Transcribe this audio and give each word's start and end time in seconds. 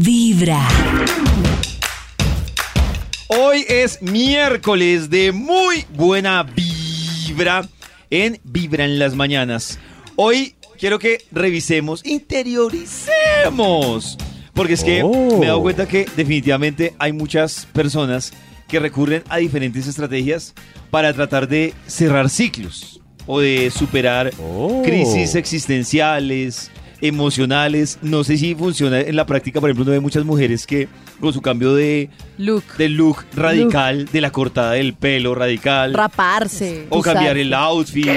Vibra. 0.00 0.66
Hoy 3.28 3.64
es 3.68 4.02
miércoles 4.02 5.08
de 5.08 5.30
muy 5.30 5.84
buena 5.94 6.42
vibra 6.42 7.68
en 8.10 8.40
Vibra 8.42 8.86
en 8.86 8.98
las 8.98 9.14
mañanas. 9.14 9.78
Hoy 10.16 10.56
quiero 10.80 10.98
que 10.98 11.18
revisemos, 11.30 12.04
interioricemos. 12.04 14.18
Porque 14.52 14.72
es 14.72 14.82
que 14.82 15.02
Oh. 15.04 15.38
me 15.38 15.44
he 15.44 15.48
dado 15.48 15.62
cuenta 15.62 15.86
que 15.86 16.06
definitivamente 16.16 16.92
hay 16.98 17.12
muchas 17.12 17.68
personas 17.72 18.32
que 18.66 18.80
recurren 18.80 19.22
a 19.28 19.36
diferentes 19.36 19.86
estrategias 19.86 20.54
para 20.90 21.12
tratar 21.12 21.46
de 21.46 21.72
cerrar 21.86 22.28
ciclos 22.30 23.00
o 23.26 23.38
de 23.38 23.70
superar 23.70 24.32
Oh. 24.40 24.82
crisis 24.84 25.36
existenciales, 25.36 26.72
emocionales. 27.08 27.98
No 28.02 28.24
sé 28.24 28.36
si 28.38 28.54
funciona 28.54 29.00
en 29.00 29.16
la 29.16 29.26
práctica. 29.26 29.60
Por 29.60 29.70
ejemplo, 29.70 29.82
uno 29.84 29.92
ve 29.92 30.00
muchas 30.00 30.24
mujeres 30.24 30.66
que 30.66 30.88
con 31.20 31.32
su 31.32 31.40
cambio 31.40 31.74
de, 31.74 32.10
Look. 32.38 32.64
de 32.78 32.88
look 32.88 33.24
radical, 33.36 34.06
de 34.12 34.20
la 34.20 34.30
cortada 34.30 34.72
del 34.72 34.94
pelo 34.94 35.34
radical, 35.34 35.94
Raparse. 35.94 36.86
o 36.90 37.00
cambiar 37.02 37.36
el 37.36 37.52
outfit, 37.54 38.08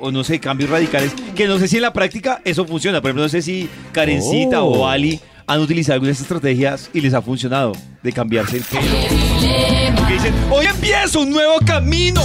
o, 0.00 0.06
o 0.06 0.10
no 0.12 0.22
sé, 0.24 0.38
cambios 0.38 0.70
radicales, 0.70 1.12
que 1.34 1.46
no 1.46 1.58
sé 1.58 1.68
si 1.68 1.76
en 1.76 1.82
la 1.82 1.92
práctica 1.92 2.40
eso 2.44 2.64
funciona. 2.66 3.00
Por 3.00 3.08
ejemplo, 3.10 3.24
no 3.24 3.28
sé 3.28 3.42
si 3.42 3.68
Karencita 3.92 4.62
Oh. 4.62 4.80
o 4.82 4.88
Ali 4.88 5.20
han 5.48 5.60
utilizado 5.60 5.94
algunas 5.94 6.20
estrategias 6.20 6.90
y 6.92 7.00
les 7.00 7.14
ha 7.14 7.22
funcionado 7.22 7.72
de 8.02 8.12
cambiarse 8.12 8.56
el 8.58 8.64
pelo. 8.64 8.82
Que 10.08 10.12
dicen, 10.14 10.34
hoy 10.50 10.66
empiezo 10.66 11.20
un 11.22 11.30
nuevo 11.30 11.54
camino. 11.64 12.20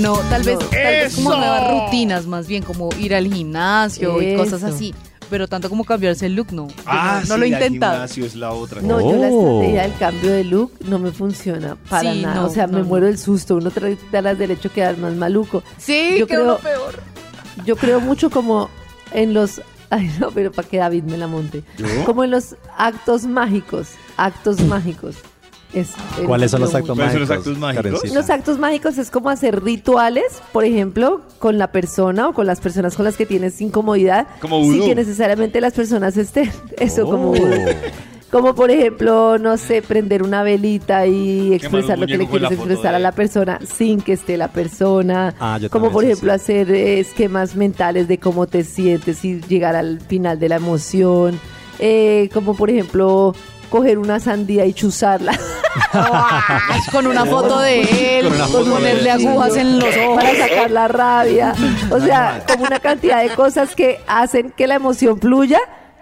No, 0.00 0.18
tal 0.30 0.42
vez, 0.42 0.58
tal 0.58 0.68
vez 0.70 1.14
como 1.16 1.34
nuevas 1.34 1.70
rutinas, 1.70 2.26
más 2.26 2.46
bien 2.46 2.62
como 2.62 2.88
ir 3.00 3.14
al 3.14 3.32
gimnasio 3.32 4.20
y 4.22 4.36
cosas 4.36 4.62
así. 4.62 4.94
Pero 5.30 5.46
tanto 5.46 5.68
como 5.68 5.84
cambiarse 5.84 6.26
el 6.26 6.34
look, 6.34 6.52
no. 6.52 6.68
Yo 6.68 6.74
Ah, 6.86 7.20
no, 7.22 7.28
no 7.28 7.34
sí, 7.34 7.40
lo 7.40 7.44
he 7.44 7.48
el 7.48 7.52
intentado. 7.54 7.92
gimnasio 7.94 8.24
es 8.24 8.34
la 8.34 8.52
otra. 8.52 8.80
No, 8.80 9.00
yo 9.00 9.16
la 9.18 9.28
Oh. 9.28 9.60
estrategia 9.60 9.82
del 9.82 9.98
cambio 9.98 10.30
de 10.32 10.44
look 10.44 10.72
no 10.86 10.98
me 10.98 11.12
funciona 11.12 11.76
para 11.90 12.12
Sí, 12.12 12.22
nada. 12.22 12.34
no, 12.36 12.46
o 12.46 12.50
sea, 12.50 12.66
no, 12.66 12.72
me 12.74 12.78
no. 12.80 12.84
muero 12.86 13.06
del 13.06 13.18
susto. 13.18 13.56
Uno 13.56 13.70
trata 13.70 14.22
las 14.22 14.38
derecho 14.38 14.68
a 14.68 14.72
quedar 14.72 14.96
más 14.96 15.14
maluco. 15.14 15.62
Sí, 15.76 16.16
Yo 16.18 16.26
quedó 16.26 16.40
creo- 16.40 16.44
lo 16.46 16.58
peor. 16.58 17.02
Yo 17.66 17.76
creo 17.76 18.00
mucho 18.00 18.30
como 18.30 18.70
en 19.12 19.34
los... 19.34 19.60
Ay, 19.90 20.10
no, 20.20 20.30
pero 20.30 20.52
para 20.52 20.68
que 20.68 20.76
David 20.78 21.04
me 21.04 21.16
la 21.18 21.26
monte. 21.26 21.62
Como 22.06 22.24
en 22.24 22.30
los 22.30 22.56
actos 22.76 23.24
mágicos. 23.24 23.88
Actos 24.16 24.60
mágicos. 24.60 25.16
Es, 25.74 25.90
¿Cuáles 26.26 26.50
son 26.50 26.60
los 26.62 26.74
actos 26.74 26.96
mucho. 26.96 27.10
¿Cuáles 27.10 27.12
son 27.12 27.20
los 27.20 27.28
mágicos? 27.28 27.46
actos 27.46 27.58
mágicos? 27.58 27.82
Karencita? 28.00 28.14
Los 28.20 28.30
actos 28.30 28.58
mágicos 28.58 28.98
es 28.98 29.10
como 29.10 29.28
hacer 29.28 29.62
rituales, 29.62 30.40
por 30.52 30.64
ejemplo, 30.64 31.20
con 31.38 31.58
la 31.58 31.72
persona 31.72 32.28
o 32.28 32.32
con 32.32 32.46
las 32.46 32.60
personas 32.60 32.96
con 32.96 33.04
las 33.04 33.16
que 33.16 33.26
tienes 33.26 33.60
incomodidad. 33.60 34.26
Como 34.40 34.62
Sin 34.62 34.84
que 34.84 34.94
necesariamente 34.94 35.60
las 35.60 35.74
personas 35.74 36.16
estén. 36.16 36.50
Eso, 36.78 37.04
como 37.04 37.30
Oh. 37.30 37.34
vudú. 37.34 37.54
Como 38.30 38.54
por 38.54 38.70
ejemplo, 38.70 39.38
no 39.38 39.56
sé, 39.56 39.80
prender 39.80 40.22
una 40.22 40.42
velita 40.42 41.06
y 41.06 41.54
expresar 41.54 41.98
lo 41.98 42.06
que 42.06 42.18
le 42.18 42.26
quieres 42.26 42.50
expresar 42.52 42.90
de- 42.90 42.96
a 42.96 42.98
la 42.98 43.12
persona 43.12 43.58
sin 43.66 44.02
que 44.02 44.12
esté 44.12 44.36
la 44.36 44.48
persona. 44.48 45.34
Ah, 45.40 45.56
yo 45.58 45.70
como 45.70 45.90
por 45.90 46.04
ejemplo 46.04 46.30
sí. 46.32 46.34
hacer 46.36 46.70
esquemas 46.70 47.56
mentales 47.56 48.06
de 48.06 48.18
cómo 48.18 48.46
te 48.46 48.64
sientes 48.64 49.24
y 49.24 49.40
llegar 49.48 49.76
al 49.76 50.00
final 50.02 50.38
de 50.38 50.48
la 50.50 50.56
emoción. 50.56 51.40
Eh, 51.78 52.28
como 52.34 52.54
por 52.54 52.68
ejemplo 52.68 53.34
coger 53.68 53.98
una 53.98 54.20
sandía 54.20 54.64
y 54.66 54.72
chuzarla. 54.72 55.32
Con 56.92 57.06
una 57.06 57.24
foto 57.24 57.58
de 57.60 58.18
él, 58.18 58.24
Con 58.26 58.34
una 58.34 58.44
con 58.44 58.52
foto 58.52 58.64
de 58.64 58.70
ponerle 58.72 59.10
él, 59.12 59.26
agujas 59.26 59.56
en 59.56 59.78
los 59.78 59.96
ojos. 59.96 60.16
para 60.16 60.34
sacar 60.36 60.70
la 60.70 60.88
rabia. 60.88 61.54
O 61.90 62.00
sea, 62.00 62.44
como 62.48 62.64
una 62.64 62.80
cantidad 62.80 63.22
de 63.22 63.30
cosas 63.30 63.74
que 63.74 64.00
hacen 64.06 64.52
que 64.56 64.66
la 64.66 64.74
emoción 64.76 65.20
fluya 65.20 65.60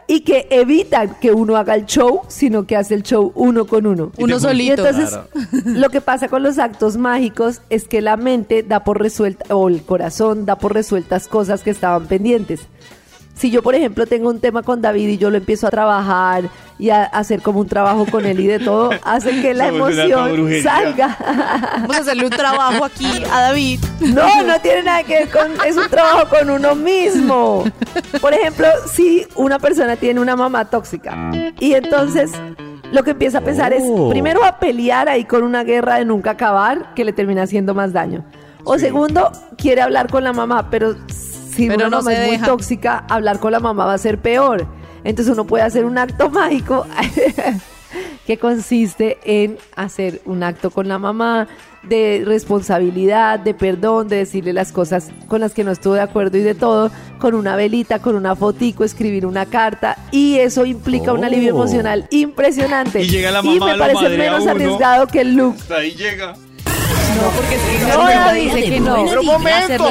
y 0.08 0.20
que 0.20 0.46
evitan 0.50 1.16
que 1.20 1.32
uno 1.32 1.56
haga 1.56 1.74
el 1.74 1.84
show, 1.86 2.22
sino 2.28 2.64
que 2.66 2.76
hace 2.76 2.94
el 2.94 3.02
show 3.02 3.32
uno 3.34 3.66
con 3.66 3.86
uno. 3.86 4.12
Uno 4.18 4.36
Y 4.36 4.40
solito. 4.40 4.86
entonces, 4.86 5.18
lo 5.64 5.90
que 5.90 6.00
pasa 6.00 6.28
con 6.28 6.42
los 6.44 6.58
actos 6.58 6.96
mágicos 6.96 7.60
es 7.70 7.88
que 7.88 8.00
la 8.00 8.16
mente 8.16 8.62
da 8.62 8.84
por 8.84 9.00
resuelta, 9.00 9.52
o 9.54 9.68
el 9.68 9.82
corazón 9.82 10.46
da 10.46 10.56
por 10.58 10.74
resueltas 10.74 11.26
cosas 11.26 11.62
que 11.62 11.70
estaban 11.70 12.06
pendientes. 12.06 12.60
Si 13.36 13.50
yo, 13.50 13.62
por 13.62 13.74
ejemplo, 13.74 14.06
tengo 14.06 14.30
un 14.30 14.40
tema 14.40 14.62
con 14.62 14.80
David 14.80 15.08
y 15.10 15.18
yo 15.18 15.30
lo 15.30 15.36
empiezo 15.36 15.66
a 15.66 15.70
trabajar 15.70 16.44
y 16.78 16.88
a 16.88 17.04
hacer 17.04 17.42
como 17.42 17.60
un 17.60 17.66
trabajo 17.68 18.06
con 18.10 18.24
él 18.24 18.40
y 18.40 18.46
de 18.46 18.58
todo, 18.58 18.90
hace 19.04 19.42
que 19.42 19.52
la 19.52 19.66
emoción 19.68 20.48
salga. 20.62 21.16
Vamos 21.80 21.96
a 21.96 22.00
hacerle 22.00 22.24
un 22.24 22.30
trabajo 22.30 22.84
aquí 22.84 23.06
a 23.30 23.42
David. 23.42 23.80
No, 24.00 24.42
no 24.42 24.58
tiene 24.60 24.82
nada 24.84 25.02
que 25.02 25.14
ver 25.20 25.28
con, 25.30 25.52
es 25.66 25.76
un 25.76 25.88
trabajo 25.88 26.28
con 26.30 26.48
uno 26.48 26.74
mismo. 26.74 27.64
Por 28.22 28.32
ejemplo, 28.32 28.68
si 28.92 29.26
una 29.34 29.58
persona 29.58 29.96
tiene 29.96 30.18
una 30.20 30.34
mamá 30.34 30.64
tóxica 30.64 31.30
y 31.60 31.74
entonces 31.74 32.32
lo 32.90 33.02
que 33.04 33.10
empieza 33.10 33.38
a 33.38 33.40
pensar 33.42 33.72
es, 33.74 33.82
Oh. 33.84 34.08
primero 34.08 34.44
a 34.44 34.58
pelear 34.58 35.08
ahí 35.10 35.24
con 35.24 35.42
una 35.42 35.62
guerra 35.62 35.96
de 35.96 36.06
nunca 36.06 36.30
acabar 36.32 36.94
que 36.94 37.04
le 37.04 37.12
termina 37.12 37.42
haciendo 37.42 37.74
más 37.74 37.92
daño. 37.92 38.24
O 38.64 38.78
segundo, 38.78 39.30
quiere 39.58 39.82
hablar 39.82 40.08
con 40.10 40.24
la 40.24 40.32
mamá, 40.32 40.70
pero 40.70 40.96
si 41.56 41.66
Pero 41.66 41.86
una 41.86 41.90
no 41.90 41.96
mamá 42.02 42.12
es 42.12 42.38
muy 42.38 42.46
tóxica, 42.46 43.04
hablar 43.08 43.40
con 43.40 43.52
la 43.52 43.60
mamá 43.60 43.86
va 43.86 43.94
a 43.94 43.98
ser 43.98 44.18
peor. 44.18 44.66
Entonces 45.04 45.32
uno 45.32 45.46
puede 45.46 45.64
hacer 45.64 45.84
un 45.84 45.98
acto 45.98 46.30
mágico 46.30 46.86
que 48.26 48.38
consiste 48.38 49.18
en 49.24 49.56
hacer 49.76 50.20
un 50.24 50.42
acto 50.42 50.70
con 50.70 50.88
la 50.88 50.98
mamá 50.98 51.46
de 51.84 52.24
responsabilidad, 52.26 53.38
de 53.38 53.54
perdón, 53.54 54.08
de 54.08 54.16
decirle 54.16 54.52
las 54.52 54.72
cosas 54.72 55.10
con 55.28 55.40
las 55.40 55.54
que 55.54 55.62
no 55.62 55.70
estuvo 55.70 55.94
de 55.94 56.00
acuerdo 56.00 56.36
y 56.36 56.42
de 56.42 56.56
todo, 56.56 56.90
con 57.20 57.34
una 57.36 57.54
velita, 57.54 58.00
con 58.00 58.16
una 58.16 58.34
fotico, 58.34 58.82
escribir 58.82 59.24
una 59.24 59.46
carta 59.46 59.96
y 60.10 60.38
eso 60.38 60.66
implica 60.66 61.12
un 61.12 61.24
alivio 61.24 61.54
Oh. 61.54 61.58
emocional 61.60 62.08
impresionante. 62.10 63.02
Y 63.02 63.08
llega 63.08 63.30
la 63.30 63.40
Y 63.40 63.60
mamá, 63.60 63.66
me 63.66 63.72
lo 63.74 63.78
parece 63.78 64.18
menos 64.18 64.44
arriesgado 64.48 65.06
que 65.06 65.20
el 65.20 65.36
look. 65.36 65.54
Hasta 65.60 65.76
ahí 65.76 65.92
llega. 65.92 66.34
No, 67.16 67.30
porque 67.30 67.54
es 67.54 67.60
que 67.62 67.78
No, 67.80 67.86
Carmen 67.88 68.18
David, 68.18 68.54
dice 68.54 68.70
que 68.70 68.80
no. 68.80 69.04
Pero 69.08 69.22
momento, 69.22 69.58
hacerlo 69.58 69.86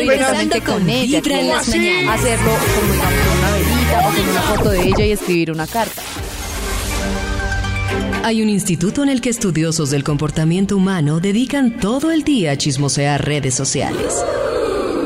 con 0.65 0.89
ella. 0.89 1.17
En 1.17 1.23
¿cómo 1.23 1.53
las 1.53 1.67
así? 1.67 1.77
mañanas. 1.79 2.19
Hacerlo 2.19 2.51
con 2.51 2.91
una 2.91 3.51
velita 3.51 3.99
o 3.99 4.11
con 4.11 4.29
una 4.29 4.41
foto 4.41 4.69
de 4.69 4.87
ella 4.87 5.05
y 5.05 5.11
escribir 5.11 5.51
una 5.51 5.67
carta. 5.67 6.01
Hay 8.23 8.41
un 8.41 8.49
instituto 8.49 9.03
en 9.03 9.09
el 9.09 9.21
que 9.21 9.29
estudiosos 9.29 9.91
del 9.91 10.03
comportamiento 10.03 10.75
humano 10.75 11.19
dedican 11.19 11.77
todo 11.77 12.11
el 12.11 12.23
día 12.23 12.51
a 12.51 12.57
chismosear 12.57 13.23
redes 13.23 13.53
sociales. 13.53 14.23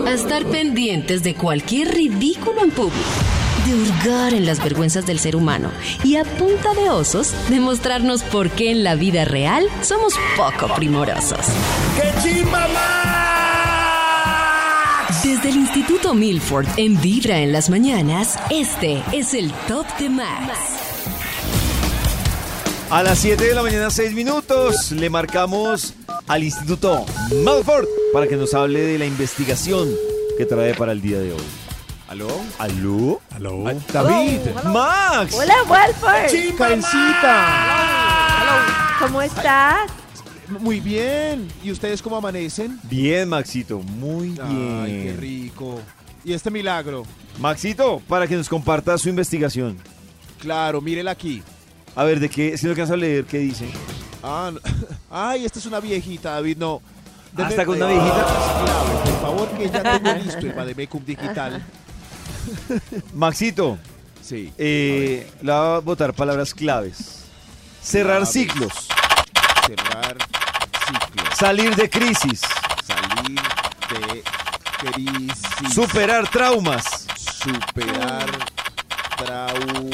A 0.08 0.13
estar 0.13 0.46
pendientes 0.46 1.22
de 1.24 1.35
cualquier 1.35 1.94
ridículo 1.94 2.63
en 2.63 2.72
público. 2.72 3.38
De 3.66 3.74
hurgar 3.74 4.34
en 4.34 4.46
las 4.46 4.64
vergüenzas 4.64 5.06
del 5.06 5.20
ser 5.20 5.36
humano. 5.36 5.72
Y 6.03 6.16
a 6.16 6.24
punta 6.24 6.74
de 6.74 6.90
osos, 6.90 7.34
demostrarnos 7.50 8.24
por 8.24 8.50
qué 8.50 8.72
en 8.72 8.84
la 8.84 8.96
vida 8.96 9.25
real 9.25 9.66
somos 9.81 10.14
poco 10.38 10.74
primorosos. 10.75 11.46
Desde 15.24 15.50
el 15.50 15.56
Instituto 15.58 16.14
Milford 16.14 16.68
en 16.78 17.00
Vibra 17.02 17.40
en 17.40 17.52
las 17.52 17.70
mañanas, 17.70 18.38
este 18.50 19.03
es 19.12 19.34
el 19.34 19.52
Top 19.68 19.86
de 20.00 20.09
Max. 20.09 20.80
A 22.90 23.03
las 23.03 23.20
7 23.20 23.44
de 23.44 23.53
la 23.53 23.62
mañana, 23.62 23.91
6 23.91 24.14
minutos, 24.14 24.91
le 24.94 25.09
marcamos 25.12 25.94
al 26.28 26.44
Instituto 26.44 27.06
Malford 27.44 27.88
para 28.14 28.28
que 28.28 28.36
nos 28.36 28.53
hable 28.53 28.80
de 28.80 28.97
la 28.97 29.06
investigación 29.06 29.90
que 30.38 30.46
trae 30.46 30.74
para 30.74 30.94
el 30.94 31.02
día 31.02 31.20
de 31.20 31.34
hoy. 31.34 31.59
¿Aló? 32.09 32.28
¿Aló? 32.58 33.22
Aló. 33.36 33.66
David, 33.94 34.40
¡Max! 34.66 35.36
Hola, 35.36 35.53
Walford. 35.70 36.58
Karencita. 36.58 37.46
¿Cómo 39.00 39.22
estás? 39.22 39.92
Muy 40.59 40.80
bien. 40.80 41.47
¿Y 41.64 41.70
ustedes 41.72 42.02
cómo 42.02 42.18
amanecen? 42.18 42.80
Bien, 42.84 43.30
Maxito, 43.30 43.78
muy 43.80 44.30
bien. 44.30 44.81
Ay, 44.84 45.03
qué 45.03 45.16
rico. 45.20 45.80
¿Y 46.25 46.34
este 46.34 46.50
milagro? 46.50 47.03
Maxito, 47.40 48.02
para 48.08 48.26
que 48.28 48.36
nos 48.36 48.50
comparta 48.50 48.97
su 48.97 49.08
investigación. 49.09 49.78
Claro, 50.40 50.81
mírela 50.81 51.12
aquí. 51.12 51.44
A 51.96 52.06
ver, 52.06 52.20
¿de 52.20 52.28
qué? 52.28 52.58
Si 52.58 52.66
no 52.66 52.72
alcanza 52.72 52.96
a 52.96 52.97
leer, 52.97 53.26
¿qué 53.26 53.38
dice? 53.38 53.70
Ah, 54.23 54.50
no. 54.52 54.59
Ay, 55.12 55.46
esta 55.46 55.59
es 55.59 55.66
una 55.67 55.79
viejita, 55.79 56.32
David, 56.32 56.58
no. 56.58 56.82
Deme- 57.35 57.46
¿Hasta 57.50 57.66
con 57.67 57.76
una 57.78 57.85
viejita? 57.85 58.26
claro, 58.26 59.03
por 59.03 59.22
favor, 59.22 59.50
que 59.50 59.70
ya 59.70 59.84
tengo 59.84 60.14
listo 60.23 60.40
el 60.40 60.53
Bademecum 60.53 61.05
digital. 61.05 61.64
Maxito, 63.13 63.78
Sí. 64.22 64.51
eh, 64.57 65.28
le 65.41 65.51
va 65.51 65.75
a 65.78 65.79
votar 65.79 66.13
palabras 66.13 66.53
claves. 66.53 67.25
Cerrar 67.81 68.17
Claves. 68.19 68.31
ciclos, 68.34 68.73
Cerrar 69.66 70.17
ciclos. 70.87 71.37
salir 71.37 71.75
de 71.75 71.90
crisis, 71.90 72.41
Salir 72.85 73.40
de 73.90 74.23
crisis. 74.91 75.73
superar 75.73 76.28
traumas. 76.29 77.07
Superar 77.17 78.29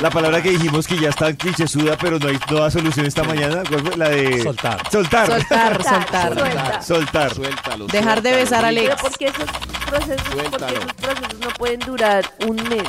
La 0.02 0.10
palabra 0.12 0.42
que 0.42 0.52
dijimos 0.52 0.86
que 0.88 1.00
ya 1.00 1.10
está 1.10 1.34
clichésuda, 1.34 1.98
pero 1.98 2.20
no 2.20 2.28
hay 2.28 2.38
no 2.52 2.60
da 2.60 2.70
solución 2.72 3.06
esta 3.06 3.24
mañana. 3.24 3.64
¿Cuál 3.68 3.82
fue? 3.88 3.98
La 3.98 4.10
de 4.10 4.44
Soltar. 4.44 4.82
Soltar. 4.92 5.28
Soltar, 5.28 5.84
soltar. 5.84 6.84
Soltar. 6.84 7.34
Suéltalo. 7.34 7.88
Dejar 7.88 8.22
de 8.22 8.32
besar 8.36 8.66
a. 8.66 8.68
Alex. 8.68 8.88
Pero 8.96 9.02
porque 9.02 9.26
esos 9.26 9.46
procesos, 9.90 10.22
porque 10.28 10.48
Suéltalo. 10.50 10.78
esos 10.78 10.94
procesos 10.94 11.40
no 11.40 11.50
pueden 11.58 11.80
durar 11.80 12.26
un 12.48 12.56
mes, 12.56 12.84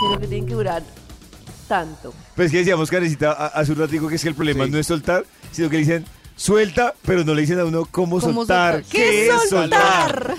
sino 0.00 0.18
que 0.20 0.26
tienen 0.26 0.46
que 0.46 0.54
durar 0.54 0.82
tanto. 1.68 2.12
Pues 2.36 2.50
que 2.50 2.58
decíamos, 2.58 2.90
Karencita, 2.90 3.32
a- 3.32 3.46
hace 3.48 3.72
un 3.72 3.78
ratico 3.78 4.08
que 4.08 4.16
es 4.16 4.22
que 4.22 4.28
el 4.28 4.34
problema 4.34 4.64
Sí. 4.66 4.70
no 4.70 4.78
es 4.78 4.86
soltar, 4.86 5.24
sino 5.52 5.68
que 5.70 5.76
le 5.76 5.80
dicen 5.80 6.04
suelta, 6.36 6.92
pero 7.06 7.24
no 7.24 7.34
le 7.34 7.42
dicen 7.42 7.60
a 7.60 7.64
uno 7.64 7.86
cómo, 7.90 8.18
¿Cómo 8.20 8.32
soltar. 8.44 8.74
soltar? 8.82 8.90
¿Qué 8.90 9.28
es 9.28 9.48
soltar? 9.48 10.34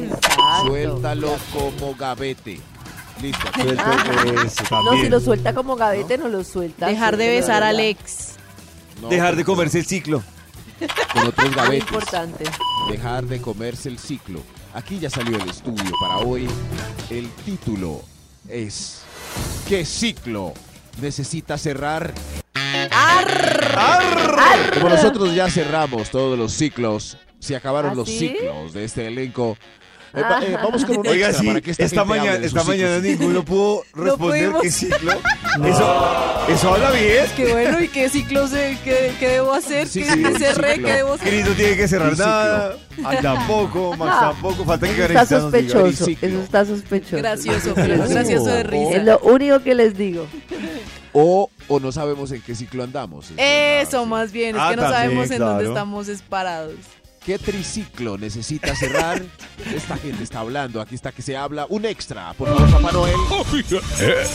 Exacto. 0.00 0.66
Suéltalo 0.66 1.36
como 1.52 1.94
gavete. 1.96 2.60
Listo. 3.20 3.46
Suelta, 3.54 4.44
eso 4.44 4.82
No, 4.84 4.92
si 4.92 5.08
lo 5.08 5.20
suelta 5.20 5.54
como 5.54 5.76
gavete, 5.76 6.18
no, 6.18 6.28
lo 6.28 6.44
suelta. 6.44 6.86
Dejar 6.86 7.16
de 7.16 7.28
besar 7.28 7.62
a 7.62 7.66
verdad. 7.66 7.80
Alex. 7.80 8.34
No, 9.00 9.08
Dejar 9.08 9.36
de 9.36 9.44
comerse 9.44 9.78
el 9.78 9.86
ciclo. 9.86 10.22
Con 11.12 11.28
otros 11.28 11.66
Muy 11.66 11.76
importante. 11.76 12.44
Dejar 12.90 13.24
de 13.24 13.40
comerse 13.40 13.88
el 13.88 13.98
ciclo. 13.98 14.40
Aquí 14.74 14.98
ya 14.98 15.08
salió 15.08 15.36
el 15.38 15.48
estudio 15.48 15.90
para 16.00 16.18
hoy. 16.18 16.46
El 17.08 17.30
título 17.44 18.02
es 18.48 19.02
¿Qué 19.68 19.84
ciclo 19.84 20.52
necesita 21.00 21.56
cerrar? 21.56 22.12
Como 24.74 24.88
nosotros 24.88 25.34
ya 25.34 25.50
cerramos 25.50 26.10
todos 26.10 26.38
los 26.38 26.52
ciclos, 26.52 27.16
se 27.38 27.56
acabaron 27.56 27.92
¿Ah, 27.92 27.94
los 27.94 28.08
ciclos 28.08 28.72
de 28.72 28.84
este 28.84 29.06
elenco. 29.06 29.56
Eh, 30.16 30.22
eh, 30.48 30.56
vamos 30.62 30.84
con 30.84 30.98
un 30.98 31.06
Oiga, 31.06 31.26
extra 31.28 31.40
sí, 31.42 31.46
para 31.46 31.60
que 31.60 31.70
esta, 31.76 32.04
mañana, 32.04 32.44
esta 32.44 32.64
mañana 32.64 32.98
ninguno 32.98 33.44
pudo 33.44 33.82
responder 33.94 34.52
qué 34.62 34.70
ciclo. 34.70 35.12
Eso, 35.64 36.46
eso 36.48 36.74
habla 36.74 36.90
bien. 36.92 37.26
Qué 37.36 37.52
bueno, 37.52 37.80
¿y 37.82 37.88
qué 37.88 38.08
ciclos 38.08 38.50
de, 38.50 38.78
qué, 38.82 39.12
qué 39.20 39.28
debo 39.28 39.52
hacer? 39.52 39.86
Sí, 39.88 40.02
¿Qué 40.02 40.10
sí, 40.10 40.38
cerré? 40.38 40.74
ciclo. 40.74 40.88
¿Qué 40.88 40.94
debo 40.94 41.12
hacer? 41.14 41.28
Cris 41.28 41.46
no 41.46 41.52
tiene 41.54 41.76
que 41.76 41.88
cerrar 41.88 42.10
ciclo. 42.10 42.26
nada. 42.26 42.76
Ah, 43.04 43.14
tampoco, 43.20 43.94
Max 43.94 44.10
Ah, 44.16 44.20
tampoco. 44.32 44.64
Falta 44.64 44.86
que 44.86 44.94
Eso 45.04 45.04
está 45.12 45.26
sospechoso. 45.26 46.04
ciclo. 46.06 46.28
Eso 46.28 46.40
está 46.42 46.64
sospechoso. 46.64 47.16
Gracioso, 47.18 47.72
pero 47.74 48.08
gracioso 48.08 48.46
de 48.46 48.60
Es 48.62 48.66
risa. 48.66 48.98
lo 49.02 49.18
único 49.18 49.60
que 49.62 49.74
les 49.74 49.98
digo. 49.98 50.26
O, 51.12 51.50
o 51.68 51.78
no 51.80 51.92
sabemos 51.92 52.30
en 52.32 52.40
qué 52.40 52.54
ciclo 52.54 52.82
andamos. 52.84 53.26
Es 53.30 53.36
verdad, 53.36 53.82
Eso 53.82 54.02
sí. 54.04 54.08
más 54.08 54.32
bien, 54.32 54.56
es 54.56 54.62
Ah, 54.62 54.70
que 54.70 54.76
no 54.76 54.82
también, 54.82 55.02
sabemos 55.02 55.30
en 55.30 55.38
dónde 55.38 55.64
claro. 55.64 55.68
estamos 55.68 56.08
parados. 56.28 56.74
¿Qué 57.26 57.40
triciclo 57.40 58.16
necesita 58.16 58.76
cerrar? 58.76 59.20
Esta 59.74 59.96
gente 59.96 60.22
está 60.22 60.38
hablando. 60.38 60.80
Aquí 60.80 60.94
está 60.94 61.10
que 61.10 61.22
se 61.22 61.36
habla. 61.36 61.66
Un 61.68 61.84
extra, 61.84 62.32
por 62.34 62.46
favor, 62.46 62.70
Papá 62.70 62.92
Noel. 62.92 63.16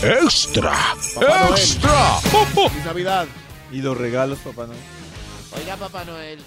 Extra, 0.03 0.71
Papá 1.15 1.39
Noel. 1.39 1.53
extra. 1.53 2.17
Feliz 2.19 2.85
Navidad. 2.85 3.27
Y 3.71 3.81
los 3.81 3.97
regalos, 3.97 4.39
papá, 4.39 4.67
no. 4.67 4.73
Oiga, 5.57 5.77
Papá 5.77 6.03
Noel. 6.03 6.39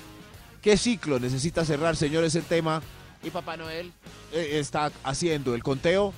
¿Qué 0.61 0.77
ciclo 0.77 1.19
necesita 1.19 1.65
cerrar, 1.65 1.97
señores, 1.97 2.35
el 2.35 2.45
tema? 2.45 2.83
¿Y 3.23 3.31
Papá 3.31 3.57
Noel? 3.57 3.91
Eh, 4.31 4.59
está 4.59 4.93
haciendo 5.03 5.55
el 5.55 5.63
conteo. 5.63 6.13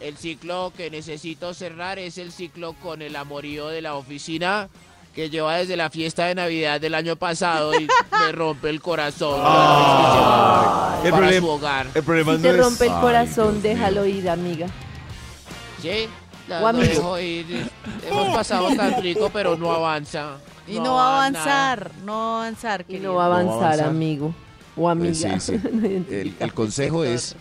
El 0.00 0.16
ciclo 0.16 0.72
que 0.74 0.90
necesito 0.90 1.52
cerrar 1.52 1.98
es 1.98 2.16
el 2.16 2.32
ciclo 2.32 2.72
con 2.72 3.02
el 3.02 3.16
amorío 3.16 3.68
de 3.68 3.82
la 3.82 3.96
oficina 3.96 4.70
que 5.14 5.30
lleva 5.30 5.56
desde 5.56 5.76
la 5.76 5.90
fiesta 5.90 6.26
de 6.26 6.34
Navidad 6.34 6.80
del 6.80 6.94
año 6.94 7.16
pasado 7.16 7.74
y 7.78 7.88
me 8.20 8.32
rompe 8.32 8.70
el 8.70 8.80
corazón. 8.80 9.40
Ah, 9.42 11.00
el 11.04 11.10
para 11.10 11.26
problema- 11.26 11.40
su 11.46 11.48
hogar. 11.52 11.86
El 11.94 12.02
problema 12.02 12.32
Si 12.32 12.36
no 12.38 12.42
te 12.42 12.50
es. 12.50 12.56
rompe 12.56 12.86
el 12.86 12.92
corazón, 13.00 13.62
déjalo 13.62 14.06
ir, 14.06 14.28
amiga. 14.30 14.66
¿Sí? 15.82 16.08
La, 16.48 16.58
O 16.58 16.60
lo 16.62 16.68
amigo. 16.68 16.86
dejo 16.86 17.18
ir. 17.18 17.70
Hemos 18.08 18.34
pasado 18.34 18.68
tan 18.76 19.02
rico, 19.02 19.30
pero 19.32 19.56
no 19.56 19.70
avanza. 19.72 20.38
Y 20.66 20.78
no, 20.80 20.94
va 20.94 21.02
a 21.02 21.16
avanza. 21.16 21.40
avanzar, 21.72 21.90
no 22.04 22.12
va 22.12 22.34
a 22.34 22.38
avanzar. 22.42 22.84
Y 22.88 22.98
no 22.98 23.14
va 23.14 23.24
a 23.24 23.28
No 23.28 23.30
va 23.30 23.36
a 23.36 23.40
avanzar, 23.40 23.62
avanzar. 23.64 23.88
amigo. 23.88 24.34
O 24.76 24.88
Eh, 24.88 24.92
amiga. 24.92 25.40
sí, 25.40 25.40
sí. 25.40 25.60
No 25.72 26.44
El, 26.44 26.54
consejo 26.54 27.04
es, 27.04 27.34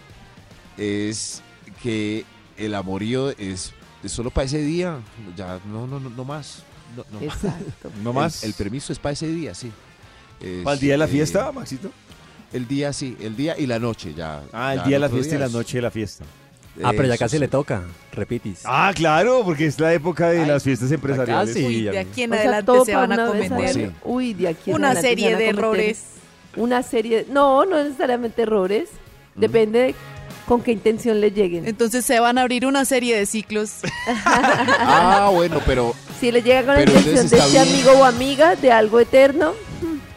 es 0.78 1.42
que 1.84 2.26
el 2.58 2.74
amorío 2.76 3.30
es, 3.32 3.74
es 4.04 4.12
solo 4.12 4.30
para 4.32 4.46
ese 4.46 4.60
día. 4.60 4.98
Ya, 5.36 5.60
no, 5.66 5.86
no, 5.88 6.00
no, 6.00 6.10
no 6.10 6.24
más. 6.26 6.64
No, 6.96 7.06
no 7.12 7.20
más. 7.26 7.36
Exacto. 7.36 7.92
No 8.04 8.10
El- 8.12 8.16
más. 8.16 8.44
El, 8.44 8.54
permiso 8.54 8.94
es 8.94 9.00
para 9.00 9.14
ese 9.14 9.28
día, 9.28 9.54
sí. 9.54 9.72
Es, 10.42 10.64
¿Para 10.64 10.74
el 10.76 10.80
día 10.80 10.94
de 10.94 10.98
la 11.00 11.06
eh, 11.06 11.10
fiesta, 11.10 11.52
Maxito? 11.52 11.92
El 12.54 12.68
día, 12.68 12.94
sí. 12.94 13.18
El 13.20 13.36
día 13.36 13.56
y 13.58 13.66
la 13.66 13.80
noche, 13.80 14.14
ya. 14.14 14.42
Ah, 14.54 14.74
el 14.74 14.80
ya 14.80 14.86
día 14.86 14.96
de 14.98 15.00
la 15.02 15.10
fiesta 15.10 15.36
y 15.36 15.38
la 15.40 15.50
noche 15.50 15.78
de 15.78 15.82
la 15.82 15.92
fiesta. 15.92 16.24
Ah, 16.84 16.92
pero 16.92 17.06
ya 17.08 17.16
Eso 17.16 17.20
casi 17.26 17.36
sí. 17.38 17.40
le 17.40 17.48
toca. 17.48 17.84
Repitis. 18.12 18.62
Ah, 18.64 18.92
claro, 18.96 19.42
porque 19.44 19.66
es 19.66 19.80
la 19.80 19.94
época 19.94 20.30
de 20.30 20.42
Ay, 20.42 20.48
las 20.48 20.64
fiestas 20.64 20.92
empresariales. 20.92 21.50
casi. 21.56 21.66
Uy, 21.66 21.76
Sí, 21.76 21.84
de 21.84 21.98
aquí 22.00 22.24
en 22.24 22.30
sea, 22.32 22.40
adelante 22.40 22.72
se 22.86 22.96
van 22.96 23.12
a 23.12 23.28
cometer 23.28 23.74
Sí. 23.74 23.92
Uy, 24.04 24.34
de 24.36 24.48
aquí 24.50 24.70
en 24.70 24.76
una 24.76 24.92
adelante 24.92 25.02
se 25.02 25.10
serie 25.10 25.26
van 25.26 25.36
a 25.36 25.38
de 25.40 25.50
errores. 25.50 26.04
Una 26.56 26.84
serie. 26.84 27.26
No, 27.32 27.66
no 27.66 27.84
necesariamente 27.84 28.44
errores. 28.44 28.90
Mm. 29.36 29.40
Depende 29.40 29.80
de 29.80 29.96
con 30.48 30.62
qué 30.62 30.72
intención 30.72 31.20
le 31.22 31.32
lleguen. 31.32 31.68
Entonces 31.68 32.06
se 32.06 32.20
van 32.20 32.38
a 32.38 32.42
abrir 32.42 32.66
una 32.66 32.86
serie 32.86 33.18
de 33.18 33.26
ciclos. 33.26 33.72
Ah, 34.80 35.30
bueno, 35.34 35.60
pero, 35.66 35.94
Si 36.20 36.32
le 36.32 36.42
llega 36.42 36.64
con 36.66 36.76
la 36.76 36.82
intención 36.82 37.16
de 37.30 37.38
este 37.38 37.52
bien. 37.52 37.62
amigo 37.64 37.92
o 37.92 38.04
amiga 38.06 38.56
de 38.56 38.72
algo 38.72 39.00
eterno, 39.00 39.54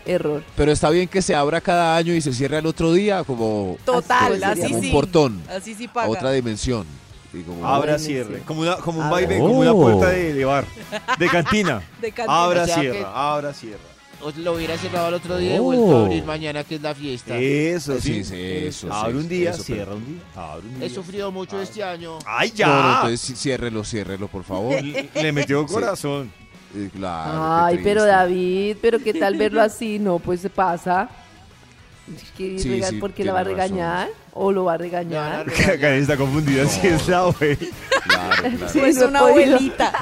error. 0.07 0.43
pero 0.57 0.73
está 0.73 0.91
bien 0.91 1.09
que 1.09 1.23
se 1.23 1.35
abra 1.35 1.61
cada 1.61 1.97
año 1.97 2.13
y 2.15 2.21
se 2.21 2.33
cierre 2.33 2.57
al 2.59 2.67
otro 2.67 2.93
día 2.93 3.25
como 3.25 3.77
Total, 3.85 4.35
Así 4.35 4.45
así, 4.45 4.61
sería 4.63 4.77
un 4.77 4.83
sí. 4.83 4.91
portón 4.91 5.43
Así 5.49 5.75
sí 5.75 5.87
a 5.87 5.93
paga. 5.93 6.09
otra 6.09 6.33
dimensión. 6.33 6.87
Y 7.33 7.43
como- 7.43 7.67
Abra, 7.67 7.99
cierre. 7.99 8.41
Como, 8.45 8.63
una, 8.63 8.77
como 8.77 8.99
un 8.99 9.05
Abra. 9.07 9.15
baile, 9.21 9.39
como 9.39 9.59
una 9.61 9.73
Oh. 9.73 9.81
puerta 9.81 10.09
de, 10.11 10.35
de 10.35 10.45
bar. 10.45 10.65
De 11.19 11.29
cantina. 11.29 11.81
De 12.01 12.11
cantina. 12.13 12.43
Abra, 12.45 12.63
O 12.63 12.67
sea 12.67 12.81
cierra, 12.81 12.99
que- 12.99 13.07
abra, 13.15 13.55
cierra. 13.55 13.79
Lo 14.37 14.53
hubiera 14.55 14.77
cerrado 14.77 15.09
el 15.09 15.15
otro 15.15 15.39
día 15.39 15.57
y 15.57 15.59
Oh. 15.59 15.63
vuelto 15.63 15.97
a 15.97 16.01
abrir 16.03 16.25
mañana, 16.25 16.63
que 16.65 16.75
es 16.77 16.83
la 16.83 16.95
fiesta. 16.95 17.37
Eso, 17.39 17.99
Sí, 18.01 18.23
sí. 18.23 18.25
sí, 18.25 18.37
eso, 18.67 18.93
Abre 18.93 19.13
sí, 19.13 19.19
un 19.19 19.29
día, 19.29 19.51
eso, 19.51 19.63
cierra 19.63 19.95
un 19.95 20.05
día. 20.07 20.21
Abre 20.37 20.67
un 20.69 20.79
día. 20.79 20.87
He 20.87 20.91
sufrido 20.91 21.33
mucho 21.33 21.61
este 21.61 21.83
año. 21.83 22.19
¡Ay, 22.27 22.53
ya! 22.55 22.67
No, 22.67 22.83
no, 22.83 22.95
entonces 23.07 23.39
ciérrelo, 23.39 23.83
ciérrelo, 23.85 24.29
por 24.29 24.45
favor. 24.45 24.83
Le, 24.83 25.09
le 25.15 25.33
metió 25.33 25.67
corazón. 25.67 26.31
Eh, 26.77 26.89
claro, 26.95 27.65
Ay, 27.65 27.79
qué 27.79 27.83
pero. 27.83 28.05
David, 28.05 28.77
pero 28.81 28.99
qué 29.01 29.13
tal 29.15 29.37
verlo 29.37 29.61
así, 29.63 29.99
no, 29.99 30.19
pues 30.19 30.41
se 30.41 30.51
pasa. 30.51 31.09
Es 32.15 32.31
que 32.37 32.59
Sí, 32.59 32.69
rega- 32.69 32.89
sí, 32.91 32.97
¿Por 32.97 33.13
qué 33.13 33.25
la 33.25 33.33
va 33.33 33.41
a 33.41 33.45
razón. 33.45 33.57
regañar? 33.59 34.09
¿O 34.33 34.53
lo 34.53 34.65
va 34.65 34.75
a 34.75 34.77
regañar? 34.77 35.47
regañar. 35.49 35.81
Karen 35.81 36.03
está 36.03 36.17
confundida 36.17 36.67
si 36.67 36.87
es 36.89 37.09
la 37.09 37.23
güey. 37.23 37.57
Claro, 37.57 38.43
claro. 38.43 38.69
Sí. 38.73 38.81
es 38.81 38.97
no 38.97 39.03
he 39.03 39.07
una 39.09 39.19
abuelita. 39.21 39.93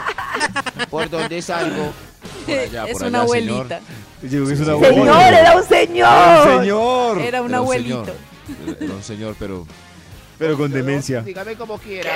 ¿Por 0.91 1.09
dónde 1.09 1.41
salgo? 1.43 1.93
Por 2.47 2.59
allá, 2.59 2.87
es 2.87 2.93
por 2.93 3.03
una 3.07 3.23
allá, 3.23 3.29
señor. 3.33 3.55
abuelita. 3.57 3.81
Creo 4.21 4.47
que 4.47 4.53
es 4.55 4.61
una 4.61 4.75
¡Señor, 4.79 5.09
abuela. 5.09 5.41
era 5.41 5.57
un 5.57 5.65
señor! 5.65 6.61
señor! 6.61 7.19
Era 7.19 7.21
un 7.21 7.25
Era 7.27 7.43
un 7.43 7.55
abuelito. 7.55 8.05
señor. 8.05 8.77
Era 8.81 8.95
un 8.95 9.03
señor, 9.03 9.37
pero... 9.39 9.67
Pero 10.39 10.57
con 10.57 10.71
demencia. 10.71 11.21
Dígame 11.23 11.57
como 11.57 11.79
quiera. 11.79 12.13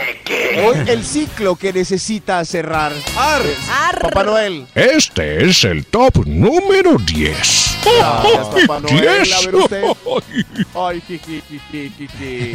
Hoy 0.65 0.77
el 0.87 1.05
ciclo 1.05 1.57
que 1.57 1.73
necesita 1.73 2.45
cerrar. 2.45 2.93
¡Ar! 3.19 3.43
Arr. 3.69 3.99
Papá 4.01 4.23
Noel. 4.23 4.65
Este 4.77 5.45
es 5.45 5.65
el 5.65 5.85
top 5.87 6.25
número 6.25 6.99
10. 6.99 7.79
Gracias, 7.85 8.47
Papá 8.47 8.79
Noel. 8.79 9.09
A 9.09 9.23
10. 9.25 9.47
ver 9.47 9.55
usted. 9.57 9.83
Ay, 10.77 11.01
jiji, 11.01 11.43
jiji, 11.71 12.53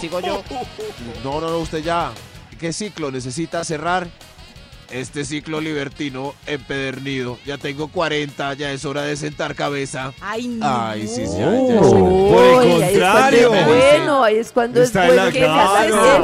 sigo 0.00 0.20
yo. 0.20 0.44
No, 1.24 1.40
no, 1.40 1.50
no, 1.50 1.58
usted 1.58 1.78
ya. 1.82 2.12
¿Qué 2.60 2.72
ciclo 2.72 3.10
necesita 3.10 3.64
cerrar? 3.64 4.06
Este 4.90 5.26
ciclo 5.26 5.60
libertino 5.60 6.34
empedernido. 6.46 7.38
Ya 7.44 7.58
tengo 7.58 7.88
40, 7.88 8.54
ya 8.54 8.72
es 8.72 8.86
hora 8.86 9.02
de 9.02 9.16
sentar 9.16 9.54
cabeza. 9.54 10.14
Ay, 10.20 10.48
no. 10.48 10.66
Ay, 10.66 11.06
sí, 11.06 11.26
sí, 11.26 11.36
Oh. 11.44 11.68
ya, 11.68 11.74
ya 11.74 11.80
es 11.80 11.86
hora. 11.86 12.00
Por 12.32 12.44
el 12.44 12.58
ahí 12.58 12.82
es 12.82 12.90
contrario. 12.90 13.54
es 13.54 13.66
bueno, 13.66 14.24
ahí 14.24 14.36
es 14.36 14.52
cuando 14.52 14.82
Está 14.82 15.04
es 15.04 15.10
en 15.10 15.14
bueno 15.16 15.24
la 15.26 15.32
que. 15.32 15.46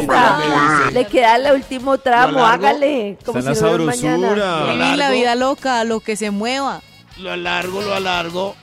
Ah. 0.08 0.90
Le 0.92 1.04
queda 1.06 1.36
el 1.36 1.54
último 1.54 1.98
tramo, 1.98 2.44
hágale. 2.46 3.18
Como 3.24 3.38
Está 3.38 3.54
si 3.54 3.60
la 3.60 3.66
no 3.68 3.92
sabrosura. 3.92 4.72
Vivir 4.72 4.96
la 4.98 5.10
vida 5.10 5.34
loca, 5.34 5.84
lo 5.84 6.00
que 6.00 6.16
se 6.16 6.30
mueva. 6.30 6.80
Lo 7.18 7.32
alargo, 7.32 7.82
lo 7.82 7.94
alargo. 7.94 8.56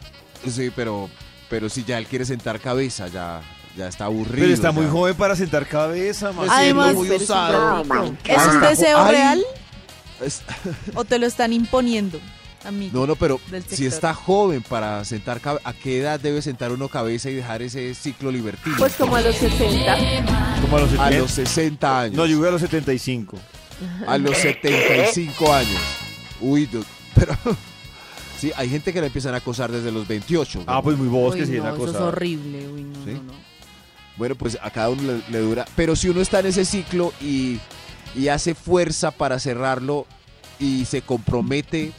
Sí, 0.49 0.71
pero, 0.75 1.09
pero 1.49 1.69
si 1.69 1.83
ya 1.83 1.99
él 1.99 2.07
quiere 2.07 2.25
sentar 2.25 2.59
cabeza, 2.59 3.07
ya, 3.07 3.41
ya 3.77 3.87
está 3.87 4.05
aburrido. 4.05 4.45
Pero 4.45 4.53
está 4.53 4.71
muy 4.71 4.85
ya. 4.85 4.91
joven 4.91 5.15
para 5.15 5.35
sentar 5.35 5.67
cabeza. 5.67 6.31
Me 6.31 6.47
Además, 6.49 6.95
muy 6.95 7.11
usado. 7.11 7.83
¿Es 8.25 8.37
Ah, 8.39 8.49
un 8.51 8.61
deseo 8.61 8.97
Ay. 9.03 9.11
real 9.15 9.43
Es- 10.23 10.41
o 10.95 11.03
te 11.05 11.19
lo 11.19 11.25
están 11.27 11.53
imponiendo, 11.53 12.19
amigo? 12.65 12.99
No, 12.99 13.07
no, 13.07 13.15
pero 13.15 13.39
si 13.67 13.85
está 13.85 14.13
joven 14.13 14.61
para 14.61 15.03
sentar 15.05 15.39
cabeza, 15.41 15.67
¿a 15.67 15.73
qué 15.73 15.99
edad 15.99 16.19
debe 16.19 16.41
sentar 16.41 16.71
uno 16.71 16.87
cabeza 16.87 17.29
y 17.29 17.35
dejar 17.35 17.61
ese 17.61 17.93
ciclo 17.95 18.31
libertino? 18.31 18.75
Pues 18.77 18.93
como 18.95 19.15
a 19.15 19.21
los 19.21 19.35
60. 19.35 19.97
Como 20.61 20.77
a 20.77 20.79
los 20.81 20.89
a 20.93 21.05
70. 21.05 21.19
los 21.19 21.31
60 21.31 21.99
años. 22.01 22.15
No, 22.15 22.25
yo 22.25 22.35
llegué 22.37 22.47
a 22.47 22.51
los 22.51 22.61
75. 22.61 23.37
a 24.07 24.17
los 24.17 24.37
75 24.37 25.53
años. 25.53 25.81
Uy, 26.39 26.69
pero 27.15 27.35
sí, 28.39 28.51
hay 28.55 28.69
gente 28.69 28.93
que 28.93 28.99
la 29.01 29.07
empiezan 29.07 29.33
a 29.33 29.37
acosar 29.37 29.71
desde 29.71 29.91
los 29.91 30.07
28. 30.07 30.63
Ah, 30.67 30.81
pues 30.81 30.97
muy 30.97 31.07
bobos 31.07 31.35
que 31.35 31.45
siguen 31.45 31.63
no, 31.63 31.75
eso 31.75 31.89
es 31.89 31.95
horrible. 31.95 32.67
Uy, 32.67 32.83
no, 32.83 33.05
¿Sí? 33.05 33.11
no, 33.13 33.23
no. 33.23 33.33
Bueno, 34.17 34.35
pues 34.35 34.57
a 34.61 34.69
cada 34.69 34.89
uno 34.89 35.01
le, 35.03 35.21
le 35.29 35.39
dura. 35.39 35.65
Pero 35.75 35.95
si 35.95 36.09
uno 36.09 36.21
está 36.21 36.41
en 36.41 36.47
ese 36.47 36.63
ciclo 36.65 37.11
y, 37.21 37.59
y 38.15 38.27
hace 38.27 38.55
fuerza 38.55 39.11
para 39.11 39.39
cerrarlo 39.39 40.05
y 40.59 40.85
se 40.85 41.01
compromete 41.01 41.91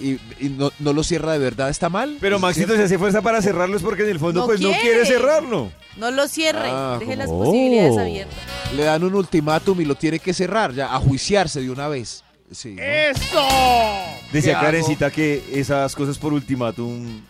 y, 0.00 0.12
y 0.40 0.48
no, 0.48 0.72
no 0.78 0.92
lo 0.94 1.02
cierra 1.04 1.32
de 1.32 1.38
verdad, 1.38 1.68
¿está 1.68 1.88
mal? 1.90 2.16
Pero 2.20 2.36
¿Es 2.36 2.42
Maxito, 2.42 2.74
si 2.74 2.82
hace 2.82 2.98
fuerza 2.98 3.20
para 3.20 3.42
cerrarlo 3.42 3.76
es 3.76 3.82
porque 3.82 4.02
en 4.04 4.10
el 4.10 4.18
fondo 4.18 4.40
No 4.40 4.46
pues 4.46 4.60
no 4.60 4.68
quiere. 4.70 4.82
quiere 4.82 5.06
cerrarlo. 5.06 5.70
No 5.96 6.10
lo 6.10 6.26
cierre, 6.28 6.68
Ah, 6.70 6.96
deje 6.98 7.16
las 7.16 7.28
posibilidades 7.28 7.98
abiertas. 7.98 8.34
Le 8.74 8.84
dan 8.84 9.04
un 9.04 9.14
ultimátum 9.14 9.80
y 9.80 9.84
lo 9.84 9.94
tiene 9.96 10.18
que 10.18 10.32
cerrar, 10.32 10.72
ya, 10.72 10.94
a 10.94 10.98
juiciarse 11.00 11.60
de 11.60 11.70
una 11.70 11.88
vez. 11.88 12.24
Sí, 12.50 12.70
¿no? 12.74 12.82
¡Eso! 12.82 13.46
Decía. 14.32 14.58
Karencita 14.58 15.10
que 15.10 15.42
esas 15.52 15.94
cosas 15.94 16.18
por 16.18 16.32
ultimátum 16.32 17.20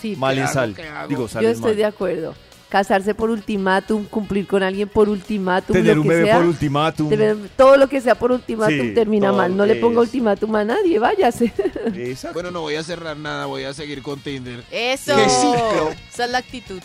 Sí, 0.00 0.16
mal 0.16 0.38
en 0.38 0.48
sal. 0.48 0.74
Digo, 1.08 1.28
yo 1.28 1.40
estoy 1.50 1.60
mal. 1.70 1.76
de 1.76 1.84
acuerdo. 1.84 2.34
Casarse 2.72 3.14
por 3.14 3.28
ultimátum, 3.28 4.06
cumplir 4.06 4.46
con 4.46 4.62
alguien 4.62 4.88
por 4.88 5.10
ultimátum, 5.10 5.74
Tener 5.74 5.94
lo 5.94 6.00
un 6.00 6.08
que 6.08 6.14
bebé 6.14 6.24
sea. 6.24 6.36
por 6.38 6.46
ultimátum. 6.46 7.08
tener- 7.10 7.36
todo 7.54 7.76
lo 7.76 7.86
que 7.86 8.00
sea 8.00 8.14
por 8.14 8.32
ultimátum 8.32 8.80
Sí, 8.80 8.94
termina 8.94 9.30
mal. 9.30 9.54
No 9.54 9.66
le 9.66 9.74
ponga 9.74 10.00
ultimátum 10.00 10.56
a 10.56 10.64
nadie, 10.64 10.98
váyase. 10.98 11.52
Exacto. 11.94 12.32
Bueno, 12.32 12.50
no 12.50 12.62
voy 12.62 12.76
a 12.76 12.82
cerrar 12.82 13.14
nada, 13.18 13.44
voy 13.44 13.64
a 13.64 13.74
seguir 13.74 14.00
con 14.00 14.20
Tinder. 14.20 14.64
Eso. 14.70 15.14
¡Qué 15.14 15.28
ciclo! 15.28 15.90
Esa 16.10 16.24
es 16.24 16.30
la 16.30 16.38
actitud. 16.38 16.80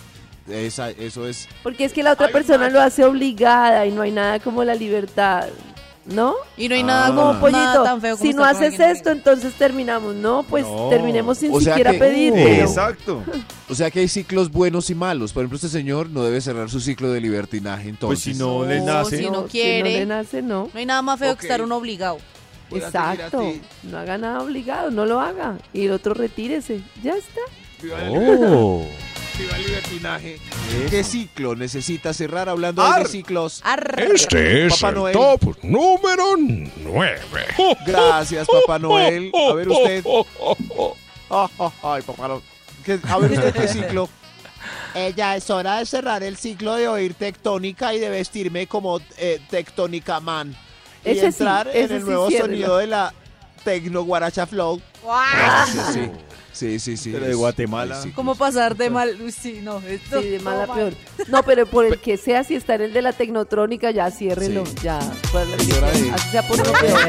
Esa, 0.49 0.89
eso 0.89 1.25
es. 1.25 1.47
Porque 1.63 1.85
es 1.85 1.93
que 1.93 2.03
la 2.03 2.11
otra 2.11 2.27
persona 2.27 2.69
lo 2.69 2.81
hace 2.81 3.05
obligada 3.05 3.85
y 3.85 3.91
no 3.93 4.01
hay 4.01 4.11
nada 4.11 4.39
como 4.41 4.65
la 4.65 4.75
libertad, 4.75 5.45
¿no? 6.07 6.35
Y 6.57 6.69
no 6.69 6.75
hay 6.75 6.81
Ah. 6.81 6.85
nada 6.85 7.07
Como 7.09 7.21
como 7.21 7.39
pollito, 7.39 7.59
nada 7.59 7.83
tan 7.83 8.01
feo 8.01 8.17
como 8.17 8.31
si 8.31 8.35
no 8.35 8.43
haces 8.45 8.79
esto, 8.79 9.09
entonces 9.11 9.53
terminamos. 9.53 10.15
No, 10.15 10.43
pues 10.43 10.65
No. 10.65 10.87
terminemos 10.89 11.37
sin 11.37 11.51
O 11.53 11.59
sea 11.59 11.73
siquiera 11.73 11.91
que- 11.91 11.99
pedírtelo. 11.99 12.47
Exacto. 12.65 13.23
O 13.69 13.75
sea 13.75 13.91
que 13.91 13.99
hay 13.99 14.07
ciclos 14.07 14.51
buenos 14.51 14.89
y 14.89 14.95
malos. 14.95 15.33
Por 15.33 15.43
ejemplo, 15.43 15.57
este 15.57 15.69
señor 15.69 16.09
no 16.09 16.23
debe 16.23 16.39
cerrar 16.41 16.69
su 16.69 16.79
ciclo 16.79 17.11
de 17.11 17.19
libertinaje 17.21 17.83
Pues 17.83 17.93
entonces. 17.93 18.23
si 18.23 18.33
no 18.41 18.63
le 18.65 18.81
nace. 18.81 19.17
si 19.17 19.29
no 19.29 19.43
Si 19.43 19.49
quiere. 19.49 19.79
no 19.93 19.99
le 19.99 20.05
nace, 20.05 20.41
no. 20.41 20.69
No 20.73 20.79
hay 20.79 20.85
nada 20.85 21.01
más 21.01 21.19
feo 21.19 21.35
que 21.35 21.45
estar 21.45 21.61
uno 21.61 21.75
obligado. 21.75 22.17
Exacto. 22.71 23.53
No 23.83 23.97
haga 23.97 24.17
nada 24.17 24.41
obligado, 24.41 24.91
no 24.91 25.05
lo 25.05 25.19
haga. 25.21 25.57
Y 25.73 25.85
el 25.85 25.91
otro 25.91 26.13
retírese. 26.13 26.81
Ya 27.03 27.13
está. 27.15 27.41
Oh. 28.11 28.83
Libertinaje. 29.45 30.39
¿Qué 30.89 31.03
ciclo 31.03 31.55
necesita 31.55 32.13
cerrar 32.13 32.49
hablando 32.49 32.81
Ar. 32.81 33.03
de 33.03 33.09
ciclos? 33.09 33.61
Arr. 33.63 33.99
Este 34.13 34.65
es 34.65 34.73
Papá 34.75 34.89
el 34.89 34.95
Noel. 34.95 35.13
top 35.13 35.57
número 35.63 36.23
9. 36.37 37.19
Gracias, 37.85 38.47
Papá 38.47 38.79
Noel. 38.79 39.31
A 39.49 39.53
ver 39.53 39.69
usted. 39.69 40.03
Ay, 41.83 42.01
Papá 42.01 42.27
Noel. 42.27 42.41
¿Qué- 42.85 42.99
A 43.07 43.17
ver 43.17 43.31
usted 43.31 43.53
qué 43.53 43.67
ciclo. 43.67 44.09
Eh, 44.95 45.13
ya 45.15 45.35
es 45.35 45.47
hora 45.51 45.77
de 45.77 45.85
cerrar 45.85 46.23
el 46.23 46.37
ciclo 46.37 46.73
de 46.75 46.87
oír 46.87 47.13
tectónica 47.13 47.93
y 47.93 47.99
de 47.99 48.09
vestirme 48.09 48.65
como 48.65 48.99
eh, 49.17 49.39
tectónica 49.47 50.19
man. 50.19 50.55
Y 51.05 51.09
Ese 51.11 51.19
sí, 51.19 51.25
entrar 51.27 51.67
en 51.71 51.91
el 51.91 51.99
sí, 52.01 52.05
nuevo 52.07 52.31
sonido 52.31 52.77
de 52.77 52.87
la 52.87 53.13
Tecno 53.63 54.01
Guaracha 54.03 54.47
Flow. 54.47 54.81
Sí, 55.71 55.79
sí. 55.93 56.11
Sí, 56.57 56.79
sí, 56.79 56.97
sí. 56.97 57.11
Pero 57.11 57.27
de 57.27 57.35
Guatemala. 57.35 58.01
sí. 58.01 58.09
¿Cómo 58.11 58.33
pasar 58.35 58.75
de 58.75 58.89
mal? 58.89 59.15
Sí, 59.31 59.59
no. 59.61 59.79
Esto 59.87 60.21
Sí, 60.21 60.29
de 60.29 60.39
mala 60.39 60.63
a 60.63 60.73
peor. 60.73 60.93
mal. 60.93 61.27
No, 61.27 61.43
pero 61.43 61.67
por 61.67 61.85
el 61.85 61.99
que 61.99 62.17
sea, 62.17 62.43
si 62.43 62.55
está 62.55 62.75
en 62.75 62.81
el 62.81 62.93
de 62.93 63.01
la 63.03 63.13
tecnotrónica, 63.13 63.91
ya 63.91 64.09
ciérrelo. 64.09 64.65
Sí. 64.65 64.73
Ya. 64.81 64.97
Así 64.97 66.37
por 66.47 66.57
peor. 66.79 66.99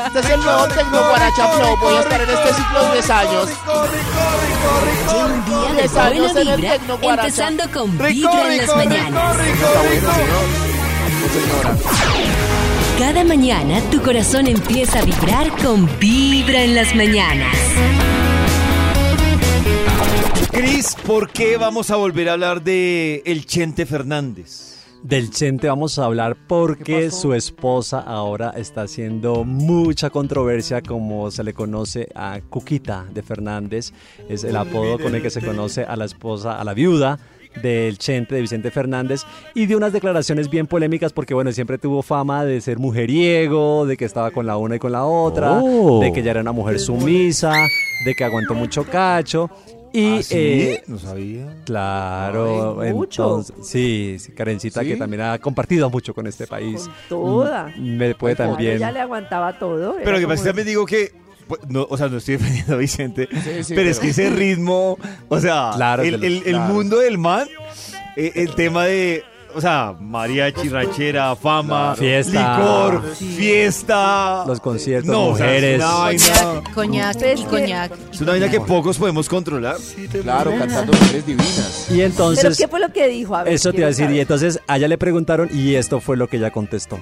Este 0.06 0.20
es 0.20 0.30
el 0.30 0.40
nuevo 0.40 0.68
Tecno 0.68 1.08
Guaracha 1.08 1.48
Flow. 1.48 1.76
Voy 1.78 1.94
a 1.94 2.00
estar 2.00 2.20
en 2.20 2.30
este 2.30 2.54
ciclo 2.54 2.92
10 2.92 3.10
años. 3.10 3.48
Un 5.14 5.44
día 5.44 5.74
de 5.74 5.82
10 5.82 5.96
años 5.96 6.32
buena 6.32 6.40
en 6.40 6.48
el 6.48 6.56
vibra, 6.56 6.72
Tecno 6.78 6.98
empezando 7.02 7.64
con 7.72 7.98
Vibra 7.98 8.52
en 8.52 8.58
las 8.58 8.76
mañanas. 8.76 9.36
Cada 12.98 13.24
mañana 13.24 13.80
tu 13.90 14.02
corazón 14.02 14.46
empieza 14.46 14.98
a 15.00 15.04
vibrar 15.04 15.50
con 15.62 15.88
Vibra 15.98 16.62
en 16.62 16.74
las 16.74 16.94
mañanas. 16.94 17.56
Cris, 20.52 20.96
¿por 21.06 21.30
qué 21.30 21.56
vamos 21.56 21.90
a 21.90 21.96
volver 21.96 22.28
a 22.28 22.32
hablar 22.32 22.62
de 22.62 23.22
el 23.24 23.46
Chente 23.46 23.86
Fernández? 23.86 24.69
Del 25.02 25.30
Chente 25.30 25.66
vamos 25.66 25.98
a 25.98 26.04
hablar 26.04 26.36
porque 26.46 27.10
su 27.10 27.32
esposa 27.32 28.00
ahora 28.00 28.50
está 28.56 28.82
haciendo 28.82 29.44
mucha 29.44 30.10
controversia 30.10 30.82
como 30.82 31.30
se 31.30 31.42
le 31.42 31.54
conoce 31.54 32.08
a 32.14 32.40
Cuquita 32.50 33.06
de 33.12 33.22
Fernández. 33.22 33.92
Es 34.28 34.44
el 34.44 34.56
apodo 34.56 34.98
con 34.98 35.14
el 35.14 35.22
que 35.22 35.30
se 35.30 35.40
conoce 35.40 35.84
a 35.84 35.96
la 35.96 36.04
esposa, 36.04 36.60
a 36.60 36.64
la 36.64 36.74
viuda 36.74 37.18
del 37.62 37.98
Chente 37.98 38.34
de 38.36 38.42
Vicente 38.42 38.70
Fernández 38.70 39.22
y 39.54 39.66
de 39.66 39.74
unas 39.74 39.92
declaraciones 39.92 40.48
bien 40.50 40.66
polémicas 40.68 41.12
porque 41.12 41.34
bueno, 41.34 41.50
siempre 41.50 41.78
tuvo 41.78 42.02
fama 42.02 42.44
de 42.44 42.60
ser 42.60 42.78
mujeriego, 42.78 43.86
de 43.86 43.96
que 43.96 44.04
estaba 44.04 44.30
con 44.30 44.46
la 44.46 44.56
una 44.58 44.76
y 44.76 44.78
con 44.78 44.92
la 44.92 45.04
otra, 45.04 45.60
Oh. 45.62 46.00
de 46.00 46.12
que 46.12 46.22
ya 46.22 46.32
era 46.32 46.42
una 46.42 46.52
mujer 46.52 46.78
sumisa, 46.78 47.54
de 48.04 48.14
que 48.14 48.22
aguantó 48.22 48.54
mucho 48.54 48.84
cacho 48.84 49.50
y 49.92 50.18
¿Ah, 50.18 50.22
sí? 50.22 50.36
eh, 50.36 50.82
no 50.86 50.98
sabía. 50.98 51.56
Claro, 51.64 52.80
Ay, 52.80 52.92
mucho. 52.92 53.22
entonces, 53.24 53.56
sí, 53.66 54.16
sí, 54.18 54.32
Karencita 54.32 54.80
¿Sí? 54.82 54.88
que 54.88 54.96
también 54.96 55.22
ha 55.22 55.38
compartido 55.38 55.88
mucho 55.90 56.14
con 56.14 56.26
este 56.26 56.46
país. 56.46 56.82
Con 56.82 56.94
toda. 57.08 57.72
Mm, 57.76 57.96
Me 57.96 58.14
puede 58.14 58.36
Claro, 58.36 58.52
también. 58.52 58.78
Ya 58.78 58.92
le 58.92 59.00
aguantaba 59.00 59.58
todo. 59.58 59.96
Pero 60.02 60.18
que 60.18 60.26
pasa 60.26 60.44
también 60.44 60.66
digo 60.68 60.86
que, 60.86 61.12
pues, 61.48 61.60
no, 61.68 61.86
o 61.90 61.96
sea, 61.96 62.08
no 62.08 62.18
estoy 62.18 62.36
defendiendo 62.38 62.74
a 62.74 62.76
Vicente, 62.76 63.28
Sí, 63.42 63.64
sí, 63.64 63.74
pero 63.74 63.90
es 63.90 63.98
que 63.98 64.08
ese 64.10 64.30
ritmo, 64.30 64.98
o 65.28 65.40
sea, 65.40 65.72
Claro, 65.74 66.02
el, 66.02 66.12
de 66.12 66.16
los- 66.18 66.26
el- 66.26 66.36
el 66.46 66.54
claro. 66.56 66.72
mundo 66.74 66.98
del 66.98 67.18
man, 67.18 67.48
eh, 68.16 68.32
el 68.36 68.54
tema 68.54 68.84
de, 68.84 69.24
o 69.54 69.60
sea, 69.60 69.94
mariachi, 69.98 70.68
ranchera, 70.68 71.34
fama, 71.36 71.94
Fiesta. 71.96 72.58
licor, 72.58 73.02
fiesta. 73.14 74.44
Los 74.46 74.60
conciertos, 74.60 75.10
no, 75.10 75.28
o 75.28 75.36
sea, 75.36 75.54
es 75.54 75.80
mujeres. 75.82 75.82
Coñac, 75.84 76.74
coñac 76.74 77.22
Es 77.22 77.40
y 77.40 77.44
coñac. 77.44 77.92
es 78.12 78.20
una 78.20 78.32
vaina 78.32 78.50
que 78.50 78.60
pocos 78.60 78.98
podemos 78.98 79.28
controlar. 79.28 79.76
Claro, 80.22 80.52
cantando 80.56 80.92
mujeres 80.92 81.26
divinas. 81.26 81.86
Y 81.88 81.94
¿Pero 81.94 82.06
entonces, 82.06 82.56
qué 82.58 82.68
fue 82.68 82.80
lo 82.80 82.92
que 82.92 83.08
dijo? 83.08 83.34
A 83.36 83.44
ver, 83.44 83.52
eso 83.54 83.70
te 83.72 83.78
iba 83.78 83.86
a 83.86 83.90
decir. 83.90 84.10
Y 84.10 84.20
entonces 84.20 84.60
a 84.66 84.76
ella 84.76 84.88
le 84.88 84.98
preguntaron 84.98 85.48
y 85.52 85.74
esto 85.74 86.00
fue 86.00 86.16
lo 86.16 86.28
que 86.28 86.36
ella 86.36 86.50
contestó. 86.50 86.98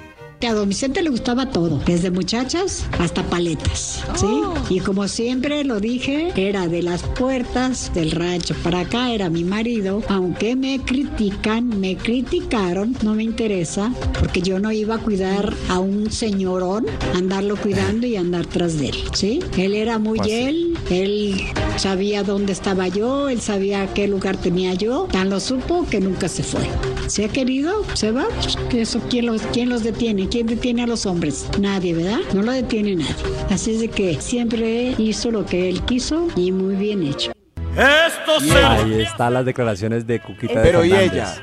A 0.47 0.54
don 0.54 0.68
Vicente 0.68 1.02
le 1.02 1.11
gustaba 1.11 1.50
todo, 1.50 1.83
desde 1.85 2.12
muchachas 2.12 2.87
hasta 3.00 3.25
paletas, 3.25 4.04
¿sí? 4.14 4.26
Y 4.71 4.78
como 4.78 5.09
siempre 5.09 5.64
lo 5.64 5.80
dije, 5.80 6.33
era 6.37 6.68
de 6.68 6.80
las 6.80 7.02
puertas 7.02 7.92
del 7.92 8.12
rancho 8.12 8.54
para 8.62 8.80
acá, 8.80 9.11
era 9.11 9.30
mi 9.30 9.42
marido. 9.42 10.00
Aunque 10.09 10.54
me 10.54 10.78
critican, 10.78 11.80
me 11.80 11.97
criticaron, 11.97 12.97
no 13.02 13.14
me 13.14 13.25
interesa, 13.25 13.92
porque 14.21 14.40
yo 14.40 14.61
no 14.61 14.71
iba 14.71 14.95
a 14.95 14.99
cuidar 14.99 15.52
a 15.68 15.80
un 15.80 16.12
señorón, 16.12 16.87
andarlo 17.16 17.57
cuidando 17.57 18.07
y 18.07 18.14
andar 18.14 18.47
tras 18.47 18.78
de 18.78 18.90
él, 18.90 18.97
¿sí? 19.14 19.40
Él 19.57 19.75
era 19.75 19.99
muy 19.99 20.21
él, 20.30 20.78
él 20.88 21.42
sabía 21.76 22.23
dónde 22.23 22.52
estaba 22.52 22.87
yo, 22.87 23.28
él 23.28 23.40
sabía 23.40 23.92
qué 23.92 24.07
lugar 24.07 24.37
tenía 24.37 24.75
yo, 24.75 25.09
tan 25.11 25.30
lo 25.30 25.40
supo 25.40 25.85
que 25.90 26.00
nunca 26.00 26.28
se 26.28 26.45
fue. 26.45 26.62
Se 27.09 27.25
ha 27.25 27.28
querido, 27.28 27.85
se 27.95 28.12
va, 28.12 28.28
pues, 28.40 28.57
que 28.71 28.83
eso, 28.83 29.00
¿quién 29.11 29.26
los, 29.26 29.42
¿quién 29.52 29.68
los 29.68 29.83
detiene? 29.83 30.27
¿Quién 30.30 30.47
detiene 30.47 30.82
a 30.82 30.87
los 30.87 31.06
hombres? 31.06 31.49
Nadie, 31.58 31.94
¿verdad? 31.94 32.18
No 32.35 32.42
lo 32.42 32.52
detiene 32.52 32.97
nadie. 32.97 33.14
Así 33.50 33.75
es 33.75 33.80
de 33.80 33.88
que 33.88 34.20
siempre 34.20 34.94
hizo 34.99 35.30
lo 35.30 35.47
que 35.47 35.70
él 35.70 35.80
quiso 35.82 36.28
y 36.37 36.52
muy 36.52 36.75
bien 36.76 37.02
hecho. 37.02 37.32
Ahí 37.76 39.00
están 39.02 39.35
las 39.35 39.44
declaraciones 39.47 40.06
de 40.06 40.20
Cuquita 40.20 40.61
de 40.61 40.62
Pero 40.62 40.85
¿y 40.85 40.90
Fernández. 40.90 41.12
ella? 41.12 41.35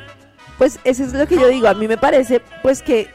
Pues 0.58 0.80
eso 0.84 1.04
es 1.04 1.14
lo 1.14 1.28
que 1.28 1.36
yo 1.36 1.48
digo. 1.48 1.68
A 1.68 1.74
mí 1.74 1.88
me 1.88 1.98
parece, 1.98 2.42
pues 2.62 2.82
que 2.84 3.08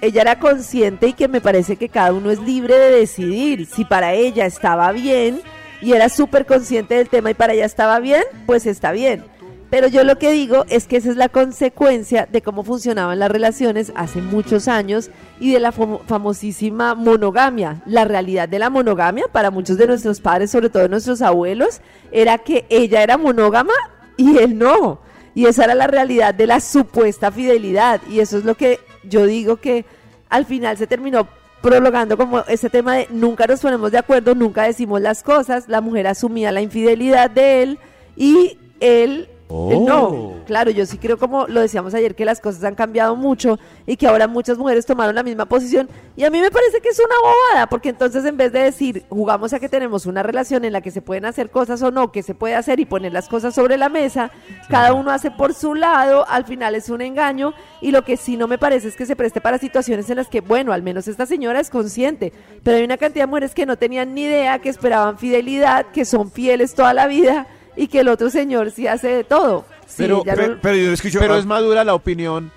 ella 0.00 0.22
era 0.22 0.38
consciente 0.38 1.08
y 1.08 1.12
que 1.12 1.26
me 1.26 1.40
parece 1.40 1.76
que 1.76 1.88
cada 1.88 2.12
uno 2.12 2.30
es 2.30 2.38
libre 2.40 2.76
de 2.78 2.90
decidir. 2.92 3.66
Si 3.66 3.84
para 3.84 4.12
ella 4.14 4.46
estaba 4.46 4.92
bien 4.92 5.40
y 5.82 5.92
era 5.92 6.08
súper 6.08 6.46
consciente 6.46 6.94
del 6.94 7.08
tema 7.08 7.30
y 7.30 7.34
para 7.34 7.52
ella 7.54 7.64
estaba 7.64 7.98
bien, 7.98 8.22
pues 8.46 8.66
está 8.66 8.92
bien. 8.92 9.24
Pero 9.68 9.88
yo 9.88 10.04
lo 10.04 10.16
que 10.16 10.30
digo 10.30 10.64
es 10.68 10.86
que 10.86 10.96
esa 10.96 11.10
es 11.10 11.16
la 11.16 11.28
consecuencia 11.28 12.28
de 12.30 12.40
cómo 12.40 12.62
funcionaban 12.62 13.18
las 13.18 13.30
relaciones 13.30 13.92
hace 13.96 14.22
muchos 14.22 14.68
años 14.68 15.10
y 15.40 15.52
de 15.52 15.58
la 15.58 15.72
famo- 15.72 16.02
famosísima 16.06 16.94
monogamia. 16.94 17.82
La 17.84 18.04
realidad 18.04 18.48
de 18.48 18.60
la 18.60 18.70
monogamia 18.70 19.24
para 19.32 19.50
muchos 19.50 19.76
de 19.76 19.88
nuestros 19.88 20.20
padres, 20.20 20.52
sobre 20.52 20.70
todo 20.70 20.86
nuestros 20.88 21.20
abuelos, 21.20 21.80
era 22.12 22.38
que 22.38 22.64
ella 22.68 23.02
era 23.02 23.18
monógama 23.18 23.72
y 24.16 24.38
él 24.38 24.56
no. 24.56 25.00
Y 25.34 25.46
esa 25.46 25.64
era 25.64 25.74
la 25.74 25.88
realidad 25.88 26.32
de 26.32 26.46
la 26.46 26.60
supuesta 26.60 27.32
fidelidad. 27.32 28.00
Y 28.08 28.20
eso 28.20 28.38
es 28.38 28.44
lo 28.44 28.54
que 28.54 28.78
yo 29.02 29.26
digo 29.26 29.56
que 29.56 29.84
al 30.28 30.46
final 30.46 30.76
se 30.78 30.86
terminó 30.86 31.28
prolongando 31.60 32.16
como 32.16 32.40
ese 32.46 32.70
tema 32.70 32.94
de 32.94 33.08
nunca 33.10 33.46
nos 33.46 33.60
ponemos 33.60 33.90
de 33.90 33.98
acuerdo, 33.98 34.34
nunca 34.36 34.62
decimos 34.62 35.00
las 35.00 35.24
cosas. 35.24 35.68
La 35.68 35.80
mujer 35.80 36.06
asumía 36.06 36.52
la 36.52 36.60
infidelidad 36.60 37.30
de 37.30 37.62
él 37.64 37.78
y 38.16 38.58
él 38.78 39.28
Eh, 39.48 39.78
No, 39.80 40.34
claro, 40.44 40.70
yo 40.70 40.84
sí 40.86 40.98
creo 40.98 41.18
como 41.18 41.46
lo 41.46 41.60
decíamos 41.60 41.94
ayer 41.94 42.16
que 42.16 42.24
las 42.24 42.40
cosas 42.40 42.64
han 42.64 42.74
cambiado 42.74 43.14
mucho 43.14 43.58
y 43.86 43.96
que 43.96 44.08
ahora 44.08 44.26
muchas 44.26 44.58
mujeres 44.58 44.86
tomaron 44.86 45.14
la 45.14 45.22
misma 45.22 45.46
posición. 45.46 45.88
Y 46.16 46.24
a 46.24 46.30
mí 46.30 46.40
me 46.40 46.50
parece 46.50 46.80
que 46.80 46.88
es 46.88 46.98
una 46.98 47.14
bobada 47.20 47.68
porque 47.68 47.90
entonces 47.90 48.24
en 48.24 48.36
vez 48.36 48.52
de 48.52 48.60
decir 48.60 49.04
jugamos 49.08 49.52
a 49.52 49.60
que 49.60 49.68
tenemos 49.68 50.06
una 50.06 50.22
relación 50.22 50.64
en 50.64 50.72
la 50.72 50.80
que 50.80 50.90
se 50.90 51.00
pueden 51.00 51.26
hacer 51.26 51.50
cosas 51.50 51.80
o 51.82 51.90
no, 51.92 52.10
que 52.10 52.22
se 52.22 52.34
puede 52.34 52.56
hacer 52.56 52.80
y 52.80 52.86
poner 52.86 53.12
las 53.12 53.28
cosas 53.28 53.54
sobre 53.54 53.76
la 53.76 53.88
mesa, 53.88 54.32
cada 54.68 54.94
uno 54.94 55.12
hace 55.12 55.30
por 55.30 55.54
su 55.54 55.74
lado, 55.74 56.26
al 56.28 56.44
final 56.44 56.74
es 56.74 56.88
un 56.88 57.00
engaño. 57.00 57.54
Y 57.80 57.92
lo 57.92 58.02
que 58.02 58.16
sí 58.16 58.36
no 58.36 58.48
me 58.48 58.58
parece 58.58 58.88
es 58.88 58.96
que 58.96 59.06
se 59.06 59.14
preste 59.14 59.40
para 59.40 59.58
situaciones 59.58 60.10
en 60.10 60.16
las 60.16 60.28
que, 60.28 60.40
bueno, 60.40 60.72
al 60.72 60.82
menos 60.82 61.06
esta 61.06 61.26
señora 61.26 61.60
es 61.60 61.70
consciente, 61.70 62.32
pero 62.64 62.78
hay 62.78 62.84
una 62.84 62.96
cantidad 62.96 63.24
de 63.24 63.28
mujeres 63.28 63.54
que 63.54 63.66
no 63.66 63.76
tenían 63.76 64.14
ni 64.14 64.22
idea, 64.22 64.58
que 64.58 64.70
esperaban 64.70 65.18
fidelidad, 65.18 65.86
que 65.92 66.04
son 66.04 66.30
fieles 66.32 66.74
toda 66.74 66.94
la 66.94 67.06
vida 67.06 67.46
y 67.76 67.86
que 67.88 68.00
el 68.00 68.08
otro 68.08 68.30
señor 68.30 68.70
sí 68.70 68.86
hace 68.86 69.08
de 69.08 69.24
todo. 69.24 69.64
Sí, 69.86 69.94
Pero- 69.98 70.24
ya 70.24 70.34
Pero, 70.34 70.54
no- 70.54 70.58
pero 70.60 70.76
yo 70.76 70.92
escucho. 70.92 71.18
Pero 71.20 71.34
ah, 71.34 71.38
es 71.38 71.46
madura 71.46 71.84
la 71.84 71.94
opinión 71.94 72.50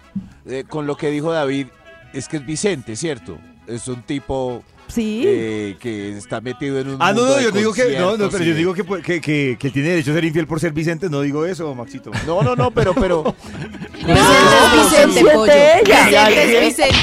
eh, 0.47 0.63
con 0.67 0.87
lo 0.87 0.95
que 0.97 1.09
dijo 1.11 1.31
David. 1.31 1.67
Es 2.13 2.27
que 2.27 2.37
es 2.37 2.45
Vicente, 2.45 2.95
¿cierto? 2.95 3.37
Es 3.67 3.87
un 3.87 4.01
tipo 4.01 4.63
sí. 4.87 5.21
eh, 5.27 5.77
que 5.79 6.17
está 6.17 6.41
metido 6.41 6.79
en 6.79 6.87
un 6.89 6.97
Ah, 6.99 7.13
no, 7.13 7.19
mundo 7.21 7.35
no, 7.35 7.41
yo 7.41 7.51
digo 7.51 7.71
que. 7.71 7.99
No, 7.99 8.17
no, 8.17 8.29
pero 8.31 8.43
yo 8.43 8.55
digo 8.55 8.73
que, 8.73 8.83
que, 8.83 9.21
que, 9.21 9.57
que 9.59 9.67
él 9.67 9.73
tiene 9.73 9.89
derecho 9.89 10.09
a 10.09 10.15
ser 10.15 10.23
infiel 10.25 10.47
por 10.47 10.59
ser 10.59 10.71
Vicente. 10.73 11.07
No 11.09 11.21
digo 11.21 11.45
eso, 11.45 11.75
Maxito. 11.75 12.09
No, 12.25 12.41
no, 12.41 12.55
no, 12.55 12.71
pero, 12.71 12.95
pero, 12.95 13.23
Vicente 13.93 14.13
No, 14.13 14.81
es 14.81 14.89
Vicente, 14.89 15.07
Vicente 15.07 15.33
pollo. 15.35 15.51
Vicente 15.85 16.57
es 16.59 16.65
Vicente. 16.77 16.97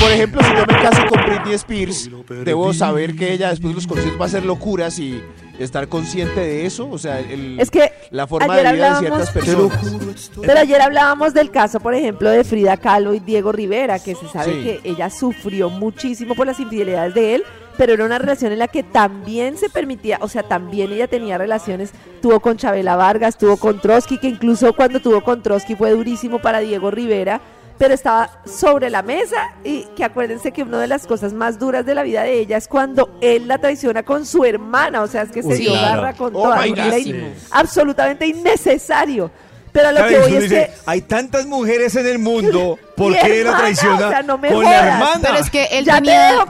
por 0.00 0.10
ejemplo, 0.10 0.40
si 0.42 0.48
yo 0.50 0.60
me 0.60 0.82
caso 0.82 1.02
con 1.08 1.22
Britney 1.26 1.54
Spears, 1.54 2.10
debo 2.44 2.74
saber 2.74 3.14
que 3.14 3.32
ella 3.32 3.50
después 3.50 3.70
de 3.70 3.74
los 3.76 3.86
conciertos 3.86 4.20
va 4.20 4.24
a 4.24 4.28
hacer 4.28 4.44
locuras 4.44 4.98
y 4.98 5.22
estar 5.58 5.88
consciente 5.88 6.40
de 6.40 6.66
eso. 6.66 6.88
O 6.90 6.98
sea, 6.98 7.20
el- 7.20 7.58
Es 7.60 7.70
que 7.70 7.92
la 8.10 8.26
forma 8.26 8.56
de 8.56 8.72
vida 8.72 8.94
de 8.94 8.98
ciertas 9.00 9.30
personas. 9.30 10.30
Pero 10.40 10.58
ayer 10.60 10.80
hablábamos 10.80 11.34
del 11.34 11.50
caso, 11.50 11.80
por 11.80 11.94
ejemplo, 11.94 12.30
de 12.30 12.44
Frida 12.44 12.76
Kahlo 12.76 13.14
y 13.14 13.20
Diego 13.20 13.52
Rivera, 13.52 13.98
que 13.98 14.14
se 14.14 14.28
sabe 14.28 14.52
Sí. 14.54 14.62
que 14.62 14.80
ella 14.90 15.10
sufrió 15.10 15.70
muchísimo 15.70 16.34
por 16.34 16.46
las 16.46 16.60
infidelidades 16.60 17.14
de 17.14 17.34
él, 17.36 17.44
pero 17.76 17.92
era 17.94 18.04
una 18.04 18.18
relación 18.18 18.50
en 18.52 18.58
la 18.58 18.68
que 18.68 18.82
también 18.82 19.56
se 19.56 19.68
permitía, 19.70 20.18
o 20.20 20.28
sea, 20.28 20.42
también 20.42 20.92
ella 20.92 21.06
tenía 21.06 21.38
relaciones, 21.38 21.90
tuvo 22.20 22.40
con 22.40 22.56
Chabela 22.56 22.96
Vargas, 22.96 23.38
tuvo 23.38 23.56
con 23.56 23.80
Trotsky, 23.80 24.18
que 24.18 24.28
incluso 24.28 24.72
cuando 24.72 25.00
tuvo 25.00 25.22
con 25.22 25.42
Trotsky 25.42 25.76
fue 25.76 25.92
durísimo 25.92 26.40
para 26.40 26.58
Diego 26.58 26.90
Rivera, 26.90 27.40
pero 27.78 27.94
estaba 27.94 28.30
sobre 28.44 28.90
la 28.90 29.02
mesa 29.02 29.52
y 29.62 29.84
que 29.96 30.04
acuérdense 30.04 30.50
que 30.52 30.62
una 30.64 30.80
de 30.80 30.88
las 30.88 31.06
cosas 31.06 31.32
más 31.32 31.58
duras 31.58 31.86
de 31.86 31.94
la 31.94 32.02
vida 32.02 32.22
de 32.24 32.40
ella 32.40 32.56
es 32.56 32.66
cuando 32.66 33.16
él 33.20 33.46
la 33.46 33.58
traiciona 33.58 34.02
con 34.02 34.26
su 34.26 34.44
hermana, 34.44 35.02
o 35.02 35.06
sea, 35.06 35.22
es 35.22 35.30
que 35.30 35.42
se 35.42 35.48
Uy, 35.48 35.58
dio 35.58 35.70
claro. 35.72 36.02
garra 36.02 36.12
con 36.14 36.34
Oh 36.34 36.42
toda, 36.42 36.64
absolutamente 37.52 38.26
innecesario. 38.26 39.30
Pero 39.70 39.88
a 39.88 39.92
lo 39.92 39.98
Claro, 39.98 40.12
que 40.12 40.18
voy 40.20 40.34
es 40.34 40.42
dice, 40.44 40.54
que 40.66 40.72
hay 40.86 41.02
tantas 41.02 41.46
mujeres 41.46 41.94
en 41.94 42.06
el 42.06 42.18
mundo, 42.18 42.78
¿por 42.96 43.12
qué 43.12 43.28
la 43.28 43.34
hermana, 43.36 43.58
traiciona 43.58 44.06
o 44.06 44.10
sea, 44.10 44.22
no 44.22 44.38
me 44.38 44.48
con 44.48 44.64
la 44.64 44.70
jodas. 44.70 44.86
hermana? 44.86 45.20
Pero 45.22 45.36
es 45.36 45.50
que 45.50 45.64
él 45.66 45.84
ya 45.84 45.94
te 45.94 46.00
tenía... 46.00 46.30
dejo, 46.32 46.44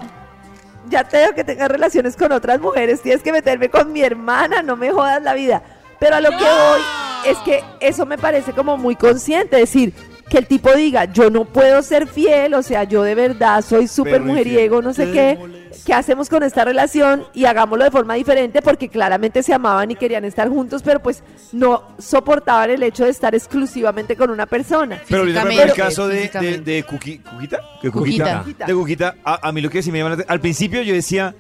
ya 0.89 1.05
te 1.05 1.17
dejo 1.19 1.35
que 1.35 1.45
tengas 1.45 1.69
relaciones 1.69 2.17
con 2.17 2.33
otras 2.33 2.61
mujeres, 2.61 3.03
tienes 3.03 3.23
que 3.23 3.33
meterme 3.33 3.69
con 3.69 3.93
mi 3.93 4.01
hermana, 4.03 4.63
no 4.63 4.77
me 4.77 4.91
jodas 4.91 5.23
la 5.23 5.35
vida. 5.35 5.63
Pero 5.99 6.17
a 6.17 6.21
lo 6.21 6.31
que 6.31 6.37
voy 6.37 6.81
es 7.27 7.37
que 7.39 7.63
eso 7.81 8.07
me 8.07 8.17
parece 8.17 8.53
como 8.53 8.77
muy 8.77 8.95
consciente, 8.97 9.57
decir 9.57 9.93
que 10.29 10.39
el 10.39 10.47
tipo 10.47 10.73
diga, 10.75 11.05
yo 11.13 11.31
no 11.31 11.45
puedo 11.45 11.83
ser 11.83 12.07
fiel, 12.07 12.55
o 12.55 12.63
sea, 12.63 12.85
yo 12.85 13.03
de 13.03 13.15
verdad 13.15 13.63
soy 13.65 13.87
súper 13.89 14.21
mujeriego, 14.23 14.83
no 14.83 14.93
sé 14.93 15.11
qué, 15.11 15.39
¿qué 15.87 15.95
hacemos 15.95 16.29
con 16.29 16.43
esta 16.43 16.65
relación? 16.65 17.25
Y 17.35 17.47
hagámoslo 17.47 17.85
de 17.85 17.91
forma 17.91 18.15
diferente 18.15 18.61
porque 18.63 18.89
claramente 18.89 19.43
se 19.43 19.55
amaban 19.55 19.91
y 19.91 19.95
querían 19.97 20.25
estar 20.25 20.49
juntos, 20.49 20.83
pero 20.83 21.01
pues 21.01 21.23
no 21.53 21.83
soportaban 21.99 22.71
el 22.71 22.83
hecho 22.83 23.05
de 23.05 23.11
estar 23.11 23.35
exclusivamente 23.35 24.17
con 24.17 24.31
una 24.31 24.47
persona. 24.47 25.01
Pero 25.09 25.25
ejemplo, 25.25 25.63
el 25.63 25.73
caso 25.73 26.09
de, 26.09 26.29
de, 26.29 26.59
de 26.59 26.85
Cuqui- 26.87 27.23
¿Cuquita? 27.23 27.61
¿De 27.83 27.91
Cuquita. 27.91 28.45
De 28.67 28.75
Cuquita, 28.75 29.15
a, 29.25 29.49
a 29.49 29.53
mí 29.53 29.61
lo 29.61 29.71
que 29.71 29.83
sí 29.83 29.91
me 29.91 29.99
llama 29.99 30.11
la 30.11 30.15
atención- 30.17 30.33
Al 30.33 30.41
principio 30.41 30.83
yo 30.83 30.93
decía, 30.95 31.35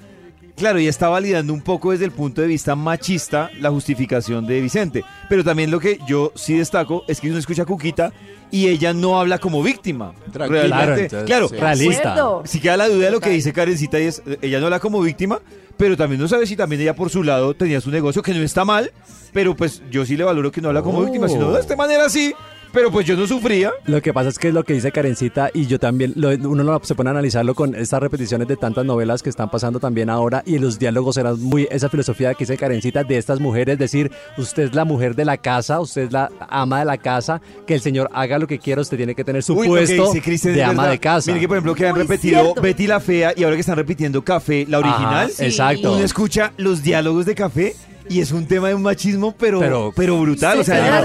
claro, 0.56 0.78
ella 0.78 0.90
está 0.90 1.08
validando 1.08 1.52
un 1.52 1.60
poco 1.62 1.92
desde 1.92 2.04
el 2.06 2.12
punto 2.12 2.40
de 2.40 2.46
vista 2.46 2.74
machista 2.74 3.50
la 3.60 3.70
justificación 3.70 4.46
de 4.46 4.60
Vicente. 4.60 5.04
Pero 5.28 5.44
también 5.44 5.70
lo 5.70 5.78
que 5.78 5.98
yo 6.06 6.32
sí 6.34 6.56
destaco 6.58 7.04
es 7.06 7.20
que 7.20 7.28
uno 7.28 7.38
escucha 7.38 7.62
a 7.62 7.66
Cuquita 7.66 8.12
y 8.50 8.68
ella 8.68 8.92
no 8.92 9.18
habla 9.20 9.38
como 9.38 9.62
víctima. 9.62 10.12
Realmente. 10.32 10.68
Claro, 10.68 10.92
entonces, 10.96 11.24
claro, 11.24 11.48
sí. 11.48 11.56
realista. 11.56 12.16
si 12.44 12.60
queda 12.60 12.76
la 12.76 12.88
duda 12.88 13.06
de 13.06 13.10
lo 13.10 13.20
que 13.20 13.30
dice 13.30 13.52
Karencita 13.52 14.00
y 14.00 14.04
es, 14.04 14.22
ella 14.42 14.58
no 14.60 14.66
habla 14.66 14.80
como 14.80 15.00
víctima, 15.00 15.40
pero 15.76 15.96
también 15.96 16.20
no 16.20 16.28
sabe 16.28 16.46
si 16.46 16.56
también 16.56 16.80
ella 16.82 16.94
por 16.94 17.10
su 17.10 17.22
lado 17.22 17.54
tenía 17.54 17.80
su 17.80 17.90
negocio, 17.90 18.22
que 18.22 18.32
no 18.34 18.42
está 18.42 18.64
mal, 18.64 18.92
pero 19.32 19.54
pues 19.54 19.82
yo 19.90 20.04
sí 20.04 20.16
le 20.16 20.24
valoro 20.24 20.50
que 20.50 20.60
no 20.60 20.68
habla 20.68 20.82
como 20.82 20.98
Oh. 20.98 21.04
víctima, 21.04 21.28
sino 21.28 21.52
de 21.52 21.60
esta 21.60 21.76
manera 21.76 22.08
sí, 22.08 22.34
pero 22.72 22.90
pues 22.90 23.06
yo 23.06 23.16
no 23.16 23.26
sufría. 23.26 23.72
Lo 23.86 24.00
que 24.02 24.12
pasa 24.12 24.28
es 24.28 24.38
que 24.38 24.48
es 24.48 24.54
lo 24.54 24.64
que 24.64 24.74
dice 24.74 24.92
Karencita 24.92 25.50
y 25.54 25.66
yo 25.66 25.78
también, 25.78 26.12
lo- 26.16 26.30
uno 26.48 26.62
lo- 26.62 26.80
se 26.84 26.94
pone 26.94 27.10
a 27.10 27.12
analizarlo 27.12 27.54
con 27.54 27.74
estas 27.74 28.00
repeticiones 28.00 28.46
de 28.48 28.56
tantas 28.56 28.84
novelas 28.84 29.22
que 29.22 29.30
están 29.30 29.50
pasando 29.50 29.80
también 29.80 30.10
ahora 30.10 30.42
y 30.46 30.58
los 30.58 30.78
diálogos 30.78 31.16
eran 31.16 31.40
muy, 31.42 31.66
esa 31.70 31.88
filosofía 31.88 32.34
que 32.34 32.44
dice 32.44 32.56
Karencita 32.56 33.04
de 33.04 33.16
estas 33.18 33.40
mujeres, 33.40 33.78
decir, 33.78 34.10
usted 34.36 34.64
es 34.64 34.74
la 34.74 34.84
mujer 34.84 35.14
de 35.14 35.24
la 35.24 35.36
casa, 35.36 35.80
usted 35.80 36.02
es 36.02 36.12
la 36.12 36.30
ama 36.48 36.80
de 36.80 36.84
la 36.84 36.98
casa, 36.98 37.40
que 37.66 37.74
el 37.74 37.80
señor 37.80 38.10
haga 38.12 38.38
lo 38.38 38.46
que 38.46 38.58
quiera, 38.58 38.80
usted 38.82 38.96
tiene 38.96 39.14
que 39.14 39.24
tener 39.24 39.42
su 39.42 39.54
Uy, 39.54 39.66
lo 39.68 39.74
que 39.74 39.80
puesto 39.80 40.06
dice 40.12 40.22
Cristian 40.22 40.54
de 40.54 40.64
ama 40.64 40.88
de 40.88 40.98
casa. 40.98 41.30
Mire 41.30 41.40
que 41.40 41.48
por 41.48 41.56
ejemplo 41.56 41.74
que 41.74 41.86
han 41.86 41.92
Muy 41.94 42.02
repetido 42.02 42.42
cierto. 42.42 42.60
Betty 42.62 42.86
la 42.86 43.00
Fea 43.00 43.32
y 43.36 43.44
ahora 43.44 43.56
que 43.56 43.60
están 43.60 43.76
repitiendo 43.76 44.22
Café, 44.22 44.66
la 44.68 44.78
original, 44.78 45.30
Ajá, 45.32 45.44
exacto. 45.44 45.94
uno 45.94 46.04
escucha 46.04 46.52
los 46.56 46.82
diálogos 46.82 47.26
de 47.26 47.34
Café 47.34 47.74
y 48.08 48.20
es 48.20 48.32
un 48.32 48.46
tema 48.46 48.68
de 48.68 48.74
un 48.74 48.82
machismo, 48.82 49.34
pero, 49.36 49.60
pero, 49.60 49.92
Pero- 49.94 50.20
brutal. 50.20 50.60
O 50.60 50.64
sea. 50.64 51.02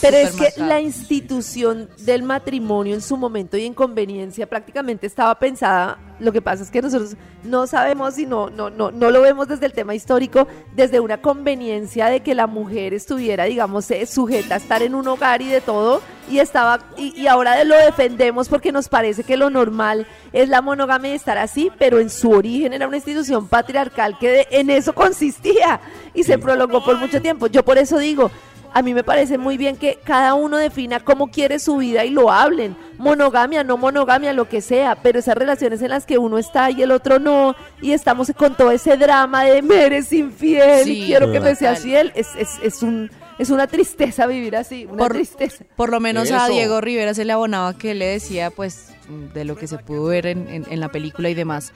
Pero 0.00 0.16
es 0.16 0.32
que 0.32 0.60
la 0.60 0.80
institución 0.80 1.88
del 1.98 2.22
matrimonio 2.22 2.94
en 2.94 3.02
su 3.02 3.16
momento 3.16 3.56
y 3.56 3.64
en 3.64 3.74
conveniencia 3.74 4.48
prácticamente 4.48 5.06
estaba 5.06 5.38
pensada. 5.38 5.98
Lo 6.20 6.30
que 6.32 6.40
pasa 6.40 6.62
es 6.62 6.70
que 6.70 6.80
nosotros 6.80 7.16
no 7.42 7.66
sabemos 7.66 8.18
y 8.18 8.26
no, 8.26 8.48
no, 8.48 8.70
no, 8.70 8.90
no 8.92 9.10
lo 9.10 9.20
vemos 9.20 9.48
desde 9.48 9.66
el 9.66 9.72
tema 9.72 9.94
histórico, 9.96 10.46
desde 10.76 11.00
una 11.00 11.20
conveniencia 11.20 12.06
de 12.06 12.20
que 12.20 12.34
la 12.34 12.46
mujer 12.46 12.94
estuviera, 12.94 13.44
digamos, 13.44 13.90
eh, 13.90 14.06
sujeta 14.06 14.54
a 14.54 14.58
estar 14.58 14.82
en 14.82 14.94
un 14.94 15.08
hogar 15.08 15.42
y 15.42 15.48
de 15.48 15.60
todo, 15.60 16.00
y 16.30 16.38
estaba, 16.38 16.78
y, 16.96 17.20
y 17.20 17.26
ahora 17.26 17.62
lo 17.64 17.76
defendemos 17.76 18.48
porque 18.48 18.70
nos 18.72 18.88
parece 18.88 19.24
que 19.24 19.36
lo 19.36 19.50
normal 19.50 20.06
es 20.32 20.48
la 20.48 20.62
monogamia 20.62 21.10
y 21.12 21.14
estar 21.16 21.36
así, 21.36 21.70
pero 21.78 21.98
en 21.98 22.08
su 22.10 22.30
origen 22.30 22.72
era 22.72 22.86
una 22.86 22.96
institución 22.96 23.48
patriarcal 23.48 24.16
que 24.18 24.28
de- 24.28 24.46
en 24.52 24.70
eso 24.70 24.92
consistía 24.94 25.80
y 26.14 26.22
se 26.22 26.38
prolongó 26.38 26.84
por 26.84 26.96
mucho 26.98 27.20
tiempo. 27.20 27.48
Yo 27.48 27.64
por 27.64 27.76
eso 27.76 27.98
digo, 27.98 28.30
a 28.74 28.82
mí 28.82 28.92
me 28.92 29.04
parece 29.04 29.38
muy 29.38 29.56
bien 29.56 29.76
que 29.76 29.98
cada 30.04 30.34
uno 30.34 30.56
defina 30.58 31.00
cómo 31.00 31.28
quiere 31.30 31.58
su 31.58 31.76
vida 31.78 32.04
y 32.04 32.10
lo 32.10 32.30
hablen. 32.30 32.76
Monogamia, 32.98 33.64
no 33.64 33.76
monogamia, 33.76 34.32
lo 34.32 34.48
que 34.48 34.60
sea, 34.60 34.96
pero 34.96 35.18
esas 35.20 35.36
relaciones 35.36 35.80
en 35.80 35.90
las 35.90 36.04
que 36.06 36.18
uno 36.18 36.36
está 36.38 36.70
y 36.70 36.82
el 36.82 36.90
otro 36.90 37.18
no, 37.18 37.54
y 37.80 37.92
estamos 37.92 38.30
con 38.36 38.56
todo 38.56 38.70
ese 38.72 38.96
drama 38.96 39.44
de 39.44 39.62
me 39.62 39.84
eres 39.86 40.12
infiel, 40.12 40.84
Sí, 40.84 41.04
quiero 41.06 41.30
que 41.32 41.40
me 41.40 41.54
seas 41.54 41.80
fiel, 41.80 42.12
es, 42.14 42.28
es, 42.38 42.48
es, 42.62 42.82
un, 42.82 43.10
es 43.38 43.50
una 43.50 43.66
tristeza 43.66 44.26
vivir 44.26 44.56
así, 44.56 44.86
una 44.86 44.98
Por- 44.98 45.12
tristeza. 45.14 45.64
Por 45.76 45.90
lo 45.90 46.00
menos 46.00 46.30
a. 46.32 46.48
Diego 46.48 46.80
Rivera 46.80 47.14
se 47.14 47.24
le 47.24 47.32
abonaba 47.32 47.78
que 47.78 47.92
él 47.92 48.00
le 48.00 48.06
decía, 48.06 48.50
pues, 48.50 48.88
de 49.34 49.44
lo 49.44 49.54
que 49.56 49.66
se 49.66 49.78
pudo 49.78 50.04
ver 50.06 50.26
en, 50.26 50.48
en- 50.48 50.66
en 50.70 50.80
la 50.80 50.88
película 50.88 51.28
y 51.30 51.34
demás. 51.34 51.72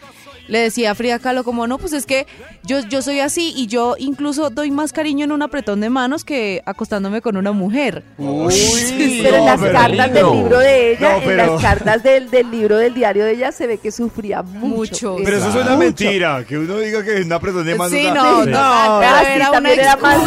Le 0.48 0.58
decía 0.58 0.90
a 0.90 0.94
Frida 0.94 1.18
Kahlo 1.18 1.44
como, 1.44 1.66
no, 1.66 1.78
pues 1.78 1.92
es 1.92 2.04
que 2.06 2.26
yo, 2.64 2.80
yo 2.88 3.02
soy 3.02 3.20
así 3.20 3.52
y 3.56 3.66
yo 3.66 3.94
incluso 3.98 4.50
doy 4.50 4.70
más 4.70 4.92
cariño 4.92 5.24
en 5.24 5.32
un 5.32 5.42
apretón 5.42 5.80
de 5.80 5.90
manos 5.90 6.24
que 6.24 6.62
acostándome 6.66 7.20
con 7.20 7.37
una 7.37 7.52
mujer. 7.52 8.02
Uy, 8.18 8.54
Pero 9.22 9.37
en 9.37 9.44
las 9.44 9.61
pero- 9.61 9.72
cartas 9.72 10.12
del 10.12 10.26
libro 10.32 10.58
de 10.58 10.92
ella, 10.92 11.18
No, 11.18 11.30
en 11.30 11.37
las 11.37 11.62
cartas 11.62 12.02
del, 12.02 12.30
del 12.30 12.50
libro 12.50 12.76
del 12.78 12.94
diario 12.94 13.24
de 13.24 13.32
ella 13.32 13.52
se 13.52 13.66
ve 13.66 13.78
que 13.78 13.92
sufría 13.92 14.42
mucho. 14.42 14.68
Mucho. 14.78 15.16
Pero 15.24 15.37
eso 15.37 15.48
es 15.48 15.54
Mucho. 15.54 15.66
una 15.66 15.76
mentira, 15.76 16.44
que 16.48 16.58
uno 16.58 16.78
diga 16.78 17.04
que 17.04 17.18
es 17.20 17.26
una 17.26 17.37
apretón 17.37 17.64
de 17.66 17.74
manos. 17.74 17.92
Sí, 17.92 18.06
no, 18.12 18.44
Sí. 18.44 18.50
no, 18.50 19.00
sí, 19.00 19.26
era 19.34 19.50
una 19.52 19.70
era 19.72 19.96
más. 19.96 20.18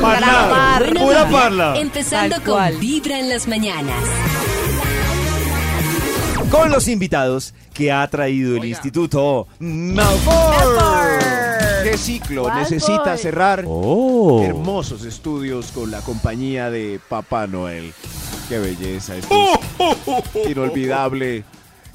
Parla, 0.00 1.28
pura. 1.28 1.74
Empezando 1.80 2.36
con. 2.44 2.78
Vibra 2.80 3.18
en 3.18 3.28
las 3.28 3.46
mañanas. 3.48 3.96
Con 6.52 6.70
los 6.70 6.86
invitados 6.86 7.54
que 7.72 7.90
ha 7.90 8.06
traído 8.08 8.58
el 8.58 8.66
Instituto 8.66 9.48
Malfoy. 9.58 10.34
¿Qué 11.82 11.96
ciclo 11.96 12.44
Malfoy. 12.44 12.60
necesita 12.60 13.16
cerrar? 13.16 13.64
Oh. 13.66 14.42
Hermosos 14.44 15.06
estudios 15.06 15.72
con 15.72 15.90
la 15.90 16.02
compañía 16.02 16.68
de 16.70 17.00
Papá 17.08 17.46
Noel. 17.46 17.94
Qué 18.50 18.58
belleza. 18.58 19.16
Esto 19.16 19.34
es 20.34 20.50
inolvidable. 20.50 21.42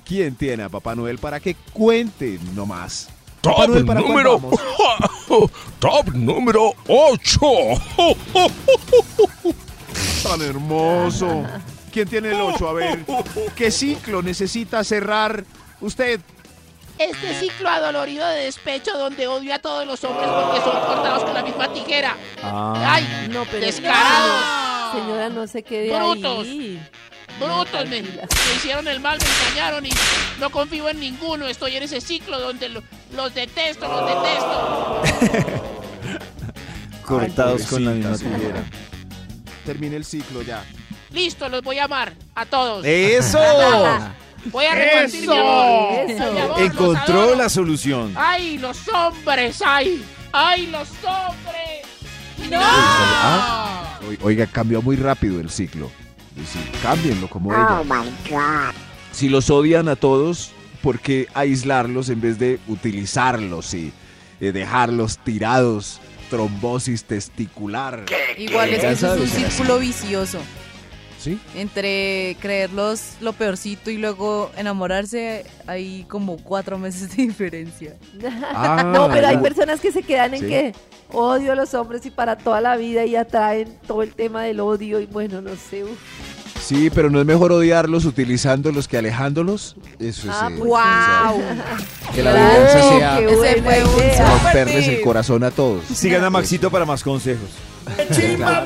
¿Quién 0.03 0.33
tiene 0.33 0.63
a 0.63 0.69
Papá 0.69 0.95
Noel 0.95 1.19
para 1.19 1.39
que 1.39 1.53
cuente 1.71 2.39
nomás? 2.55 3.09
Papá 3.43 3.57
Top 3.57 3.69
Noel, 3.69 3.85
¿para 3.85 4.01
número, 4.01 4.39
vamos? 4.39 4.59
top 5.79 6.15
número 6.15 6.73
8. 6.87 7.41
Tan 10.23 10.41
hermoso. 10.41 11.43
¿Quién 11.97 12.09
tiene 12.09 12.29
el 12.29 12.39
8? 12.39 12.69
A 12.69 12.73
ver, 12.73 12.99
¿qué 13.55 13.71
ciclo 13.71 14.21
necesita 14.21 14.83
cerrar 14.83 15.43
usted? 15.81 16.21
Este 16.99 17.39
ciclo 17.39 17.69
adolorido 17.69 18.27
de 18.27 18.43
despecho 18.43 18.95
donde 18.95 19.25
odio 19.25 19.51
a 19.55 19.57
todos 19.57 19.87
los 19.87 20.03
hombres 20.03 20.29
porque 20.29 20.61
son 20.61 20.79
cortados 20.79 21.23
con 21.23 21.33
la 21.33 21.41
misma 21.41 21.73
tijera. 21.73 22.15
Ah. 22.43 22.83
¡Ay! 22.87 23.29
No, 23.31 23.45
pero 23.45 23.65
¡Descarados! 23.65 24.93
señora, 25.01 25.29
no 25.29 25.47
se 25.47 25.63
quede 25.63 25.97
Brutos. 25.97 26.45
ahí. 26.45 26.79
¡Brutos! 27.39 27.89
Me, 27.89 28.03
me 28.03 28.21
hicieron 28.57 28.87
el 28.87 28.99
mal, 28.99 29.17
me 29.17 29.25
engañaron 29.49 29.83
y 29.87 29.89
no 30.39 30.51
confío 30.51 30.89
en 30.89 30.99
ninguno. 30.99 31.47
Estoy 31.47 31.77
en 31.77 31.81
ese 31.83 31.99
ciclo 31.99 32.39
donde 32.39 32.69
lo- 32.69 32.83
los 33.15 33.33
detesto, 33.33 33.87
los 33.87 34.05
detesto. 34.05 35.01
Cortados 37.03 37.63
con 37.63 37.85
la 37.85 37.91
misma 37.93 38.15
tijera. 38.17 38.63
Termine 39.65 39.95
el 39.95 40.05
ciclo 40.05 40.43
ya. 40.43 40.63
Listo, 41.11 41.47
los 41.49 41.61
voy 41.63 41.79
a 41.79 41.85
amar 41.85 42.13
a 42.35 42.45
todos. 42.45 42.85
¡Eso! 42.85 43.39
Voy 44.51 44.65
a 44.65 44.75
repartir 44.75 45.27
mi 45.27 45.37
amor. 45.37 46.09
Eso. 46.09 46.31
Mi 46.33 46.39
amor, 46.39 46.59
los 46.59 46.71
Encontró 46.71 47.35
la 47.35 47.49
solución. 47.49 48.13
¡Ay, 48.15 48.57
los 48.57 48.77
hombres! 48.89 49.61
¡Ay! 49.65 50.03
¡Ay, 50.31 50.67
los 50.67 50.87
hombres! 51.03 52.49
¡No! 52.49 52.59
Ah, 52.61 53.99
oi- 54.07 54.19
Oiga, 54.21 54.45
cambió 54.45 54.81
muy 54.81 54.95
rápido 54.95 55.39
el 55.41 55.49
ciclo. 55.49 55.91
Cámbienlo 56.83 57.27
como 57.29 57.51
ella. 57.53 57.81
Si 59.11 59.27
los 59.27 59.49
odian 59.49 59.89
a 59.89 59.95
todos, 59.95 60.51
¿por 60.83 60.99
qué 60.99 61.27
aislarlos 61.33 62.09
en 62.09 62.21
vez 62.21 62.37
de 62.37 62.59
utilizarlos 62.67 63.73
y 63.73 63.91
eh, 64.39 64.51
dejarlos 64.51 65.17
tirados? 65.17 65.99
Trombosis 66.29 67.05
testicular. 67.05 68.03
Igual 68.37 68.69
es 68.69 68.81
que 68.81 68.91
eso 68.91 69.15
es 69.15 69.21
un 69.21 69.27
círculo 69.29 69.79
vicioso. 69.79 70.39
¿Sí? 71.27 71.39
Entre 71.55 72.37
creerlos 72.39 73.01
lo 73.21 73.33
peorcito 73.33 73.91
y 73.91 73.97
luego 73.97 74.49
enamorarse, 74.57 75.45
hay 75.65 76.05
como 76.07 76.37
cuatro 76.37 76.77
meses 76.77 77.15
de 77.15 77.23
diferencia. 77.23 77.95
Ah, 78.53 78.83
no, 78.93 79.09
pero 79.09 79.27
hay 79.27 79.37
personas 79.37 79.79
que 79.81 79.91
se 79.91 80.03
quedan 80.03 80.33
en 80.33 80.41
Sí. 80.41 80.47
que 80.47 80.73
odio 81.11 81.51
a 81.51 81.55
los 81.55 81.73
hombres 81.73 82.05
y 82.05 82.11
para 82.11 82.37
toda 82.37 82.61
la 82.61 82.77
vida 82.77 83.05
y 83.05 83.15
atraen 83.15 83.77
todo 83.87 84.03
el 84.03 84.13
tema 84.13 84.43
del 84.43 84.59
odio 84.59 84.99
y 84.99 85.05
bueno, 85.05 85.41
no 85.41 85.51
sé. 85.55 85.83
uf. 85.83 85.97
Sí, 86.61 86.89
pero 86.89 87.09
no 87.09 87.21
es 87.21 87.25
mejor 87.25 87.53
odiarlos 87.53 88.03
utilizándolos 88.03 88.89
que 88.89 88.97
alejándolos. 88.97 89.77
Eso 89.99 90.29
es. 90.29 90.35
Ah, 90.37 90.49
eh, 90.51 90.55
pues 90.57 90.71
sea, 90.73 91.31
¡Wow! 91.31 91.41
que 92.13 92.23
la 92.23 92.33
venganza 92.33 92.81
sea 92.97 93.19
Ese 93.19 93.61
fue 93.61 93.83
un 93.85 94.27
romperles 94.27 94.87
el 94.89 95.01
corazón 95.01 95.43
a 95.45 95.51
todos. 95.51 95.85
Sigan 95.85 96.25
a 96.25 96.29
Maxito 96.29 96.69
para 96.69 96.85
más 96.85 97.03
consejos. 97.03 97.49
Claro, 98.35 98.65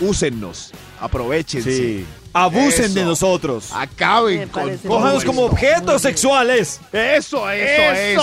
Úsennos, 0.00 0.72
aprovechense. 1.00 1.70
Sí. 1.72 2.06
Abusen 2.32 2.84
Eso. 2.84 2.94
de 2.94 3.04
nosotros. 3.04 3.70
Acaben 3.72 4.40
Me 4.40 4.46
con 4.48 4.76
Cójanos 4.78 5.24
como 5.24 5.42
objetos 5.46 6.02
sexuales. 6.02 6.80
Eso, 6.92 7.50
eso, 7.50 7.50
es. 7.50 8.20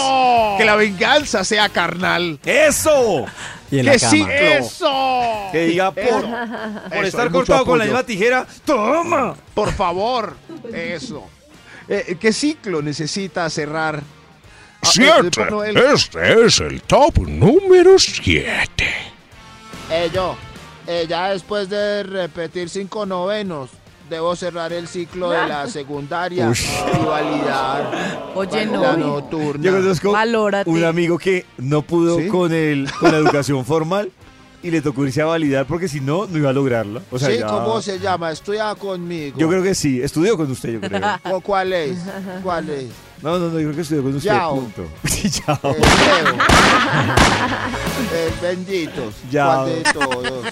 Que 0.57 0.63
la 0.65 0.75
venganza 0.75 1.43
sea 1.43 1.67
carnal. 1.69 2.39
¡Eso! 2.45 3.25
Y 3.71 3.79
en 3.79 3.85
¡Qué 3.85 3.91
la 3.91 3.97
cama. 3.99 4.11
ciclo! 4.11 4.33
¡Eso! 4.33 5.49
Que 5.51 5.65
diga 5.65 5.91
por, 5.91 6.21
por 6.21 6.97
Eso, 6.97 7.03
estar 7.03 7.31
cortado 7.31 7.65
con 7.65 7.79
la 7.79 7.85
misma 7.85 8.03
tijera. 8.03 8.45
¡Toma! 8.63 9.35
Por 9.53 9.73
favor, 9.73 10.37
eso. 10.71 11.23
Eh, 11.89 12.15
¿Qué 12.19 12.31
ciclo 12.31 12.81
necesita 12.81 13.49
cerrar? 13.49 14.01
Ah, 14.81 14.87
eh, 14.87 14.89
Siete. 14.91 15.47
Este 15.93 16.45
es 16.45 16.59
el 16.59 16.81
top 16.83 17.17
número 17.27 17.97
7. 17.97 18.87
Eh, 19.91 20.09
yo, 20.13 20.35
eh, 20.87 21.05
ya 21.07 21.29
después 21.29 21.69
de 21.69 22.03
repetir 22.03 22.69
cinco 22.69 23.05
novenos, 23.05 23.69
debo 24.09 24.35
cerrar 24.35 24.71
el 24.73 24.87
ciclo 24.87 25.29
de 25.31 25.47
la 25.47 25.67
secundaria 25.69 26.51
y 27.01 27.05
validar 27.05 28.31
Oye, 28.35 28.65
la 28.65 28.95
no. 28.95 28.97
nocturna. 28.97 29.63
Yo 29.63 29.71
conozco 29.71 30.11
Valórate. 30.11 30.69
un 30.69 30.83
amigo 30.83 31.17
que 31.17 31.45
no 31.57 31.81
pudo 31.81 32.19
¿Sí? 32.19 32.27
con, 32.27 32.53
el, 32.53 32.89
con 32.99 33.11
la 33.11 33.17
educación 33.19 33.65
formal 33.65 34.11
y 34.61 34.71
le 34.71 34.81
tocó 34.81 35.05
irse 35.05 35.21
a 35.21 35.25
validar 35.25 35.65
porque 35.67 35.87
si 35.87 35.99
no, 36.01 36.25
no 36.27 36.37
iba 36.37 36.49
a 36.49 36.53
lograrla. 36.53 37.01
O 37.11 37.19
sea, 37.19 37.29
sí, 37.29 37.37
ya- 37.39 37.47
¿cómo 37.47 37.81
se 37.81 37.99
llama? 37.99 38.31
Estudia 38.31 38.73
conmigo. 38.75 39.37
Yo 39.37 39.47
creo 39.47 39.61
que 39.63 39.75
sí. 39.75 40.01
Estudió 40.01 40.37
con 40.37 40.49
usted, 40.51 40.73
yo 40.73 40.81
creo. 40.81 41.01
¿O 41.31 41.39
¿Cuál 41.41 41.73
es? 41.73 41.97
¿Cuál 42.43 42.69
es? 42.69 42.87
No, 43.25 43.39
no, 43.39 43.49
no, 43.49 43.59
yo 43.59 43.71
creo 43.71 43.83
que 43.87 43.95
con 44.03 44.15
usted. 44.15 44.29
Yao. 44.29 44.55
Punto. 44.55 44.83
Sí, 45.05 45.29
Yao. 45.29 45.59
El 45.63 45.81
Leo. 45.81 46.35
El 48.13 48.33
bendito. 48.39 49.11
Ya. 49.31 49.45
¿Cuál 49.45 49.65
de 49.65 49.83
todos? 49.93 50.43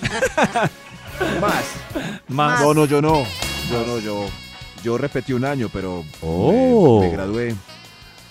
Más. 1.39 1.63
Más. 2.29 2.62
No, 2.62 2.73
no, 2.73 2.86
yo 2.86 2.99
no. 2.99 3.23
Yo 3.71 3.86
no, 3.86 3.99
yo. 3.99 4.25
Yo 4.83 4.97
repetí 4.97 5.33
un 5.33 5.45
año, 5.45 5.69
pero 5.71 6.03
Oh. 6.21 6.99
me, 7.01 7.07
me 7.09 7.13
gradué. 7.13 7.49
Yo 7.51 7.55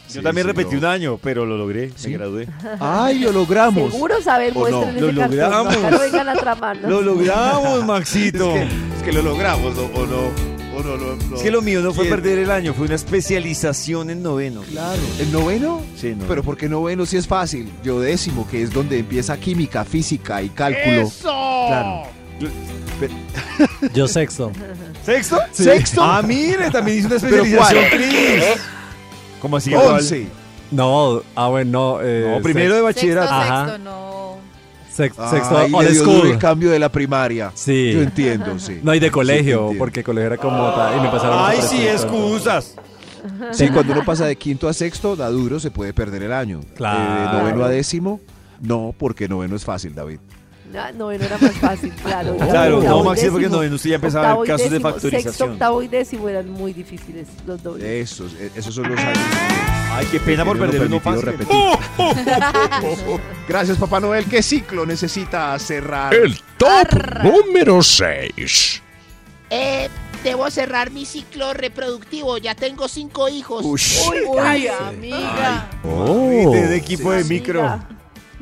Sí, 0.08 0.20
también 0.22 0.44
sí, 0.44 0.52
repetí 0.52 0.72
yo- 0.72 0.78
un 0.78 0.84
año, 0.86 1.18
pero 1.22 1.46
lo 1.46 1.56
logré. 1.56 1.92
¿Sí? 1.94 2.08
Me 2.08 2.14
gradué. 2.18 2.48
¡Ay, 2.80 3.20
lo 3.20 3.30
logramos! 3.30 3.92
Seguro 3.92 4.20
saber, 4.20 4.52
¿O 4.56 4.68
no? 4.68 4.78
muestren 4.80 5.00
Lo 5.14 5.20
cartón. 5.20 5.38
logramos. 5.38 5.78
No, 5.92 5.98
vengan 6.00 6.28
a 6.28 6.34
tramarnos. 6.34 6.90
Lo 6.90 7.00
logramos, 7.00 7.84
Maxito. 7.84 8.50
Es 8.56 8.68
que, 8.68 8.96
es 8.96 9.02
que 9.04 9.12
lo 9.12 9.22
logramos, 9.22 9.74
¿no? 9.76 9.82
¿o 9.84 10.04
no? 10.06 10.61
¿O 10.74 10.82
no, 10.82 10.96
no, 10.96 11.16
no? 11.16 11.36
Es 11.36 11.42
que 11.42 11.50
lo 11.50 11.60
mío 11.62 11.80
no 11.82 11.92
fue 11.92 12.04
¿Quién? 12.04 12.14
perder 12.16 12.38
el 12.38 12.50
año, 12.50 12.72
fue 12.74 12.86
una 12.86 12.94
especialización 12.94 14.10
en 14.10 14.22
noveno. 14.22 14.62
Claro. 14.62 15.00
¿El 15.18 15.30
noveno? 15.32 15.82
Sí, 15.96 16.14
no. 16.16 16.24
Pero 16.26 16.42
porque 16.42 16.68
noveno 16.68 17.04
sí 17.06 17.16
es 17.18 17.26
fácil. 17.26 17.70
Yo 17.84 18.00
décimo, 18.00 18.48
que 18.48 18.62
es 18.62 18.72
donde 18.72 18.98
empieza 19.00 19.36
química, 19.38 19.84
física 19.84 20.42
y 20.42 20.48
cálculo. 20.48 21.10
Claro. 21.20 22.02
Yo 23.94 24.08
sexto. 24.08 24.52
¿Sexto? 25.04 25.38
¿Sexto? 25.52 26.02
Ah, 26.02 26.22
mire, 26.22 26.70
también 26.70 26.98
hice 26.98 27.06
una 27.08 27.18
¿Pero 27.18 27.42
especialización? 27.44 27.84
Cris. 27.90 28.44
¿Cómo 29.40 29.56
así? 29.56 29.74
Once. 29.74 30.26
No, 30.70 31.22
ah, 31.34 31.48
bueno, 31.48 31.70
no. 31.70 31.98
eh, 32.02 32.34
No, 32.36 32.42
primero 32.42 32.74
de 32.74 32.80
Sexto, 32.80 32.84
bachillerato. 32.84 33.32
Ajá. 33.32 33.64
sexto, 33.66 33.78
no. 33.78 34.11
Sex- 34.94 35.16
sexto 35.30 35.56
Ahí 35.58 35.72
old 35.72 35.86
le 35.86 35.92
dio 35.92 36.04
duro 36.04 36.18
school. 36.18 36.30
el 36.32 36.38
cambio 36.38 36.70
de 36.70 36.78
la 36.78 36.90
primaria. 36.90 37.50
Sí. 37.54 37.92
Yo 37.92 38.02
entiendo, 38.02 38.58
sí. 38.58 38.80
No, 38.82 38.94
y 38.94 39.00
de 39.00 39.06
Sí, 39.06 39.12
colegio, 39.12 39.58
entiendo. 39.60 39.78
porque 39.78 40.04
colegio 40.04 40.26
era 40.26 40.36
como 40.36 40.70
tal. 40.74 40.98
Y 40.98 41.00
me 41.00 41.08
pasaron 41.08 41.38
Ay, 41.40 41.58
sí, 41.62 41.86
excusas. 41.86 42.74
Sí, 43.52 43.68
cuando 43.68 43.92
uno 43.92 44.04
pasa 44.04 44.26
de 44.26 44.34
quinto 44.36 44.68
a 44.68 44.72
sexto, 44.72 45.14
da 45.14 45.28
duro, 45.30 45.60
se 45.60 45.70
puede 45.70 45.92
perder 45.94 46.24
el 46.24 46.32
año. 46.32 46.60
Claro. 46.74 46.98
Eh, 46.98 47.36
de 47.36 47.42
noveno 47.42 47.64
a 47.64 47.68
décimo, 47.68 48.20
no, 48.60 48.94
porque 48.98 49.28
noveno 49.28 49.54
es 49.56 49.64
fácil, 49.64 49.94
David. 49.94 50.18
No, 50.72 50.92
noveno 50.92 51.24
era 51.24 51.38
más 51.38 51.52
fácil, 51.52 51.92
claro. 52.02 52.36
Claro, 52.52 52.78
octavo 52.78 52.98
no, 52.98 53.10
Maxi, 53.10 53.28
porque 53.28 53.48
noveno 53.48 53.76
usted 53.76 53.90
ya 53.90 53.96
empezaba 53.96 54.30
a 54.30 54.36
ver 54.38 54.46
casos 54.46 54.64
de 54.64 54.70
décimo, 54.70 54.90
factorización. 54.90 55.32
Sexto, 55.32 55.44
octavo 55.44 55.82
y 55.82 55.88
décimo 55.88 56.28
eran 56.28 56.50
muy 56.50 56.72
difíciles 56.72 57.28
los 57.46 57.62
dobles. 57.62 58.10
Esos, 58.10 58.32
eh, 58.34 58.50
esos 58.54 58.74
son 58.74 58.88
los 58.88 58.98
años. 58.98 59.18
Ay, 59.92 60.06
qué 60.10 60.18
pena 60.20 60.44
por 60.44 60.58
perder 60.58 60.80
no 60.88 60.96
uno 60.96 61.00
fácil. 61.00 61.22
repetir. 61.22 61.54
Gracias, 63.48 63.76
Papá 63.76 64.00
Noel. 64.00 64.24
¿Qué 64.24 64.42
ciclo 64.42 64.86
necesita 64.86 65.58
cerrar? 65.58 66.14
El 66.14 66.38
top 66.56 66.88
número 67.22 67.82
6. 67.82 68.82
Eh, 69.50 69.90
debo 70.24 70.50
cerrar 70.50 70.90
mi 70.90 71.04
ciclo 71.04 71.52
reproductivo. 71.52 72.38
Ya 72.38 72.54
tengo 72.54 72.88
cinco 72.88 73.28
hijos. 73.28 73.62
Ush. 73.66 73.98
Uy, 74.08 74.66
amiga. 74.68 75.68
Oh. 75.84 76.50
De, 76.50 76.68
de 76.68 76.76
equipo 76.76 77.12
de 77.12 77.20
Amiga. 77.20 77.86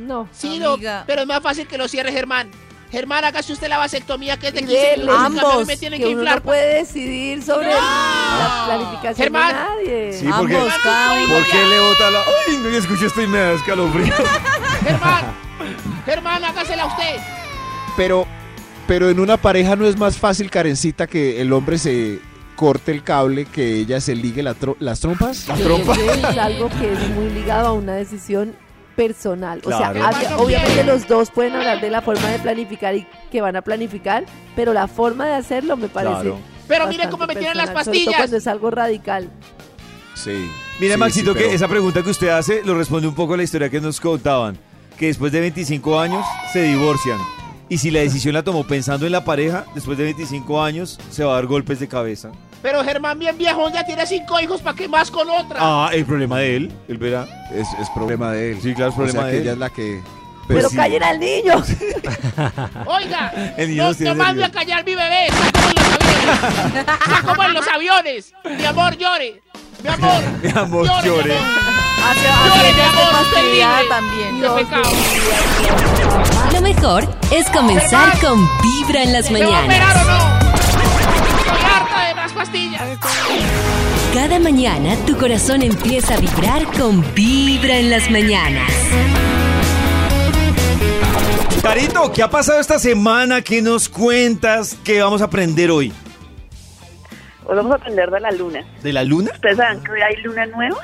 No. 0.06 0.28
Sí, 0.32 0.58
no, 0.58 0.76
pero 1.06 1.22
es 1.22 1.26
más 1.26 1.40
fácil 1.42 1.66
que 1.66 1.78
lo 1.78 1.88
cierre 1.88 2.12
Germán. 2.12 2.50
Germán, 2.90 3.24
hágase 3.24 3.52
usted 3.52 3.68
la 3.68 3.78
vasectomía 3.78 4.36
que 4.36 4.48
es 4.48 4.52
de 4.54 4.60
15 4.60 4.74
Bien, 4.74 5.00
minutos. 5.00 5.14
en 5.16 5.22
cambio, 5.22 5.40
a 5.40 5.44
mí 5.44 5.50
ambos, 5.52 5.66
me 5.68 5.76
tienen 5.76 6.00
que 6.00 6.06
que 6.06 6.10
uno 6.12 6.22
inflar. 6.22 6.38
no 6.38 6.42
puede 6.42 6.74
decidir 6.74 7.40
sobre 7.42 7.68
la 7.68 8.62
planificación 8.66 9.14
Germán. 9.16 9.48
de 9.48 9.54
nadie. 9.62 10.12
Sí, 10.18 10.26
porque. 10.36 10.56
Ambos. 10.56 10.72
¿Por 11.30 11.44
qué 11.46 11.64
le 11.66 11.78
bota 11.80 12.10
la.? 12.10 12.18
Ay, 12.48 12.56
no 12.56 12.68
escuché 12.70 13.06
esto 13.06 13.22
y 13.22 13.26
me 13.28 13.38
da 13.38 13.52
escalofrío. 13.52 14.12
Germán, 14.82 15.24
Germán, 16.04 16.44
hágasela 16.44 16.86
usted. 16.86 17.16
Pero, 17.96 18.26
pero 18.88 19.08
en 19.08 19.20
una 19.20 19.36
pareja 19.36 19.76
no 19.76 19.86
es 19.86 19.96
más 19.96 20.16
fácil, 20.16 20.50
Karencita, 20.50 21.06
que 21.06 21.40
el 21.40 21.52
hombre 21.52 21.78
se 21.78 22.18
corte 22.56 22.90
el 22.90 23.04
cable, 23.04 23.44
que 23.46 23.76
ella 23.76 24.00
se 24.00 24.16
ligue 24.16 24.42
la 24.42 24.54
tro- 24.56 24.76
las 24.80 24.98
trompas. 25.00 25.46
Creo 25.56 25.76
que 25.92 26.06
es 26.10 26.24
algo 26.38 26.68
que 26.70 26.92
es 26.92 27.08
muy 27.10 27.30
ligado 27.30 27.68
a 27.68 27.72
una 27.72 27.94
decisión 27.94 28.56
personal. 29.08 29.62
O 29.64 29.68
sea, 29.70 29.90
obviamente 30.36 30.84
los 30.84 31.08
dos 31.08 31.30
pueden 31.30 31.54
hablar 31.54 31.80
de 31.80 31.88
la 31.88 32.02
forma 32.02 32.28
de 32.28 32.38
planificar 32.38 32.94
y 32.94 33.06
que 33.32 33.40
van 33.40 33.56
a 33.56 33.62
planificar, 33.62 34.24
pero 34.54 34.74
la 34.74 34.88
forma 34.88 35.26
de 35.26 35.34
hacerlo 35.34 35.76
me 35.78 35.88
parece. 35.88 36.14
Claro. 36.14 36.38
Pero 36.68 36.86
mire 36.86 37.08
cómo 37.08 37.26
me 37.26 37.34
tienen 37.34 37.56
las 37.56 37.70
personal, 37.70 37.84
sobre 37.84 37.98
todo 37.98 38.04
pastillas. 38.04 38.16
cuando 38.20 38.36
es 38.36 38.46
algo 38.46 38.70
radical. 38.70 39.30
Sí. 40.14 40.50
Mira, 40.78 40.94
Sí, 40.94 41.00
Maxito, 41.00 41.32
sí, 41.32 41.38
que 41.38 41.44
pero- 41.44 41.56
esa 41.56 41.68
pregunta 41.68 42.02
que 42.02 42.10
usted 42.10 42.28
hace 42.28 42.62
lo 42.62 42.76
responde 42.76 43.08
un 43.08 43.14
poco 43.14 43.34
a 43.34 43.36
la 43.38 43.42
historia 43.42 43.70
que 43.70 43.80
nos 43.80 43.98
contaban. 44.00 44.58
Que 44.98 45.06
después 45.06 45.32
de 45.32 45.40
25 45.40 45.98
años 45.98 46.24
se 46.52 46.62
divorcian. 46.62 47.18
Y 47.70 47.78
si 47.78 47.90
la 47.90 48.00
decisión 48.00 48.34
la 48.34 48.42
tomó 48.42 48.64
pensando 48.66 49.06
en 49.06 49.12
la 49.12 49.24
pareja, 49.24 49.64
después 49.74 49.96
de 49.96 50.04
25 50.04 50.62
años 50.62 50.98
se 51.10 51.24
va 51.24 51.32
a 51.32 51.34
dar 51.36 51.46
golpes 51.46 51.80
de 51.80 51.88
cabeza. 51.88 52.32
Pero 52.62 52.84
Germán, 52.84 53.18
bien 53.18 53.38
viejo, 53.38 53.68
ya 53.70 53.84
tiene 53.84 54.06
cinco 54.06 54.38
hijos, 54.38 54.60
¿para 54.60 54.76
qué 54.76 54.86
más 54.86 55.10
con 55.10 55.28
otra? 55.30 55.58
Ah, 55.60 55.90
el 55.92 56.04
problema 56.04 56.38
de 56.38 56.56
él, 56.56 56.72
él 56.88 56.98
verá. 56.98 57.26
Es, 57.52 57.66
es 57.80 57.88
problema 57.90 58.32
de 58.32 58.52
él. 58.52 58.58
Sí, 58.62 58.74
claro, 58.74 58.90
es 58.90 58.94
O 58.94 58.96
problema 58.98 59.20
sea, 59.22 59.26
de 59.26 59.30
que 59.32 59.36
él. 59.38 59.42
ella 59.44 59.52
es 59.52 59.58
la 59.58 59.70
que... 59.70 60.02
Pero 60.46 60.68
sí. 60.68 60.76
callen 60.76 61.02
al 61.02 61.20
niño. 61.20 61.54
Oiga, 62.86 63.32
El 63.56 63.70
niño 63.70 63.84
no, 63.84 63.94
tiene 63.94 64.14
no 64.14 64.24
mande 64.24 64.44
a 64.44 64.50
callar 64.50 64.84
mi 64.84 64.94
bebé, 64.96 65.26
está 65.28 65.52
como 65.52 65.72
en 65.72 65.84
los 65.84 65.88
aviones. 65.88 66.64
Está 67.06 67.22
como 67.34 67.42
en 67.44 67.54
los 67.54 67.68
aviones. 67.68 68.32
Mi 68.58 68.64
amor, 68.64 68.96
llore. 68.96 69.40
Mi 69.82 69.88
amor. 69.88 70.22
Mi 70.42 70.50
amor, 70.50 70.86
Llore, 70.86 71.06
llore. 71.06 71.28
mi 71.28 71.34
amor. 71.36 73.12
Llore, 73.36 73.82
mi 73.82 73.88
también. 73.88 74.42
Lo 76.52 76.60
mejor 76.60 77.08
es 77.30 77.48
comenzar 77.50 78.18
con 78.20 78.46
Vibra 78.60 79.02
en 79.04 79.12
las 79.12 79.30
¿Me 79.30 79.40
va 79.44 79.56
a 79.60 79.64
operar 79.64 79.94
mañanas. 79.94 80.06
o 80.06 80.10
no? 80.10 80.29
Cada 84.14 84.38
mañana 84.40 84.96
tu 85.06 85.16
corazón 85.16 85.62
empieza 85.62 86.14
a 86.14 86.16
vibrar 86.18 86.64
con 86.78 87.04
Vibra 87.14 87.78
en 87.78 87.90
las 87.90 88.10
mañanas. 88.10 88.70
Carito, 91.62 92.10
¿qué 92.12 92.22
ha 92.22 92.30
pasado 92.30 92.58
esta 92.60 92.78
semana? 92.78 93.42
¿Qué 93.42 93.62
nos 93.62 93.88
cuentas? 93.88 94.76
¿Qué 94.82 95.00
vamos 95.02 95.22
a 95.22 95.26
aprender 95.26 95.70
hoy? 95.70 95.92
Hoy 97.46 97.56
vamos 97.56 97.72
a 97.72 97.74
aprender 97.76 98.10
de 98.10 98.20
la 98.20 98.30
luna. 98.32 98.64
¿De 98.82 98.92
la 98.92 99.04
luna? 99.04 99.30
¿Ustedes 99.34 99.56
saben 99.56 99.82
que 99.84 99.92
hoy 99.92 100.00
hay 100.00 100.16
luna 100.22 100.46
nueva? 100.46 100.76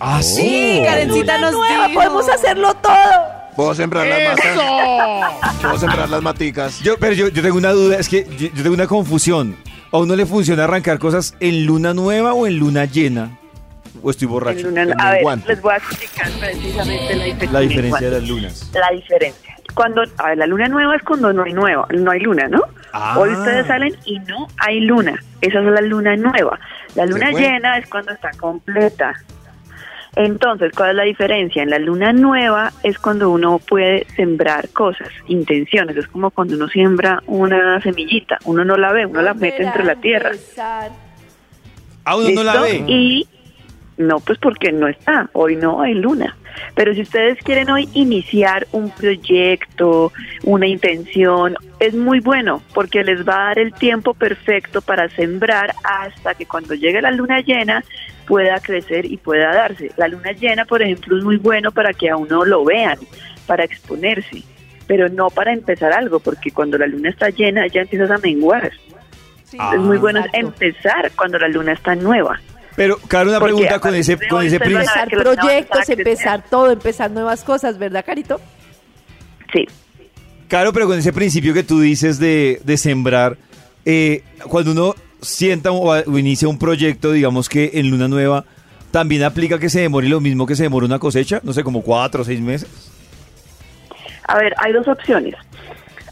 Ah, 0.00 0.22
Sí, 0.22 0.82
Karencita 0.84 1.38
nos 1.38 1.52
Nueva, 1.52 1.88
dijo. 1.88 2.00
podemos 2.00 2.28
hacerlo 2.28 2.74
todo. 2.74 2.94
Puedo 3.56 3.74
sembrar 3.74 4.06
las 4.08 4.28
matas. 4.28 5.60
Puedo 5.62 5.78
sembrar 5.78 6.08
las 6.10 6.22
maticas. 6.22 6.80
Yo, 6.80 6.98
pero 6.98 7.12
yo, 7.14 7.28
yo 7.28 7.42
tengo 7.42 7.56
una 7.56 7.70
duda, 7.70 7.96
es 7.98 8.08
que 8.08 8.26
yo, 8.36 8.48
yo 8.52 8.62
tengo 8.62 8.74
una 8.74 8.88
confusión. 8.88 9.56
¿A 9.94 9.98
uno 9.98 10.16
le 10.16 10.26
funciona 10.26 10.64
arrancar 10.64 10.98
cosas 10.98 11.36
en 11.38 11.66
luna 11.66 11.94
nueva 11.94 12.32
o 12.34 12.48
en 12.48 12.58
luna 12.58 12.84
llena? 12.84 13.38
¿O 14.02 14.10
estoy 14.10 14.26
En 14.26 14.32
borracho? 14.32 14.66
luna- 14.66 14.92
a 14.98 15.12
ver, 15.12 15.22
les 15.46 15.62
voy 15.62 15.72
a 15.72 15.76
explicar 15.76 16.28
precisamente 16.40 17.14
la 17.14 17.24
diferencia. 17.24 17.52
La 17.52 17.60
diferencia 17.60 18.10
de 18.10 18.20
las 18.20 18.28
lunas. 18.28 18.70
La 18.74 18.90
diferencia. 18.92 19.54
Cuando, 19.72 20.02
a 20.18 20.28
ver, 20.30 20.38
la 20.38 20.48
luna 20.48 20.66
nueva 20.66 20.96
es 20.96 21.02
cuando 21.04 21.32
no 21.32 21.44
hay 21.44 21.52
nueva, 21.52 21.86
no 21.96 22.10
hay 22.10 22.18
luna, 22.18 22.48
¿no? 22.48 22.62
Ah. 22.92 23.16
Hoy 23.20 23.30
ustedes 23.34 23.68
salen 23.68 23.94
y 24.04 24.18
no 24.18 24.48
hay 24.58 24.80
luna. 24.80 25.14
Esa 25.40 25.60
es 25.60 25.64
la 25.64 25.80
luna 25.82 26.16
nueva. 26.16 26.58
La 26.96 27.06
luna 27.06 27.30
llena 27.30 27.78
es 27.78 27.88
cuando 27.88 28.10
está 28.10 28.32
completa. 28.32 29.12
Entonces, 30.16 30.72
¿cuál 30.76 30.90
es 30.90 30.96
la 30.96 31.02
diferencia? 31.02 31.62
En 31.62 31.70
la 31.70 31.78
luna 31.78 32.12
nueva 32.12 32.72
es 32.82 32.98
cuando 32.98 33.30
uno 33.30 33.58
puede 33.58 34.06
sembrar 34.14 34.68
cosas, 34.68 35.08
intenciones. 35.26 35.96
Es 35.96 36.06
como 36.06 36.30
cuando 36.30 36.54
uno 36.54 36.68
siembra 36.68 37.22
una 37.26 37.80
semillita. 37.80 38.38
Uno 38.44 38.64
no 38.64 38.76
la 38.76 38.92
ve, 38.92 39.06
uno 39.06 39.22
la 39.22 39.34
mete 39.34 39.64
entre 39.64 39.84
la 39.84 39.96
tierra. 39.96 40.30
Empezar. 40.30 40.92
¿A 42.04 42.16
uno 42.16 42.28
no 42.30 42.44
la 42.44 42.60
ve? 42.60 42.84
Y 42.86 43.26
no, 43.96 44.20
pues 44.20 44.38
porque 44.38 44.72
no 44.72 44.88
está, 44.88 45.30
hoy 45.32 45.56
no 45.56 45.80
hay 45.80 45.94
luna. 45.94 46.36
Pero 46.74 46.94
si 46.94 47.02
ustedes 47.02 47.38
quieren 47.42 47.70
hoy 47.70 47.88
iniciar 47.94 48.66
un 48.72 48.90
proyecto, 48.90 50.12
una 50.44 50.66
intención, 50.66 51.56
es 51.80 51.94
muy 51.94 52.20
bueno 52.20 52.62
porque 52.72 53.02
les 53.02 53.26
va 53.26 53.34
a 53.34 53.44
dar 53.46 53.58
el 53.58 53.72
tiempo 53.72 54.14
perfecto 54.14 54.80
para 54.80 55.08
sembrar 55.10 55.74
hasta 55.82 56.34
que 56.34 56.46
cuando 56.46 56.74
llegue 56.74 57.02
la 57.02 57.10
luna 57.10 57.40
llena 57.40 57.84
pueda 58.26 58.58
crecer 58.60 59.04
y 59.04 59.16
pueda 59.16 59.54
darse. 59.54 59.90
La 59.96 60.08
luna 60.08 60.32
llena, 60.32 60.64
por 60.64 60.82
ejemplo, 60.82 61.16
es 61.18 61.24
muy 61.24 61.36
bueno 61.36 61.70
para 61.70 61.92
que 61.92 62.10
a 62.10 62.16
uno 62.16 62.44
lo 62.44 62.64
vean, 62.64 62.98
para 63.46 63.64
exponerse, 63.64 64.42
pero 64.86 65.08
no 65.08 65.28
para 65.30 65.52
empezar 65.52 65.92
algo, 65.92 66.20
porque 66.20 66.50
cuando 66.50 66.78
la 66.78 66.86
luna 66.86 67.10
está 67.10 67.30
llena 67.30 67.66
ya 67.66 67.82
empiezas 67.82 68.10
a 68.10 68.18
menguar. 68.18 68.72
Ah. 69.56 69.72
es 69.74 69.80
muy 69.80 69.98
bueno 69.98 70.18
exacto. 70.18 70.38
empezar 70.40 71.12
cuando 71.14 71.38
la 71.38 71.48
luna 71.48 71.72
está 71.72 71.94
nueva. 71.94 72.40
Pero, 72.76 72.98
Caro, 73.06 73.30
una 73.30 73.38
Porque 73.38 73.54
pregunta 73.54 73.78
con 73.78 73.94
ese, 73.94 74.18
con 74.28 74.44
ese 74.44 74.56
Empezar 74.56 75.08
proyectos, 75.08 75.88
empezar 75.88 76.44
todo, 76.50 76.72
empezar 76.72 77.10
nuevas 77.10 77.44
cosas, 77.44 77.78
¿verdad, 77.78 78.04
Carito? 78.04 78.40
Sí. 79.52 79.66
Claro, 80.48 80.72
pero 80.72 80.86
con 80.86 80.98
ese 80.98 81.12
principio 81.12 81.54
que 81.54 81.62
tú 81.62 81.80
dices 81.80 82.18
de, 82.18 82.60
de 82.64 82.76
sembrar, 82.76 83.36
eh, 83.84 84.24
cuando 84.48 84.72
uno 84.72 84.94
sienta 85.24 85.72
o, 85.72 86.18
inicia 86.18 86.48
un 86.48 86.58
proyecto, 86.58 87.12
digamos 87.12 87.48
que 87.48 87.72
en 87.74 87.90
luna 87.90 88.08
nueva, 88.08 88.44
¿también 88.90 89.22
aplica 89.24 89.58
que 89.58 89.70
se 89.70 89.80
demore 89.80 90.08
lo 90.08 90.20
mismo 90.20 90.46
que 90.46 90.56
se 90.56 90.64
demora 90.64 90.86
una 90.86 90.98
cosecha? 90.98 91.40
No 91.42 91.52
sé, 91.52 91.64
como 91.64 91.82
cuatro 91.82 92.22
o 92.22 92.24
seis 92.24 92.40
meses. 92.40 92.68
A 94.26 94.38
ver, 94.38 94.54
hay 94.58 94.72
dos 94.72 94.88
opciones. 94.88 95.34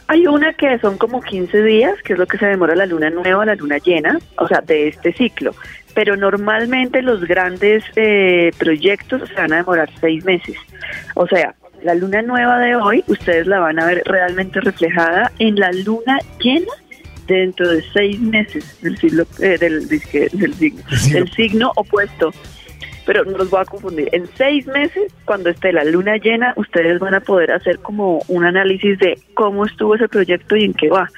Hay 0.09 0.27
una 0.27 0.53
que 0.53 0.79
son 0.79 0.99
como 0.99 1.23
15 1.23 1.63
días, 1.63 1.95
que 2.05 2.13
es 2.13 2.19
lo 2.19 2.27
que 2.27 2.37
se 2.37 2.47
demora 2.47 2.75
la 2.75 2.85
luna 2.85 3.09
nueva, 3.09 3.47
la 3.47 3.55
luna 3.55 3.79
llena, 3.79 4.19
o 4.37 4.47
sea, 4.47 4.61
de 4.61 4.89
este 4.89 5.13
ciclo. 5.13 5.55
Pero 5.95 6.17
normalmente 6.17 7.01
los 7.03 7.25
grandes 7.25 7.85
eh, 7.97 8.51
proyectos 8.59 9.29
se 9.29 9.35
van 9.35 9.53
a 9.53 9.57
demorar 9.57 9.89
seis 10.01 10.25
meses. 10.25 10.57
O 11.15 11.27
sea, 11.27 11.55
la 11.83 11.95
luna 11.95 12.23
nueva 12.23 12.59
de 12.59 12.77
hoy, 12.77 13.05
ustedes 13.07 13.47
la 13.47 13.59
van 13.59 13.79
a 13.81 13.87
ver 13.87 14.03
realmente 14.05 14.61
reflejada 14.61 15.33
en 15.39 15.57
la 15.57 15.73
luna 15.73 16.19
llena 16.39 16.73
dentro 17.35 17.69
de 17.69 17.83
seis 17.93 18.21
meses 18.21 18.81
del 18.83 18.97
siglo, 18.99 19.25
eh, 19.41 19.57
del, 19.59 19.89
del 19.89 20.55
signo, 20.55 20.83
del 21.13 21.31
signo 21.33 21.73
opuesto. 21.77 22.33
Pero 23.05 23.25
no 23.25 23.37
los 23.37 23.51
voy 23.51 23.61
a 23.61 23.65
confundir. 23.65 24.09
En 24.13 24.29
seis 24.37 24.65
meses, 24.69 25.13
cuando 25.25 25.51
esté 25.51 25.73
la 25.73 25.83
luna 25.83 26.19
llena, 26.19 26.55
ustedes 26.57 27.01
van 27.01 27.15
a 27.15 27.21
poder 27.21 27.51
hacer 27.51 27.81
como 27.81 28.21
un 28.29 28.45
análisis 28.45 28.97
de 29.01 29.19
cómo 29.35 29.67
estuvo 29.67 29.97
ese 29.97 30.09
proyecto 30.09 30.55
y 30.55 30.63
en 30.67 30.73
qué 30.75 30.89
va. 30.89 31.09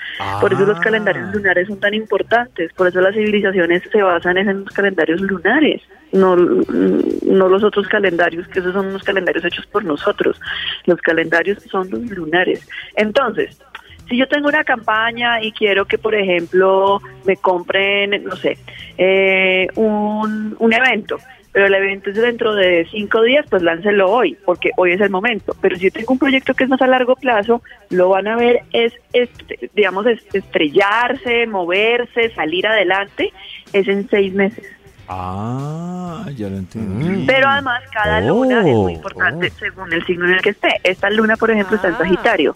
Por 0.40 0.50
eso 0.54 0.64
los 0.64 0.78
Ah. 0.78 0.80
calendarios 0.82 1.34
lunares 1.34 1.68
son 1.68 1.78
tan 1.80 1.92
importantes. 1.92 2.72
Por 2.72 2.88
eso 2.88 3.02
las 3.02 3.14
civilizaciones 3.14 3.82
se 3.92 4.02
basan 4.02 4.38
en 4.38 4.64
los 4.64 4.72
calendarios 4.72 5.20
lunares, 5.20 5.82
no, 6.10 6.36
no 6.36 7.48
los 7.50 7.62
otros 7.62 7.86
calendarios, 7.88 8.48
que 8.48 8.60
esos 8.60 8.72
son 8.72 8.86
unos 8.86 9.02
calendarios 9.02 9.44
hechos 9.44 9.66
por 9.66 9.84
nosotros. 9.84 10.40
Los 10.86 10.98
calendarios 11.02 11.62
son 11.70 11.90
los 11.90 12.00
lunares. 12.12 12.66
Entonces, 12.96 13.60
si 14.08 14.16
yo 14.16 14.26
tengo 14.28 14.48
una 14.48 14.64
campaña 14.64 15.42
y 15.42 15.52
quiero 15.52 15.84
que, 15.86 15.98
por 15.98 16.14
ejemplo, 16.14 17.00
me 17.24 17.36
compren, 17.36 18.24
no 18.24 18.36
sé, 18.36 18.58
eh, 18.98 19.66
un, 19.76 20.54
un 20.58 20.72
evento, 20.72 21.18
pero 21.52 21.66
el 21.66 21.74
evento 21.74 22.10
es 22.10 22.16
dentro 22.16 22.54
de 22.54 22.86
cinco 22.90 23.22
días, 23.22 23.46
pues 23.48 23.62
láncelo 23.62 24.10
hoy, 24.10 24.36
porque 24.44 24.70
hoy 24.76 24.92
es 24.92 25.00
el 25.00 25.10
momento. 25.10 25.54
Pero 25.60 25.76
si 25.76 25.84
yo 25.84 25.90
tengo 25.92 26.12
un 26.12 26.18
proyecto 26.18 26.52
que 26.54 26.64
es 26.64 26.70
más 26.70 26.82
a 26.82 26.86
largo 26.88 27.14
plazo, 27.14 27.62
lo 27.90 28.08
van 28.08 28.26
a 28.26 28.36
ver 28.36 28.62
es, 28.72 28.92
este, 29.12 29.70
digamos, 29.74 30.04
es- 30.06 30.24
estrellarse, 30.34 31.46
moverse, 31.46 32.30
salir 32.34 32.66
adelante, 32.66 33.32
es 33.72 33.86
en 33.88 34.08
seis 34.08 34.34
meses. 34.34 34.64
Ah, 35.08 36.26
ya 36.36 36.48
lo 36.48 36.56
entendí. 36.56 37.24
Pero 37.26 37.48
además 37.48 37.82
cada 37.92 38.20
luna 38.20 38.60
es 38.60 38.64
muy 38.64 38.92
Oh, 38.92 38.96
importante 38.96 39.50
según 39.50 39.92
el 39.92 40.04
signo 40.06 40.26
en 40.26 40.34
el 40.34 40.40
que 40.42 40.50
esté. 40.50 40.80
Esta 40.82 41.10
luna, 41.10 41.36
por 41.36 41.50
ejemplo, 41.50 41.76
está 41.76 41.88
en 41.88 41.98
Sagitario. 41.98 42.54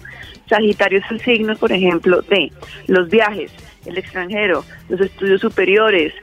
Sagitario 0.48 0.98
es 1.00 1.11
el 1.11 1.20
signo, 1.20 1.56
por 1.56 1.72
ejemplo, 1.72 2.22
de 2.22 2.50
los 2.87 3.08
viajes, 3.11 3.52
el 3.84 3.98
extranjero, 3.98 4.64
los 4.88 5.00
estudios 5.00 5.40
superiores, 5.42 6.14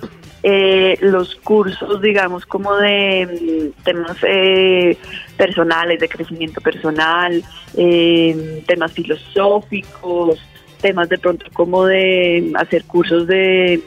eh, 0.42 0.98
los 1.02 1.36
cursos, 1.36 2.02
digamos, 2.02 2.46
como 2.46 2.76
de 2.76 3.72
mm, 3.78 3.84
temas 3.84 4.18
eh, 4.24 4.98
personales, 5.38 6.00
de 6.00 6.08
crecimiento 6.10 6.60
personal, 6.62 7.44
eh, 7.78 8.64
temas 8.68 8.92
filosóficos, 8.94 10.40
temas 10.82 11.10
de 11.10 11.18
pronto 11.18 11.46
como 11.54 11.86
de 11.86 12.52
hacer 12.56 12.84
cursos 12.86 13.28
de 13.28 13.82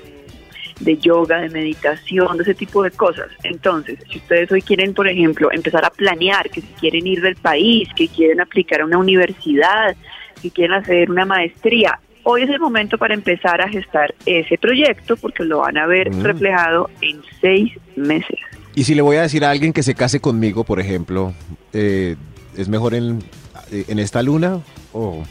de 0.81 0.97
yoga, 0.99 1.39
de 1.41 1.49
meditación, 1.51 2.37
de 2.37 2.43
ese 2.45 2.55
tipo 2.55 2.83
de 2.83 2.91
cosas. 2.91 3.27
Entonces, 3.43 3.99
si 4.11 4.19
ustedes 4.19 4.51
hoy 4.53 4.63
quieren, 4.63 4.95
por 4.95 5.09
ejemplo, 5.09 5.51
empezar 5.53 5.85
a 5.85 5.91
planear 5.91 6.49
que 6.51 6.61
si 6.61 6.69
quieren 6.81 7.07
ir 7.07 7.21
del 7.21 7.37
país, 7.37 7.89
que 7.97 8.09
quieren 8.09 8.41
aplicar 8.41 8.81
a 8.81 8.85
una 8.85 8.99
universidad, 8.99 9.97
que 10.41 10.51
quieren 10.51 10.75
hacer 10.75 11.11
una 11.11 11.25
maestría, 11.25 11.99
hoy 12.23 12.43
es 12.43 12.51
el 12.51 12.61
momento 12.61 12.97
para 12.99 13.15
empezar 13.15 13.61
a 13.61 13.69
gestar 13.69 14.15
ese 14.27 14.57
proyecto 14.59 15.17
porque 15.17 15.45
lo 15.45 15.59
van 15.61 15.79
a 15.79 15.87
ver 15.87 16.11
Mm. 16.15 16.23
reflejado 16.23 16.91
en 17.01 17.21
seis 17.41 17.73
meses. 17.97 18.39
Y 18.75 18.85
si 18.85 18.95
le 18.95 19.03
voy 19.03 19.17
a 19.17 19.23
decir 19.23 19.45
a 19.45 19.51
alguien 19.51 19.73
que 19.73 19.83
se 19.83 19.95
case 19.95 20.21
conmigo, 20.21 20.63
por 20.63 20.79
ejemplo, 20.79 21.33
eh, 21.73 22.15
¿es 22.57 22.69
mejor 22.69 22.95
en, 22.95 23.25
en 23.73 23.99
esta 23.99 24.23
luna 24.23 24.61
o 24.93 25.25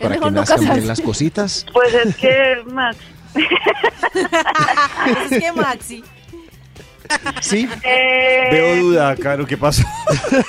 para 0.00 0.14
que 0.14 0.20
no 0.20 0.30
nazcan 0.30 0.60
bien 0.60 0.68
casarse. 0.68 0.86
las 0.86 1.00
cositas? 1.00 1.66
Pues 1.72 1.94
es 1.94 2.14
que, 2.16 2.56
Max, 2.72 2.98
Es 3.34 5.30
que 5.40 5.52
Maxi. 5.52 6.04
Sí. 7.40 7.68
eh, 7.82 8.48
Veo 8.50 8.76
duda, 8.84 9.14
Caro, 9.16 9.46
¿qué 9.46 9.56
pasó? 9.58 9.82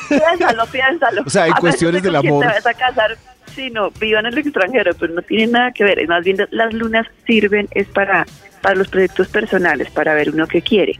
Piénsalo, 0.08 0.66
piénsalo. 0.68 1.24
O 1.26 1.30
sea, 1.30 1.44
hay 1.44 1.52
A 1.52 1.56
cuestiones 1.60 2.02
del 2.02 2.16
amor. 2.16 2.46
te 2.48 2.54
vas 2.54 2.66
a 2.66 2.74
casar? 2.74 3.18
Sí, 3.56 3.70
no, 3.72 3.90
vivan 3.92 4.26
en 4.26 4.34
el 4.34 4.40
extranjero, 4.40 4.92
pero 5.00 5.14
no 5.14 5.22
tiene 5.22 5.48
nada 5.48 5.72
que 5.72 5.84
ver. 5.86 6.06
Más 6.08 6.24
bien, 6.26 6.38
las 6.52 6.74
lunas 6.74 7.08
sirven 7.26 7.68
es 7.72 7.88
para 7.88 8.26
para 8.62 8.78
los 8.78 8.88
proyectos 8.88 9.28
personales, 9.28 9.92
para 9.92 10.16
ver 10.16 10.32
uno 10.32 10.48
que 10.48 10.60
quiere, 10.60 10.94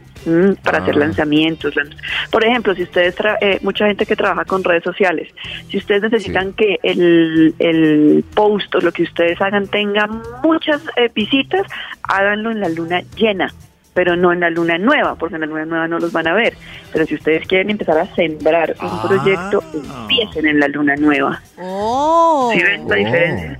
para 0.62 0.78
hacer 0.78 0.94
Ah. 0.94 0.98
lanzamientos. 1.00 1.74
lan- 1.74 1.96
Por 2.30 2.44
ejemplo, 2.44 2.72
si 2.76 2.84
ustedes, 2.84 3.16
tra- 3.18 3.38
eh, 3.40 3.58
mucha 3.60 3.88
gente 3.88 4.06
que 4.06 4.14
trabaja 4.14 4.44
con 4.44 4.62
redes 4.62 4.84
sociales, 4.84 5.28
si 5.68 5.78
ustedes 5.78 6.02
necesitan 6.02 6.52
que 6.52 6.78
el, 6.84 7.56
el 7.58 8.24
post 8.36 8.72
o 8.76 8.80
lo 8.80 8.92
que 8.92 9.02
ustedes 9.02 9.40
hagan 9.40 9.66
tenga 9.66 10.06
muchas 10.44 10.80
eh, 10.94 11.10
visitas, 11.12 11.66
háganlo 12.04 12.52
en 12.52 12.60
la 12.60 12.68
luna 12.68 13.02
llena 13.16 13.52
pero 13.96 14.14
no 14.14 14.30
en 14.32 14.40
la 14.40 14.50
luna 14.50 14.76
nueva, 14.78 15.14
porque 15.16 15.34
en 15.36 15.40
la 15.40 15.46
luna 15.46 15.64
nueva 15.64 15.88
no 15.88 15.98
los 15.98 16.12
van 16.12 16.28
a 16.28 16.34
ver. 16.34 16.54
Pero 16.92 17.06
si 17.06 17.14
ustedes 17.14 17.46
quieren 17.48 17.70
empezar 17.70 17.98
a 17.98 18.06
sembrar 18.14 18.76
un 18.80 18.88
Ah. 18.88 19.02
proyecto, 19.08 19.64
empiecen 19.72 20.46
en 20.46 20.60
la 20.60 20.68
luna 20.68 20.94
nueva. 20.96 21.40
Oh. 21.58 22.50
¿Sí 22.52 22.62
ven 22.62 22.86
la 22.88 22.94
diferencia? 22.96 23.58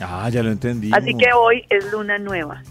Ah, 0.00 0.28
ya 0.30 0.42
lo 0.42 0.50
entendí. 0.50 0.90
Así 0.92 1.14
que 1.14 1.26
hoy 1.34 1.64
es 1.68 1.92
luna 1.92 2.18
nueva. 2.18 2.62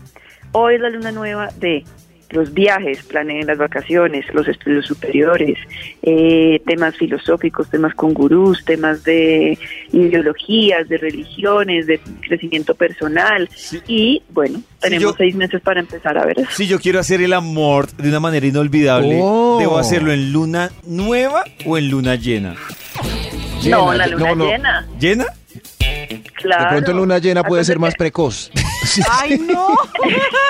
Hoy 0.54 0.76
es 0.76 0.82
la 0.82 0.90
luna 0.90 1.12
nueva 1.12 1.50
de 1.58 1.86
los 2.32 2.54
viajes, 2.54 3.04
planeen 3.04 3.48
las 3.48 3.58
vacaciones, 3.58 4.26
los 4.34 4.48
estudios 4.48 4.86
superiores, 4.86 5.58
eh, 6.02 6.62
temas 6.66 6.96
filosóficos, 6.96 7.70
temas 7.70 7.94
con 7.96 8.14
gurús, 8.14 8.64
temas 8.66 9.04
de 9.04 9.58
ideologías, 9.92 10.88
de 10.90 10.98
religiones, 10.98 11.88
de 11.88 12.00
crecimiento 12.28 12.76
personal. 12.76 13.50
Y 13.88 14.22
bueno, 14.30 14.62
tenemos 14.80 15.04
yo- 15.12 15.16
seis 15.18 15.36
meses 15.36 15.62
para 15.62 15.80
empezar 15.80 16.18
a 16.18 16.26
ver 16.26 16.40
eso. 16.40 16.50
Si 16.52 16.68
yo 16.68 16.80
quiero 16.80 17.00
hacer 17.00 17.22
el 17.22 17.34
amor 17.34 17.88
de 17.92 18.10
una 18.10 18.20
manera 18.20 18.46
inolvidable, 18.46 19.20
Oh. 19.22 19.58
¿debo 19.60 19.78
hacerlo 19.78 20.12
en 20.12 20.32
luna 20.32 20.72
nueva 20.86 21.44
o 21.66 21.78
en 21.78 21.90
luna 21.90 22.16
llena? 22.16 22.56
no, 23.70 23.94
la 23.94 24.08
luna 24.08 24.30
no, 24.30 24.36
no. 24.36 24.46
llena. 24.50 24.88
¿Llena? 25.00 25.26
Claro. 26.36 26.64
De 26.64 26.70
pronto 26.72 26.92
en 26.92 26.98
luna 26.98 27.18
llena 27.20 27.44
puede 27.44 27.64
ser 27.64 27.78
más 27.78 27.94
precoz. 27.96 28.52
Ay, 29.10 29.38
no. 29.40 29.76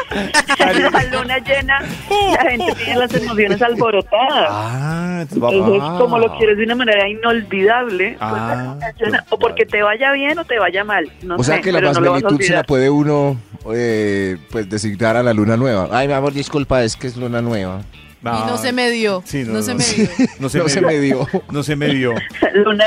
la 0.60 1.04
luna 1.06 1.38
llena, 1.40 1.82
la 2.10 2.50
gente 2.52 2.74
tiene 2.76 3.00
las 3.00 3.14
emociones 3.14 3.62
alborotadas. 3.62 4.48
Ah, 4.50 5.20
entonces 5.22 5.80
Ah. 5.82 5.96
como 6.00 6.18
lo 6.20 6.36
quieres 6.38 6.58
de 6.58 6.64
una 6.64 6.76
manera 6.76 7.08
inolvidable, 7.08 8.16
pues, 8.20 8.20
Ah, 8.22 8.78
llena, 9.00 9.26
o 9.30 9.38
porque 9.40 9.66
te 9.66 9.82
vaya 9.82 10.12
bien 10.12 10.38
o 10.40 10.46
te 10.46 10.60
vaya 10.60 10.84
mal. 10.84 11.12
No 11.24 11.36
o 11.36 11.44
sea 11.44 11.56
sé, 11.58 11.62
que 11.62 11.72
la 11.72 11.82
más 11.82 12.00
no 12.00 12.14
plenitud 12.14 12.42
se 12.42 12.54
la 12.54 12.64
puede 12.64 12.90
uno 12.90 13.38
eh, 13.74 14.38
pues 14.52 14.70
designar 14.70 15.16
a 15.18 15.24
la 15.24 15.34
luna 15.34 15.58
nueva. 15.58 15.88
Ay, 15.92 16.08
mi 16.08 16.14
amor, 16.14 16.34
disculpa, 16.34 16.84
es 16.84 16.96
que 16.96 17.08
es 17.08 17.18
luna 17.18 17.42
nueva. 17.42 17.82
Y 18.24 18.26
no 18.26 18.58
se 18.58 18.72
me 18.72 18.90
dio. 18.92 19.24
Sí, 19.26 19.44
no, 19.48 19.62
se 19.64 19.74
me 19.74 19.84
dio. 19.84 20.08
No 20.40 20.48
se, 20.50 20.60
No 20.60 20.64
me, 20.66 20.70
se 20.70 20.80
dio. 20.80 20.88
me 20.88 21.00
dio. 21.00 21.28
No 21.52 21.64
se 21.64 21.76
me 21.76 21.88
dio. 21.88 22.14
luna, 22.54 22.86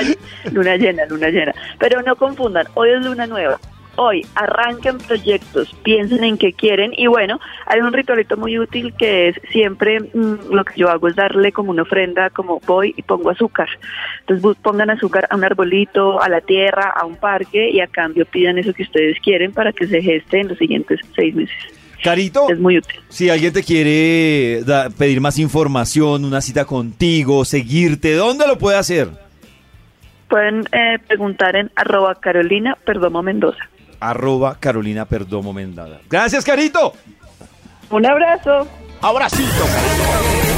luna 0.53 0.77
llena, 0.77 1.07
luna 1.07 1.29
llena. 1.29 1.53
Pero 1.79 2.03
no 2.03 2.15
confundan, 2.17 2.67
hoy 2.75 2.91
es 2.91 3.05
luna 3.05 3.27
nueva. 3.27 3.59
Hoy 3.97 4.27
arranquen 4.35 4.99
proyectos, 4.99 5.73
piensen 5.85 6.25
en 6.25 6.37
qué 6.37 6.53
quieren 6.53 6.93
y 6.97 7.07
bueno, 7.07 7.39
hay 7.67 7.81
un 7.81 7.93
ritualito 7.93 8.37
muy 8.37 8.59
útil 8.59 8.93
que 8.99 9.29
es 9.29 9.37
siempre 9.53 10.01
mm, 10.01 10.53
lo 10.53 10.65
que 10.65 10.73
yo 10.77 10.89
hago 10.91 11.07
es 11.07 11.15
darle 11.15 11.53
como 11.53 11.71
una 11.71 11.83
ofrenda, 11.83 12.29
como 12.31 12.61
voy 12.67 12.93
y 12.97 13.03
pongo 13.03 13.31
azúcar. 13.31 13.69
Entonces 14.27 14.57
pongan 14.63 14.91
azúcar 14.91 15.29
a 15.31 15.37
un 15.37 15.45
arbolito, 15.45 16.21
a 16.21 16.29
la 16.29 16.41
tierra, 16.41 16.93
a 16.97 17.07
un 17.07 17.15
parque 17.17 17.71
y 17.71 17.81
a 17.81 17.87
cambio 17.87 18.27
pidan 18.27 18.59
eso 18.59 18.73
que 18.75 18.83
ustedes 18.83 19.17
quieren 19.21 19.53
para 19.53 19.73
que 19.73 19.87
se 19.87 20.03
geste 20.03 20.41
en 20.41 20.49
los 20.49 20.59
siguientes 20.59 20.99
seis 21.15 21.35
meses. 21.35 21.55
Carito, 22.03 22.51
Es 22.51 22.59
muy 22.59 22.77
útil. 22.79 23.01
si 23.09 23.31
alguien 23.31 23.53
te 23.53 23.63
quiere 23.63 24.63
da- 24.65 24.91
pedir 24.91 25.21
más 25.21 25.39
información, 25.39 26.25
una 26.25 26.41
cita 26.41 26.65
contigo, 26.65 27.45
seguirte, 27.45 28.15
¿dónde 28.15 28.47
lo 28.47 28.59
puede 28.59 28.77
hacer? 28.77 29.09
Pueden 30.29 30.65
eh, 30.73 30.99
preguntar 31.07 31.55
en 31.55 31.71
arroba 31.77 32.15
Carolina 32.17 32.77
Perdomo 32.85 33.23
Mendoza. 33.23 33.69
Arroba 34.11 34.57
Carolina 34.61 35.05
Perdomo 35.05 35.53
Mendada. 35.53 36.01
Gracias, 36.11 36.45
Carito. 36.45 36.93
Un 37.91 38.07
abrazo. 38.07 38.67
Abracito. 39.03 39.65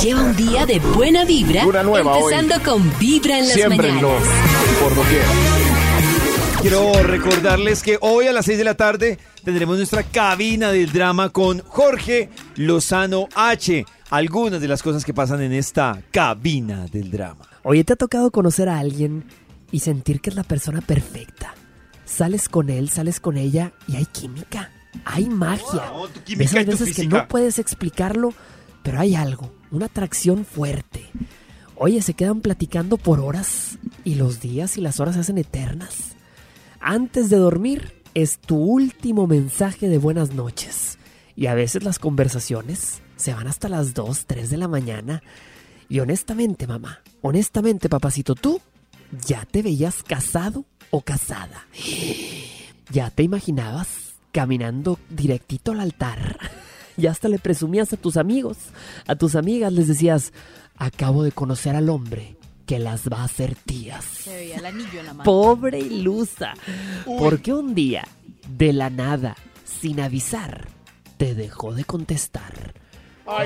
Lleva 0.03 0.21
un 0.23 0.37
día 0.37 0.67
de 0.67 0.79
buena 0.79 1.25
vibra, 1.25 1.65
Luna 1.65 1.83
nueva 1.83 2.13
hoy. 2.17 2.33
empezando 2.33 2.71
con 2.71 2.99
Vibra 2.99 3.39
en 3.39 3.45
las 3.47 3.55
Siémbrenlo 3.55 4.09
mañanas. 4.13 4.29
por 4.81 4.95
doquier. 4.95 5.23
Quiero 6.61 6.93
recordarles 7.03 7.83
que 7.83 7.99
hoy 8.01 8.27
a 8.27 8.33
las 8.33 8.45
6 8.47 8.59
de 8.59 8.65
la 8.65 8.75
tarde 8.75 9.19
tendremos 9.45 9.77
nuestra 9.77 10.03
cabina 10.05 10.71
del 10.71 10.93
drama 10.93 11.29
con 11.31 11.61
Jorge 11.61 12.31
Lozano 12.57 13.29
H. 13.35 13.85
Algunas 14.11 14.61
de 14.61 14.69
las 14.69 14.83
cosas 14.83 15.05
que 15.05 15.13
pasan 15.13 15.43
en 15.43 15.53
esta 15.53 16.01
cabina 16.13 16.87
del 16.87 17.11
drama. 17.11 17.45
Oye, 17.65 17.83
¿te 17.85 17.93
ha 17.95 17.97
tocado 17.97 18.31
conocer 18.31 18.69
a 18.69 18.79
alguien 18.79 19.25
y 19.73 19.81
sentir 19.81 20.21
que 20.21 20.31
es 20.31 20.37
la 20.37 20.45
persona 20.45 20.81
perfecta? 20.81 21.55
Sales 22.07 22.49
con 22.49 22.71
él, 22.71 22.89
sales 22.89 23.21
con 23.21 23.37
ella 23.37 23.73
y 23.87 23.97
hay 23.97 24.07
química, 24.07 24.71
hay 25.05 25.29
magia. 25.29 25.93
Oh, 25.93 26.09
química 26.25 26.39
De 26.39 26.45
esas 26.45 26.67
veces 26.67 26.97
que 26.97 27.07
no 27.07 27.29
puedes 27.29 27.59
explicarlo, 27.59 28.33
pero 28.83 29.01
hay 29.01 29.17
algo, 29.17 29.53
una 29.71 29.87
atracción 29.87 30.47
fuerte. 30.47 31.11
Oye, 31.75 32.01
se 32.01 32.15
quedan 32.15 32.41
platicando 32.41 32.97
por 32.97 33.21
horas 33.21 33.79
y 34.05 34.15
los 34.15 34.41
días 34.41 34.79
y 34.79 34.81
las 34.81 35.01
horas 35.01 35.17
se 35.17 35.21
hacen 35.21 35.37
eternas. 35.37 36.17
Antes 36.81 37.29
de 37.29 37.37
dormir 37.37 38.03
es 38.15 38.39
tu 38.39 38.57
último 38.57 39.27
mensaje 39.27 39.89
de 39.89 39.99
buenas 39.99 40.33
noches. 40.33 40.99
Y 41.35 41.49
a 41.49 41.55
veces 41.55 41.83
las 41.83 41.99
conversaciones 41.99 43.03
se 43.17 43.35
van 43.35 43.47
hasta 43.47 43.69
las 43.69 43.93
2, 43.93 44.25
3 44.27 44.49
de 44.49 44.57
la 44.57 44.69
mañana. 44.69 45.23
Y 45.89 46.01
honestamente, 46.01 46.67
mamá, 46.67 47.03
honestamente, 47.21 47.89
papacito, 47.89 48.35
tú 48.35 48.61
ya 49.27 49.45
te 49.45 49.63
veías 49.63 50.03
casado 50.03 50.65
o 50.91 51.01
casada. 51.01 51.67
Ya 52.91 53.11
te 53.11 53.23
imaginabas 53.23 54.15
caminando 54.33 54.99
directito 55.11 55.73
al 55.73 55.81
altar. 55.81 56.39
Y 56.99 57.09
hasta 57.09 57.29
le 57.29 57.39
presumías 57.39 57.93
a 57.93 57.99
tus 57.99 58.17
amigos, 58.17 58.57
a 59.07 59.17
tus 59.17 59.35
amigas, 59.35 59.71
les 59.71 59.87
decías, 59.87 60.33
acabo 60.79 61.25
de 61.25 61.31
conocer 61.31 61.77
al 61.77 61.91
hombre 61.91 62.39
que 62.65 62.79
las 62.79 63.09
va 63.09 63.19
a 63.19 63.25
hacer 63.25 63.55
tías. 63.55 64.03
Se 64.05 64.35
veía 64.35 64.57
el 64.57 64.67
anillo 64.67 65.01
en 65.01 65.07
la 65.07 65.13
mano. 65.13 65.25
Pobre 65.25 65.79
ilusa. 65.79 66.55
Porque 67.05 67.53
un 67.53 67.75
día, 67.75 68.09
de 68.49 68.73
la 68.73 68.89
nada, 68.89 69.37
sin 69.65 70.01
avisar, 70.01 70.69
te 71.17 71.35
dejó 71.35 71.75
de 71.75 71.85
contestar. 71.85 72.75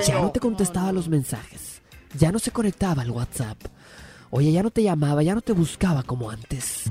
ya 0.07 0.21
no, 0.21 0.31
te 0.31 0.39
contestaba 0.39 0.91
los 0.91 1.07
mensajes. 1.07 1.81
Ya 2.17 2.31
no 2.31 2.39
se 2.39 2.51
conectaba 2.51 3.03
al 3.03 3.11
WhatsApp. 3.11 3.57
Oye, 4.31 4.51
ya 4.51 4.63
no 4.63 4.71
te 4.71 4.83
llamaba, 4.83 5.23
ya 5.23 5.35
no 5.35 5.41
te 5.41 5.53
buscaba 5.53 6.03
como 6.03 6.31
antes. 6.31 6.89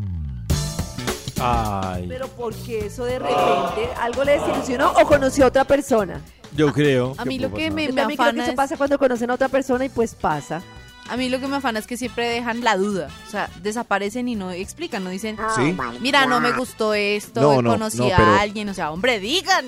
Ay, 1.40 2.06
Pero 2.08 2.28
porque 2.28 2.86
eso 2.86 3.04
de 3.04 3.18
repente 3.18 3.88
algo 4.00 4.24
le 4.24 4.32
desilusionó 4.38 4.90
o 4.92 5.06
conoció 5.06 5.44
a 5.44 5.48
otra 5.48 5.64
persona. 5.64 6.20
yo 6.54 6.72
creo. 6.72 7.14
A 7.18 7.24
mí 7.24 7.38
lo 7.38 7.52
que 7.52 7.70
me, 7.70 7.86
Yo 7.86 7.92
me 7.92 8.00
también 8.00 8.06
creo 8.06 8.08
que 8.16 8.22
afana 8.22 8.42
eso 8.42 8.50
es- 8.52 8.56
pasa 8.56 8.76
cuando 8.76 8.98
conocen 8.98 9.30
a 9.30 9.34
otra 9.34 9.48
persona 9.48 9.84
y 9.84 9.88
pues 9.88 10.14
pasa. 10.14 10.62
A 11.08 11.16
mí 11.16 11.28
lo 11.28 11.40
que 11.40 11.48
me 11.48 11.56
afana 11.56 11.78
es 11.80 11.86
que 11.88 11.96
siempre 11.96 12.28
dejan 12.28 12.62
la 12.62 12.76
duda. 12.76 13.08
O 13.26 13.30
sea, 13.30 13.50
desaparecen 13.62 14.28
y 14.28 14.36
no 14.36 14.50
explican, 14.52 15.02
no 15.02 15.10
dicen, 15.10 15.36
Sí. 15.56 15.74
mira, 16.00 16.26
no 16.26 16.40
me 16.40 16.52
gustó 16.52 16.94
esto, 16.94 17.40
No, 17.40 17.62
no, 17.62 17.70
conocí 17.70 17.98
no, 17.98 18.04
a 18.06 18.16
pero- 18.16 18.34
alguien. 18.36 18.68
O 18.68 18.74
sea, 18.74 18.90
hombre, 18.92 19.18
digan. 19.18 19.64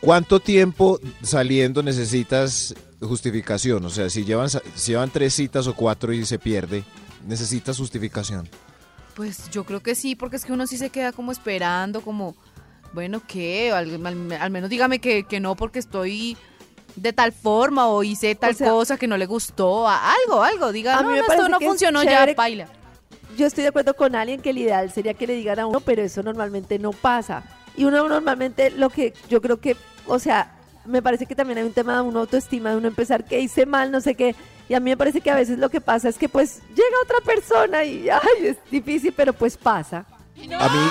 ¿Cuánto 0.00 0.38
tiempo 0.38 1.00
saliendo 1.22 1.82
necesitas 1.82 2.74
justificación? 3.00 3.84
O 3.84 3.90
sea, 3.90 4.10
si 4.10 4.24
llevan, 4.24 4.48
sa- 4.50 4.62
si 4.74 4.92
llevan 4.92 5.10
tres 5.10 5.34
citas 5.34 5.66
o 5.66 5.74
cuatro 5.74 6.12
y 6.12 6.24
se 6.24 6.38
pierde, 6.38 6.84
necesitas 7.26 7.78
justificación. 7.78 8.48
Pues 9.16 9.50
yo 9.50 9.64
creo 9.64 9.80
que 9.82 9.94
sí, 9.94 10.14
porque 10.14 10.36
es 10.36 10.44
que 10.44 10.52
uno 10.52 10.66
sí 10.66 10.76
se 10.76 10.90
queda 10.90 11.10
como 11.10 11.32
esperando, 11.32 12.02
como, 12.02 12.36
bueno, 12.92 13.22
¿qué? 13.26 13.72
Al, 13.72 14.04
al- 14.06 14.32
al 14.32 14.50
menos 14.50 14.68
dígame 14.70 14.98
que, 14.98 15.24
que 15.24 15.40
no 15.40 15.56
porque 15.56 15.78
estoy 15.78 16.36
de 16.96 17.12
tal 17.14 17.32
forma 17.32 17.88
o 17.88 18.02
hice 18.02 18.34
tal 18.34 18.54
sea, 18.54 18.70
cosa 18.70 18.98
que 18.98 19.06
no 19.08 19.16
le 19.16 19.24
gustó, 19.24 19.88
a- 19.88 20.12
algo, 20.12 20.42
algo, 20.42 20.70
diga, 20.70 20.98
a 20.98 21.02
no, 21.02 21.08
mí 21.08 21.14
me 21.14 21.20
no, 21.20 21.32
esto 21.32 21.48
no 21.48 21.58
es 21.58 21.66
funcionó, 21.66 22.02
ya, 22.02 22.26
baila. 22.36 22.68
Yo 23.38 23.46
estoy 23.46 23.62
de 23.62 23.68
acuerdo 23.68 23.94
con 23.94 24.14
alguien 24.14 24.40
que 24.42 24.50
el 24.50 24.58
ideal 24.58 24.90
sería 24.92 25.14
que 25.14 25.26
le 25.26 25.34
digan 25.34 25.58
a 25.60 25.66
uno, 25.66 25.80
pero 25.80 26.02
eso 26.02 26.22
normalmente 26.22 26.78
no 26.78 26.90
pasa. 26.92 27.42
Y 27.74 27.84
uno 27.84 28.06
normalmente 28.08 28.70
lo 28.70 28.90
que 28.90 29.14
yo 29.30 29.40
creo 29.40 29.60
que, 29.60 29.76
o 30.06 30.18
sea, 30.18 30.54
me 30.84 31.00
parece 31.02 31.24
que 31.26 31.34
también 31.34 31.58
hay 31.58 31.64
un 31.64 31.72
tema 31.72 31.94
de 31.96 32.02
una 32.02 32.20
autoestima, 32.20 32.70
de 32.70 32.76
uno 32.76 32.88
empezar 32.88 33.24
que 33.24 33.40
hice 33.40 33.64
mal, 33.66 33.90
no 33.90 34.00
sé 34.02 34.14
qué. 34.14 34.34
Y 34.68 34.74
a 34.74 34.80
mí 34.80 34.90
me 34.90 34.96
parece 34.96 35.20
que 35.20 35.30
a 35.30 35.36
veces 35.36 35.58
lo 35.58 35.68
que 35.68 35.80
pasa 35.80 36.08
es 36.08 36.16
que 36.18 36.28
pues 36.28 36.60
llega 36.70 36.96
otra 37.04 37.18
persona 37.24 37.84
y 37.84 38.08
ay, 38.08 38.46
es 38.46 38.56
difícil, 38.70 39.12
pero 39.16 39.32
pues 39.32 39.56
pasa. 39.56 40.04
A 40.58 40.68
mí, 40.68 40.90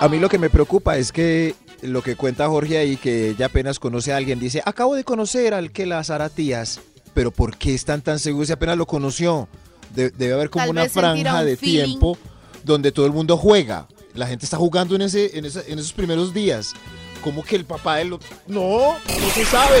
a 0.00 0.08
mí 0.10 0.18
lo 0.18 0.28
que 0.28 0.38
me 0.38 0.50
preocupa 0.50 0.96
es 0.98 1.10
que 1.10 1.54
lo 1.82 2.02
que 2.02 2.16
cuenta 2.16 2.48
Jorge 2.48 2.76
ahí, 2.78 2.96
que 2.96 3.30
ella 3.30 3.46
apenas 3.46 3.78
conoce 3.78 4.12
a 4.12 4.16
alguien, 4.16 4.38
dice, 4.38 4.62
acabo 4.64 4.94
de 4.94 5.04
conocer 5.04 5.54
al 5.54 5.72
que 5.72 5.86
las 5.86 6.10
hará 6.10 6.28
tías, 6.28 6.80
pero 7.14 7.30
¿por 7.30 7.56
qué 7.56 7.74
están 7.74 8.02
tan 8.02 8.18
seguros 8.18 8.48
si 8.48 8.52
apenas 8.52 8.76
lo 8.76 8.86
conoció? 8.86 9.48
De- 9.94 10.10
debe 10.10 10.34
haber 10.34 10.50
como 10.50 10.64
Tal 10.66 10.70
una 10.70 10.88
franja 10.88 11.40
un 11.40 11.46
de 11.46 11.56
feeling. 11.56 11.84
tiempo 11.84 12.18
donde 12.62 12.92
todo 12.92 13.06
el 13.06 13.12
mundo 13.12 13.36
juega. 13.36 13.86
La 14.14 14.26
gente 14.26 14.44
está 14.44 14.56
jugando 14.58 14.94
en, 14.96 15.02
ese, 15.02 15.38
en, 15.38 15.44
esa- 15.46 15.62
en 15.66 15.78
esos 15.78 15.92
primeros 15.92 16.34
días. 16.34 16.74
Como 17.22 17.42
que 17.42 17.56
el 17.56 17.64
papá 17.64 17.96
de 17.96 18.04
lo... 18.06 18.20
No, 18.46 18.94
no 18.94 19.30
se 19.34 19.44
sabe. 19.44 19.80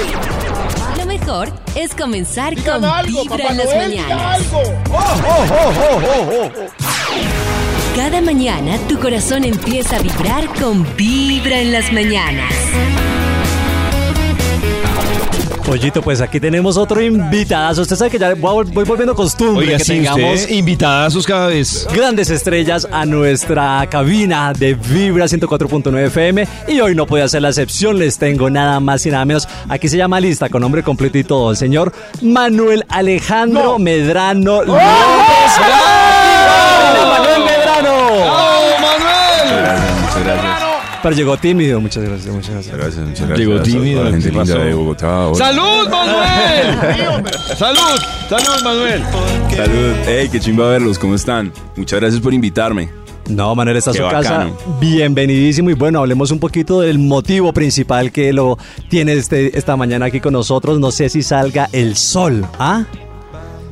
Lo 0.96 1.06
mejor 1.06 1.50
es 1.74 1.94
comenzar 1.94 2.54
Digan 2.54 2.80
con 2.80 2.90
algo, 2.90 3.22
Vibra 3.22 3.36
Papá 3.38 3.50
en 3.50 3.56
las 3.58 3.66
Noel, 3.66 3.88
mañanas. 3.88 4.34
algo. 4.34 4.62
Cada 7.96 8.20
mañana 8.20 8.78
tu 8.88 8.98
corazón 8.98 9.44
empieza 9.44 9.96
a 9.96 10.00
vibrar 10.00 10.46
con 10.60 10.86
Vibra 10.96 11.60
en 11.60 11.72
las 11.72 11.92
mañanas. 11.92 12.52
Pollito, 15.68 16.00
pues 16.00 16.22
aquí 16.22 16.40
tenemos 16.40 16.78
otro 16.78 16.98
invitado. 17.02 17.82
Usted 17.82 17.94
sabe 17.94 18.10
que 18.10 18.18
ya 18.18 18.34
voy, 18.34 18.64
voy 18.72 18.84
volviendo 18.86 19.14
costumbre 19.14 19.76
que 19.76 19.84
tengamos 19.84 20.50
invitadazos 20.50 21.26
cada 21.26 21.48
vez. 21.48 21.86
grandes 21.92 22.30
estrellas 22.30 22.88
a 22.90 23.04
nuestra 23.04 23.86
cabina 23.90 24.54
de 24.54 24.72
Vibra 24.72 25.26
104.9 25.26 26.06
FM 26.06 26.48
y 26.68 26.80
hoy 26.80 26.94
no 26.94 27.04
puede 27.04 27.28
ser 27.28 27.42
la 27.42 27.50
excepción, 27.50 27.98
les 27.98 28.16
tengo 28.16 28.48
nada 28.48 28.80
más 28.80 29.04
y 29.04 29.10
nada 29.10 29.26
menos. 29.26 29.46
Aquí 29.68 29.88
se 29.88 29.98
llama 29.98 30.20
lista 30.20 30.48
con 30.48 30.62
nombre 30.62 30.82
completo 30.82 31.18
y 31.18 31.24
todo, 31.24 31.50
el 31.50 31.58
señor 31.58 31.92
Manuel 32.22 32.86
Alejandro 32.88 33.78
Medrano 33.78 34.62
López. 34.62 34.80
¡Hola, 35.58 36.07
Pero 41.02 41.14
llegó 41.14 41.36
tímido, 41.36 41.80
muchas 41.80 42.02
gracias, 42.04 42.34
muchas 42.34 42.50
gracias. 42.50 42.76
Gracias, 42.76 43.06
muchas 43.06 43.28
gracias. 43.28 43.38
Llegó 43.38 43.62
tímido, 43.62 44.04
la 44.04 44.10
gente 44.10 44.30
de 44.30 44.74
Bogotá. 44.74 45.28
Hola. 45.28 45.36
¡Salud, 45.36 45.88
Manuel! 45.88 47.24
¡Salud! 47.56 48.00
¡Salud, 48.28 48.64
Manuel! 48.64 49.02
Salud. 49.54 49.94
Hey, 50.06 50.28
qué 50.30 50.40
chimba 50.40 50.68
verlos. 50.70 50.98
¿Cómo 50.98 51.14
están? 51.14 51.52
Muchas 51.76 52.00
gracias 52.00 52.20
por 52.20 52.34
invitarme. 52.34 52.90
No, 53.28 53.54
Manuel 53.54 53.76
está 53.76 53.90
a 53.90 53.94
su 53.94 54.02
casa. 54.02 54.48
Bienvenidísimo 54.80 55.70
y 55.70 55.74
bueno, 55.74 56.00
hablemos 56.00 56.30
un 56.30 56.40
poquito 56.40 56.80
del 56.80 56.98
motivo 56.98 57.52
principal 57.52 58.10
que 58.10 58.32
lo 58.32 58.58
tiene 58.88 59.12
este, 59.12 59.56
esta 59.56 59.76
mañana 59.76 60.06
aquí 60.06 60.20
con 60.20 60.32
nosotros. 60.32 60.80
No 60.80 60.90
sé 60.90 61.08
si 61.10 61.22
salga 61.22 61.68
el 61.72 61.94
sol, 61.94 62.44
¿ah? 62.58 62.84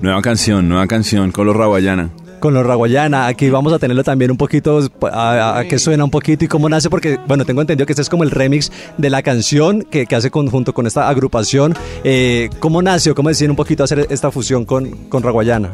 Nueva 0.00 0.20
canción, 0.22 0.68
nueva 0.68 0.86
canción, 0.86 1.32
Color 1.32 1.56
Raguayana. 1.56 2.10
Con 2.46 2.54
los 2.54 2.64
Raguayana, 2.64 3.26
aquí 3.26 3.50
vamos 3.50 3.72
a 3.72 3.80
tenerlo 3.80 4.04
también 4.04 4.30
un 4.30 4.36
poquito, 4.36 4.78
a, 5.02 5.08
a- 5.16 5.58
a 5.58 5.64
que 5.64 5.80
suena 5.80 6.04
un 6.04 6.12
poquito 6.12 6.44
y 6.44 6.48
cómo 6.48 6.68
nace, 6.68 6.88
porque, 6.88 7.18
bueno, 7.26 7.44
tengo 7.44 7.60
entendido 7.60 7.86
que 7.86 7.92
este 7.92 8.02
es 8.02 8.08
como 8.08 8.22
el 8.22 8.30
remix 8.30 8.70
de 8.96 9.10
la 9.10 9.20
canción 9.24 9.82
que, 9.82 10.06
que 10.06 10.14
hace 10.14 10.30
con- 10.30 10.48
junto 10.48 10.72
con 10.72 10.86
esta 10.86 11.08
agrupación. 11.08 11.74
Eh, 12.04 12.48
¿Cómo 12.60 12.82
nació? 12.82 13.16
¿Cómo 13.16 13.30
deciden 13.30 13.50
un 13.50 13.56
poquito 13.56 13.82
hacer 13.82 14.06
esta 14.10 14.30
fusión 14.30 14.64
con, 14.64 14.88
con 15.08 15.24
Raguayana? 15.24 15.70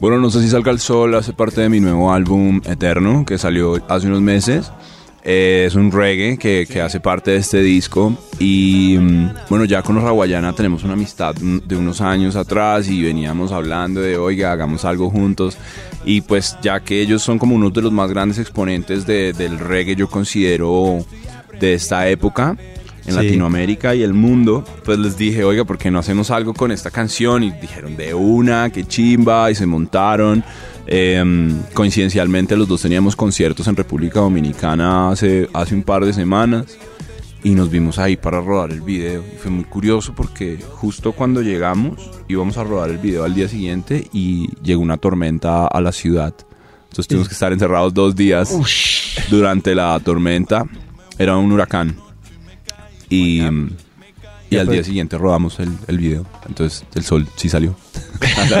Bueno, 0.00 0.18
no 0.18 0.28
sé 0.28 0.42
si 0.42 0.50
salga 0.50 0.70
el 0.70 0.80
sol, 0.80 1.14
hace 1.14 1.32
parte 1.32 1.62
de 1.62 1.70
mi 1.70 1.80
nuevo 1.80 2.12
álbum 2.12 2.60
Eterno, 2.66 3.24
que 3.24 3.38
salió 3.38 3.82
hace 3.88 4.06
unos 4.06 4.20
meses. 4.20 4.70
Eh, 5.24 5.66
es 5.68 5.76
un 5.76 5.92
reggae 5.92 6.36
que, 6.36 6.66
que 6.68 6.80
hace 6.82 6.98
parte 6.98 7.30
de 7.30 7.36
este 7.36 7.62
disco. 7.62 8.12
Y 8.40 8.96
mm, 9.00 9.30
bueno, 9.48 9.64
ya 9.64 9.80
con 9.80 9.94
los 9.94 10.02
Raguayana 10.02 10.52
tenemos 10.52 10.82
una 10.82 10.94
amistad 10.94 11.36
mm, 11.40 11.58
de 11.64 11.76
unos 11.76 12.00
años 12.00 12.34
atrás 12.34 12.88
y 12.88 13.00
veníamos 13.00 13.52
hablando 13.52 14.00
de, 14.00 14.16
oiga, 14.18 14.50
hagamos 14.50 14.84
algo 14.84 15.08
juntos. 15.10 15.56
Y 16.04 16.20
pues 16.22 16.56
ya 16.62 16.80
que 16.80 17.00
ellos 17.00 17.22
son 17.22 17.38
como 17.38 17.54
uno 17.54 17.70
de 17.70 17.80
los 17.82 17.92
más 17.92 18.10
grandes 18.10 18.38
exponentes 18.38 19.06
de- 19.06 19.32
del 19.32 19.58
reggae, 19.58 19.94
yo 19.96 20.08
considero 20.08 21.04
de 21.60 21.74
esta 21.74 22.08
época 22.08 22.56
en 23.06 23.12
Sí. 23.14 23.16
Latinoamérica 23.16 23.94
y 23.94 24.02
el 24.02 24.12
mundo, 24.14 24.64
pues 24.84 24.98
les 24.98 25.16
dije, 25.16 25.44
oiga, 25.44 25.64
¿por 25.64 25.78
qué 25.78 25.90
no 25.90 25.98
hacemos 25.98 26.30
algo 26.30 26.54
con 26.54 26.70
esta 26.72 26.90
canción? 26.90 27.42
Y 27.44 27.50
dijeron, 27.52 27.96
de 27.96 28.14
una, 28.14 28.70
qué 28.70 28.84
chimba, 28.84 29.50
y 29.50 29.54
se 29.54 29.66
montaron. 29.66 30.42
Eh, 30.86 31.22
coincidencialmente 31.74 32.56
los 32.56 32.66
dos 32.66 32.82
teníamos 32.82 33.14
conciertos 33.14 33.68
en 33.68 33.76
República 33.76 34.18
Dominicana 34.20 35.10
hace, 35.10 35.48
hace 35.52 35.74
un 35.76 35.82
par 35.84 36.04
de 36.04 36.12
semanas 36.12 36.66
y 37.44 37.50
nos 37.54 37.70
vimos 37.70 37.98
ahí 37.98 38.16
para 38.16 38.40
rodar 38.40 38.70
el 38.70 38.82
video. 38.82 39.22
Y 39.34 39.38
fue 39.38 39.50
muy 39.50 39.64
curioso 39.64 40.14
porque 40.14 40.58
justo 40.70 41.12
cuando 41.12 41.42
llegamos 41.42 42.10
íbamos 42.28 42.56
a 42.56 42.64
rodar 42.64 42.90
el 42.90 42.98
video 42.98 43.24
al 43.24 43.34
día 43.34 43.48
siguiente 43.48 44.08
y 44.12 44.48
llegó 44.62 44.82
una 44.82 44.96
tormenta 44.96 45.66
a 45.66 45.80
la 45.80 45.92
ciudad. 45.92 46.34
Entonces 46.84 47.08
tuvimos 47.08 47.28
que 47.28 47.34
estar 47.34 47.52
encerrados 47.52 47.94
dos 47.94 48.14
días 48.14 48.54
durante 49.30 49.74
la 49.74 49.98
tormenta. 50.00 50.66
Era 51.18 51.36
un 51.36 51.50
huracán. 51.50 51.96
Y, 53.08 53.42
y 54.52 54.58
al 54.58 54.68
día 54.68 54.84
siguiente 54.84 55.18
rodamos 55.18 55.58
el, 55.60 55.70
el 55.86 55.98
video. 55.98 56.26
Entonces 56.46 56.84
el 56.94 57.04
sol 57.04 57.26
sí 57.36 57.48
salió. 57.48 57.74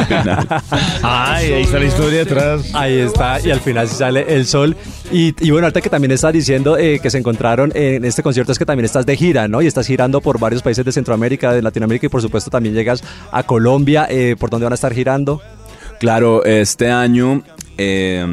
Final. 0.08 0.46
Ay, 1.02 1.52
ahí 1.52 1.62
está 1.62 1.78
la 1.78 1.84
historia 1.84 2.18
detrás. 2.20 2.74
Ahí 2.74 2.98
está, 2.98 3.40
y 3.40 3.50
al 3.50 3.60
final 3.60 3.88
sí 3.88 3.96
sale 3.96 4.24
el 4.34 4.46
sol. 4.46 4.76
Y, 5.10 5.34
y 5.44 5.50
bueno, 5.50 5.66
ahorita 5.66 5.80
que 5.80 5.90
también 5.90 6.10
estás 6.12 6.32
diciendo 6.32 6.76
eh, 6.76 6.98
que 7.00 7.10
se 7.10 7.18
encontraron 7.18 7.72
en 7.74 8.04
este 8.04 8.22
concierto, 8.22 8.52
es 8.52 8.58
que 8.58 8.66
también 8.66 8.84
estás 8.84 9.06
de 9.06 9.16
gira, 9.16 9.48
¿no? 9.48 9.62
Y 9.62 9.66
estás 9.66 9.86
girando 9.86 10.20
por 10.20 10.38
varios 10.38 10.62
países 10.62 10.84
de 10.84 10.92
Centroamérica, 10.92 11.52
de 11.52 11.62
Latinoamérica 11.62 12.06
y 12.06 12.08
por 12.08 12.22
supuesto 12.22 12.50
también 12.50 12.74
llegas 12.74 13.02
a 13.30 13.42
Colombia. 13.44 14.06
Eh, 14.10 14.36
¿Por 14.38 14.50
dónde 14.50 14.64
van 14.64 14.72
a 14.72 14.74
estar 14.74 14.92
girando? 14.92 15.40
Claro, 16.00 16.44
este 16.44 16.90
año 16.90 17.42
eh, 17.78 18.26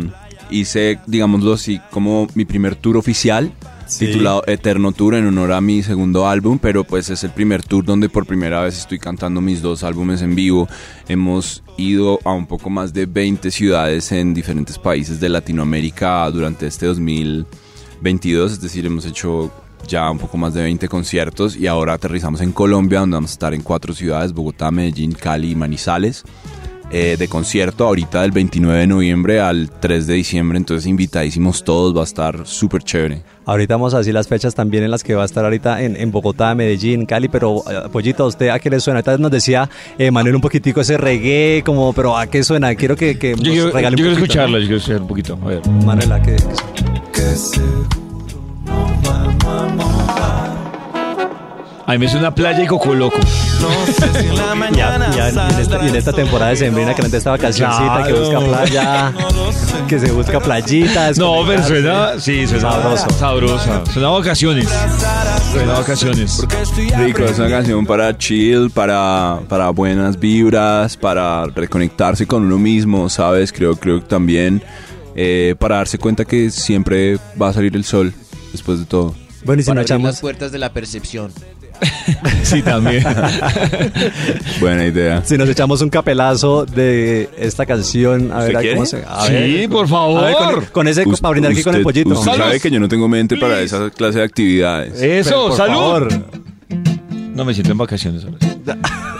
hice, 0.50 1.00
digámoslo 1.06 1.54
así, 1.54 1.80
como 1.92 2.28
mi 2.34 2.46
primer 2.46 2.76
tour 2.76 2.98
oficial. 2.98 3.52
Sí. 3.90 4.06
Titulado 4.06 4.44
Eterno 4.46 4.92
Tour 4.92 5.16
en 5.16 5.26
honor 5.26 5.52
a 5.52 5.62
mi 5.62 5.82
segundo 5.82 6.28
álbum, 6.28 6.60
pero 6.60 6.84
pues 6.84 7.10
es 7.10 7.24
el 7.24 7.32
primer 7.32 7.64
tour 7.64 7.84
donde 7.84 8.08
por 8.08 8.28
primera 8.28 8.62
vez 8.62 8.78
estoy 8.78 9.00
cantando 9.00 9.42
mis 9.42 9.64
dos 9.64 9.84
álbumes 9.84 10.22
en 10.22 10.36
vivo. 10.36 10.68
Hemos 11.08 11.64
ido 11.76 12.20
a 12.24 12.32
un 12.32 12.46
poco 12.46 12.70
más 12.70 12.94
de 12.94 13.08
20 13.08 13.50
ciudades 13.50 14.12
en 14.12 14.36
diferentes 14.36 14.78
países 14.78 15.20
de 15.20 15.30
Latinoamérica 15.30 16.30
durante 16.30 16.68
este 16.68 16.86
2022, 16.86 18.52
es 18.52 18.62
decir, 18.62 18.86
hemos 18.86 19.06
hecho 19.06 19.52
ya 19.88 20.12
un 20.12 20.20
poco 20.20 20.38
más 20.38 20.54
de 20.54 20.62
20 20.62 20.88
conciertos 20.88 21.56
y 21.56 21.66
ahora 21.66 21.94
aterrizamos 21.94 22.42
en 22.42 22.52
Colombia, 22.52 23.00
donde 23.00 23.16
vamos 23.16 23.32
a 23.32 23.34
estar 23.34 23.56
en 23.56 23.64
cuatro 23.64 23.96
ciudades, 23.96 24.34
Bogotá, 24.34 24.70
Medellín, 24.70 25.14
Cali 25.14 25.52
y 25.52 25.56
Manizales 25.56 26.26
eh, 26.92 27.16
de 27.18 27.28
concierto 27.28 27.86
ahorita 27.86 28.22
del 28.24 28.32
29 28.32 28.80
de 28.80 28.88
noviembre 28.88 29.40
al 29.40 29.70
3 29.70 30.08
de 30.08 30.14
diciembre, 30.16 30.58
entonces 30.58 30.88
invitadísimos 30.88 31.64
todos, 31.64 31.96
va 31.96 32.02
a 32.02 32.04
estar 32.04 32.46
súper 32.48 32.84
chévere. 32.84 33.24
Ahorita 33.46 33.76
vamos 33.76 33.94
a 33.94 34.00
decir 34.00 34.14
las 34.14 34.28
fechas 34.28 34.54
también 34.54 34.84
en 34.84 34.92
las 34.92 35.04
que 35.04 35.16
va 35.16 35.24
a 35.24 35.26
estar 35.26 35.44
ahorita 35.44 35.82
en, 35.82 35.96
en 35.96 36.12
Bogotá, 36.12 36.54
Medellín, 36.56 37.06
Cali, 37.06 37.28
pero 37.30 37.64
eh, 37.70 37.90
Pollito, 37.92 38.24
¿a 38.24 38.28
usted 38.28 38.50
a 38.50 38.60
qué 38.60 38.70
le 38.70 38.80
suena? 38.80 39.00
Ahorita 39.00 39.18
nos 39.18 39.32
decía 39.32 39.70
eh, 39.98 40.12
Manuel 40.12 40.36
un 40.36 40.42
poquitico 40.42 40.82
ese 40.82 40.98
reggae, 40.98 41.64
como, 41.66 41.94
pero 41.94 42.18
¿a 42.18 42.28
qué 42.28 42.44
suena? 42.44 42.74
Quiero 42.76 42.96
que, 42.96 43.18
que 43.18 43.36
Yo 43.36 43.42
quiero, 43.52 43.72
regale 43.72 43.98
yo 43.98 44.04
un 44.04 44.10
quiero 44.10 44.10
poquito, 44.12 44.26
escucharla, 44.26 44.58
¿no? 44.58 44.60
yo 44.60 44.68
quiero 44.68 44.78
escuchar 44.78 45.02
un 45.02 45.08
poquito. 45.08 45.40
A 45.42 45.48
ver. 45.48 45.68
Manuel, 45.86 46.12
¿a 46.12 46.22
qué, 46.22 46.36
qué 47.14 47.36
suena? 47.36 47.88
A 50.18 50.39
mí 51.94 51.98
me 51.98 52.08
suena 52.08 52.34
playa 52.34 52.64
y 52.64 52.68
coco 52.68 52.94
loco. 52.94 53.18
Y, 54.72 54.80
a- 54.82 55.12
y 55.16 55.20
a- 55.20 55.30
y 55.30 55.54
en 55.54 55.60
esta, 55.60 55.86
y 55.86 55.90
en 55.90 55.96
esta 55.96 56.14
temporada 56.14 56.52
de 56.52 56.58
sembrina 56.58 56.94
que 56.94 57.02
la 57.02 57.06
gente 57.06 57.18
esta 57.18 57.32
vacacioncita, 57.32 58.04
que 58.06 58.14
busca 58.14 58.40
playa, 58.40 59.14
que 59.88 60.00
se 60.00 60.12
busca 60.12 60.40
playita. 60.40 61.12
No, 61.18 61.44
pero 61.46 61.64
suena, 61.64 62.20
sí, 62.20 62.46
suena 62.48 62.72
Sabroso. 62.72 63.10
Sabrosa. 63.12 63.86
Suena 63.92 64.08
a 64.08 64.12
vacaciones. 64.12 64.68
Suena 65.52 65.76
a 65.76 65.80
vacaciones. 65.80 66.46
Rico, 66.98 67.24
es 67.24 67.40
una 67.40 67.50
canción 67.50 67.86
para 67.86 68.18
chill, 68.18 68.70
para, 68.70 69.40
para 69.50 69.70
buenas 69.72 70.20
vibras, 70.20 70.96
para 70.96 71.46
reconectarse 71.48 72.26
con 72.28 72.44
uno 72.44 72.58
mismo, 72.58 73.10
¿sabes? 73.10 73.52
Creo, 73.52 73.76
creo 73.76 74.00
que 74.02 74.08
también 74.08 74.62
eh, 75.16 75.56
para 75.60 75.78
darse 75.78 75.98
cuenta 75.98 76.24
que 76.26 76.50
siempre 76.52 77.18
va 77.42 77.50
a 77.50 77.54
salir 77.54 77.76
el 77.76 77.84
sol 77.84 78.14
después 78.52 78.80
de 78.80 78.86
todo. 78.86 79.16
Bueno, 79.44 79.60
y 79.62 79.64
si 79.64 79.70
Para 79.70 79.82
no 79.82 79.82
echamos... 79.84 80.06
las 80.12 80.22
puertas 80.22 80.52
de 80.52 80.60
la 80.60 80.72
percepción. 80.72 81.32
Sí, 82.44 82.62
también. 82.62 83.04
Buena 84.60 84.86
idea. 84.86 85.22
Si 85.24 85.38
nos 85.38 85.48
echamos 85.50 85.82
un 85.82 85.90
capelazo 85.90 86.66
de 86.66 87.30
esta 87.38 87.66
canción, 87.66 88.32
a 88.32 88.40
ver, 88.40 88.56
¿Usted 88.56 88.74
cómo 88.74 88.86
se. 88.86 89.04
A 89.08 89.26
Sí, 89.28 89.34
ver, 89.34 89.70
por 89.70 89.86
a 89.94 90.22
ver, 90.22 90.36
con, 90.36 90.46
favor. 90.48 90.72
con 90.72 90.88
ese, 90.88 91.04
para 91.22 91.32
brindar 91.32 91.52
aquí 91.52 91.64
con 91.64 91.76
el 91.76 91.84
pollito. 91.84 92.10
Usted 92.10 92.32
sabe 92.36 92.60
que 92.60 92.72
yo 92.72 92.80
no 92.80 92.88
tengo 92.88 93.08
mente 93.08 93.38
para 93.38 93.62
esa 93.62 93.90
clase 93.92 94.20
de 94.20 94.26
actividades. 94.26 95.02
Eso, 95.02 95.48
Por 95.50 95.58
salud. 95.58 95.74
favor. 95.76 96.08
No 97.34 97.46
me 97.46 97.54
siento 97.54 97.72
en 97.72 97.78
vacaciones 97.78 98.26
ahora. 98.26 98.38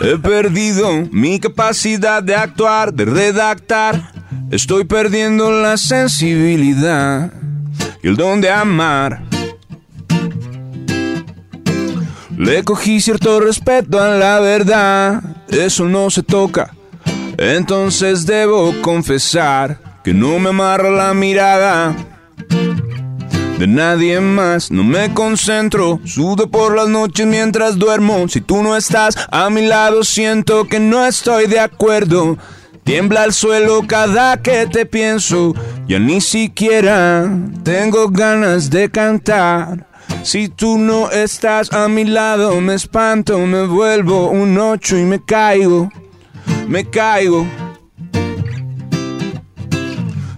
He 0.02 0.16
perdido 0.18 0.90
mi 1.12 1.38
capacidad 1.40 2.22
de 2.22 2.34
actuar, 2.34 2.92
de 2.92 3.04
redactar. 3.04 4.12
Estoy 4.50 4.84
perdiendo 4.84 5.50
la 5.52 5.76
sensibilidad 5.76 7.32
y 8.02 8.08
el 8.08 8.16
don 8.16 8.40
de 8.40 8.50
amar. 8.50 9.22
Le 12.40 12.64
cogí 12.64 13.02
cierto 13.02 13.38
respeto 13.38 14.00
a 14.00 14.08
la 14.16 14.40
verdad, 14.40 15.22
eso 15.50 15.84
no 15.84 16.08
se 16.08 16.22
toca. 16.22 16.74
Entonces 17.36 18.24
debo 18.24 18.72
confesar 18.80 19.78
que 20.02 20.14
no 20.14 20.38
me 20.38 20.48
amarra 20.48 20.88
la 20.88 21.12
mirada 21.12 21.94
de 23.58 23.66
nadie 23.66 24.20
más. 24.20 24.70
No 24.70 24.82
me 24.82 25.12
concentro, 25.12 26.00
sudo 26.06 26.50
por 26.50 26.74
las 26.74 26.88
noches 26.88 27.26
mientras 27.26 27.78
duermo. 27.78 28.26
Si 28.26 28.40
tú 28.40 28.62
no 28.62 28.74
estás 28.74 29.18
a 29.30 29.50
mi 29.50 29.66
lado, 29.66 30.02
siento 30.02 30.66
que 30.66 30.80
no 30.80 31.04
estoy 31.04 31.46
de 31.46 31.60
acuerdo. 31.60 32.38
Tiembla 32.84 33.24
el 33.24 33.34
suelo 33.34 33.82
cada 33.86 34.40
que 34.40 34.66
te 34.66 34.86
pienso. 34.86 35.54
Ya 35.86 35.98
ni 35.98 36.22
siquiera 36.22 37.30
tengo 37.64 38.08
ganas 38.08 38.70
de 38.70 38.90
cantar. 38.90 39.89
Si 40.22 40.48
tú 40.48 40.76
no 40.78 41.10
estás 41.10 41.72
a 41.72 41.88
mi 41.88 42.04
lado, 42.04 42.60
me 42.60 42.74
espanto, 42.74 43.38
me 43.38 43.64
vuelvo 43.64 44.28
un 44.28 44.56
ocho 44.58 44.98
y 44.98 45.04
me 45.04 45.24
caigo. 45.24 45.90
Me 46.68 46.88
caigo. 46.88 47.46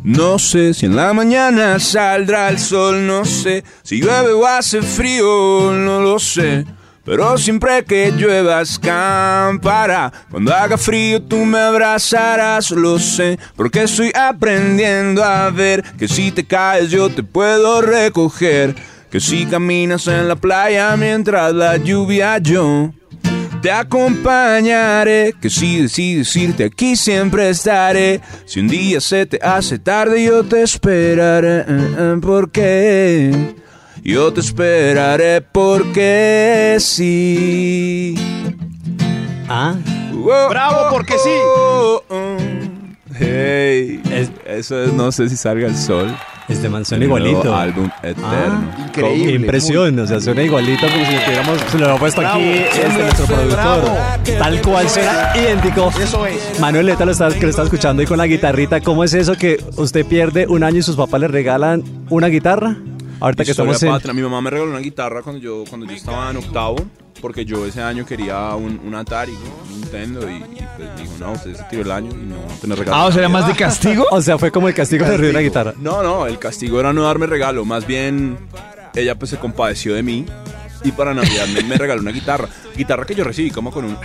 No 0.04 0.38
sé 0.38 0.72
si 0.74 0.86
en 0.86 0.96
la 0.96 1.12
mañana 1.12 1.78
saldrá 1.78 2.48
el 2.48 2.58
sol, 2.58 3.06
no 3.06 3.24
sé 3.24 3.64
si 3.82 4.00
llueve 4.00 4.32
o 4.32 4.46
hace 4.46 4.82
frío, 4.82 5.72
no 5.72 6.00
lo 6.00 6.18
sé. 6.18 6.64
Pero 7.04 7.36
siempre 7.36 7.84
que 7.84 8.12
llueva 8.12 8.62
escampará. 8.62 10.12
Cuando 10.30 10.54
haga 10.54 10.78
frío 10.78 11.20
tú 11.22 11.44
me 11.44 11.58
abrazarás, 11.58 12.70
lo 12.70 13.00
sé. 13.00 13.38
Porque 13.56 13.82
estoy 13.82 14.12
aprendiendo 14.14 15.24
a 15.24 15.50
ver 15.50 15.82
que 15.98 16.06
si 16.06 16.30
te 16.30 16.44
caes 16.44 16.90
yo 16.90 17.10
te 17.10 17.24
puedo 17.24 17.82
recoger. 17.82 18.76
Que 19.12 19.20
si 19.20 19.44
caminas 19.44 20.06
en 20.06 20.26
la 20.26 20.36
playa 20.36 20.96
mientras 20.96 21.52
la 21.52 21.76
lluvia 21.76 22.38
yo 22.38 22.92
te 23.60 23.70
acompañaré, 23.70 25.34
que 25.38 25.50
si 25.50 25.82
decides 25.82 26.34
irte 26.34 26.64
aquí 26.64 26.96
siempre 26.96 27.50
estaré. 27.50 28.22
Si 28.46 28.58
un 28.58 28.68
día 28.68 29.02
se 29.02 29.26
te 29.26 29.38
hace 29.42 29.78
tarde 29.78 30.24
yo 30.24 30.42
te 30.44 30.62
esperaré, 30.62 31.66
porque 32.22 33.54
Yo 34.02 34.32
te 34.32 34.40
esperaré 34.40 35.42
porque 35.42 36.78
sí. 36.80 38.14
Ah. 39.46 39.76
¡Bravo, 40.48 40.88
porque 40.90 41.14
sí! 41.18 42.51
Hey, 43.24 44.00
eso 44.46 44.82
es, 44.82 44.92
no 44.92 45.12
sé 45.12 45.28
si 45.28 45.36
salga 45.36 45.66
el 45.66 45.76
sol. 45.76 46.14
Este 46.48 46.68
man 46.68 46.84
suena 46.84 47.04
igualito. 47.04 47.54
álbum 47.54 47.88
eterno. 48.02 48.26
Ah, 48.28 48.84
Increíble, 48.88 49.26
Qué 49.26 49.32
impresión, 49.36 49.98
o 49.98 50.06
sea, 50.06 50.20
suena 50.20 50.42
igualito 50.42 50.86
como 50.86 51.06
si 51.06 51.12
lo 51.14 51.20
tuviéramos, 51.20 51.60
se 51.70 51.78
lo 51.78 51.86
hemos 51.86 52.00
puesto 52.00 52.20
aquí 52.20 52.42
este, 52.42 52.98
nuestro 52.98 53.26
productor. 53.26 53.84
Tal 54.38 54.60
cual 54.62 54.88
suena 54.88 55.32
idéntico. 55.36 55.92
Eso 56.02 56.26
es. 56.26 56.60
Manuel 56.60 56.86
Leta 56.86 57.04
lo 57.04 57.12
está, 57.12 57.28
que 57.30 57.42
lo 57.42 57.48
está 57.50 57.62
escuchando 57.62 58.02
y 58.02 58.06
con 58.06 58.18
la 58.18 58.26
guitarrita, 58.26 58.80
¿cómo 58.80 59.04
es 59.04 59.14
eso 59.14 59.36
que 59.36 59.64
usted 59.76 60.04
pierde 60.04 60.46
un 60.48 60.64
año 60.64 60.78
y 60.78 60.82
sus 60.82 60.96
papás 60.96 61.20
le 61.20 61.28
regalan 61.28 61.84
una 62.10 62.26
guitarra? 62.26 62.76
Ahorita 63.22 63.44
que 63.44 63.52
estamos 63.52 63.80
en... 63.82 63.90
patria. 63.90 64.12
Mi 64.12 64.22
mamá 64.22 64.40
me 64.40 64.50
regaló 64.50 64.70
una 64.70 64.80
guitarra 64.80 65.22
cuando 65.22 65.40
yo, 65.40 65.64
cuando 65.68 65.86
yo 65.86 65.92
estaba 65.92 66.30
en 66.30 66.38
octavo, 66.38 66.76
porque 67.20 67.44
yo 67.44 67.64
ese 67.64 67.80
año 67.80 68.04
quería 68.04 68.54
un, 68.56 68.80
un 68.84 68.94
Atari, 68.96 69.32
un 69.32 69.80
Nintendo, 69.80 70.28
y, 70.28 70.34
y, 70.34 70.66
pues 70.76 70.88
me 70.88 71.02
dijo, 71.02 71.12
no, 71.20 71.32
usted 71.32 71.54
se 71.54 71.62
tiró 71.64 71.82
el 71.82 71.92
año 71.92 72.10
y 72.10 72.26
no 72.26 72.36
te 72.60 72.66
regaló. 72.66 72.96
Ah, 72.96 73.06
o 73.06 73.12
sea, 73.12 73.20
era 73.20 73.28
más 73.28 73.46
de 73.46 73.54
castigo. 73.56 74.06
O 74.10 74.20
sea, 74.20 74.38
fue 74.38 74.50
como 74.50 74.66
el 74.66 74.74
castigo 74.74 75.04
de 75.04 75.12
recibir 75.12 75.30
una 75.30 75.40
guitarra. 75.40 75.72
No, 75.78 76.02
no, 76.02 76.26
el 76.26 76.40
castigo 76.40 76.80
era 76.80 76.92
no 76.92 77.04
darme 77.04 77.26
regalo, 77.26 77.64
más 77.64 77.86
bien 77.86 78.38
ella 78.94 79.14
pues 79.14 79.30
se 79.30 79.38
compadeció 79.38 79.94
de 79.94 80.02
mí 80.02 80.26
y 80.82 80.90
para 80.90 81.14
Navidad 81.14 81.46
me, 81.54 81.62
me 81.62 81.76
regaló 81.76 82.00
una 82.00 82.10
guitarra. 82.10 82.48
Guitarra 82.76 83.06
que 83.06 83.14
yo 83.14 83.22
recibí 83.22 83.52
como 83.52 83.70
con 83.70 83.84
un... 83.84 83.96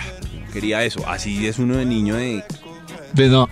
Quería 0.52 0.84
eso, 0.84 1.06
así 1.08 1.46
es 1.46 1.58
uno 1.58 1.76
de 1.76 1.84
niño 1.84 2.14
de, 2.14 2.44
Pues 3.14 3.30
no. 3.30 3.48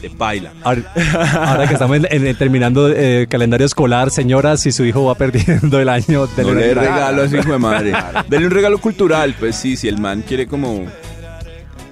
De 0.00 0.08
baila. 0.08 0.52
Ahora, 0.62 0.82
ahora 1.40 1.66
que 1.66 1.72
estamos 1.74 1.96
en- 1.96 2.26
en- 2.26 2.36
terminando 2.36 2.88
el 2.88 3.28
calendario 3.28 3.66
escolar, 3.66 4.10
señora, 4.10 4.56
si 4.56 4.72
su 4.72 4.84
hijo 4.84 5.04
va 5.04 5.14
perdiendo 5.18 5.78
el 5.80 5.88
año, 5.88 6.26
No 6.26 6.26
dele 6.26 6.50
una 6.52 6.60
le 6.60 6.68
guitarra. 6.68 6.94
regalo 6.94 7.22
a 7.22 7.24
ese 7.26 7.38
hijo 7.38 7.52
de 7.52 7.58
madre. 7.58 7.92
Dele 8.28 8.46
un 8.46 8.50
regalo 8.52 8.78
cultural, 8.78 9.34
pues 9.38 9.56
sí, 9.56 9.76
si 9.76 9.88
el 9.88 9.98
man 9.98 10.22
quiere 10.26 10.46
como 10.46 10.86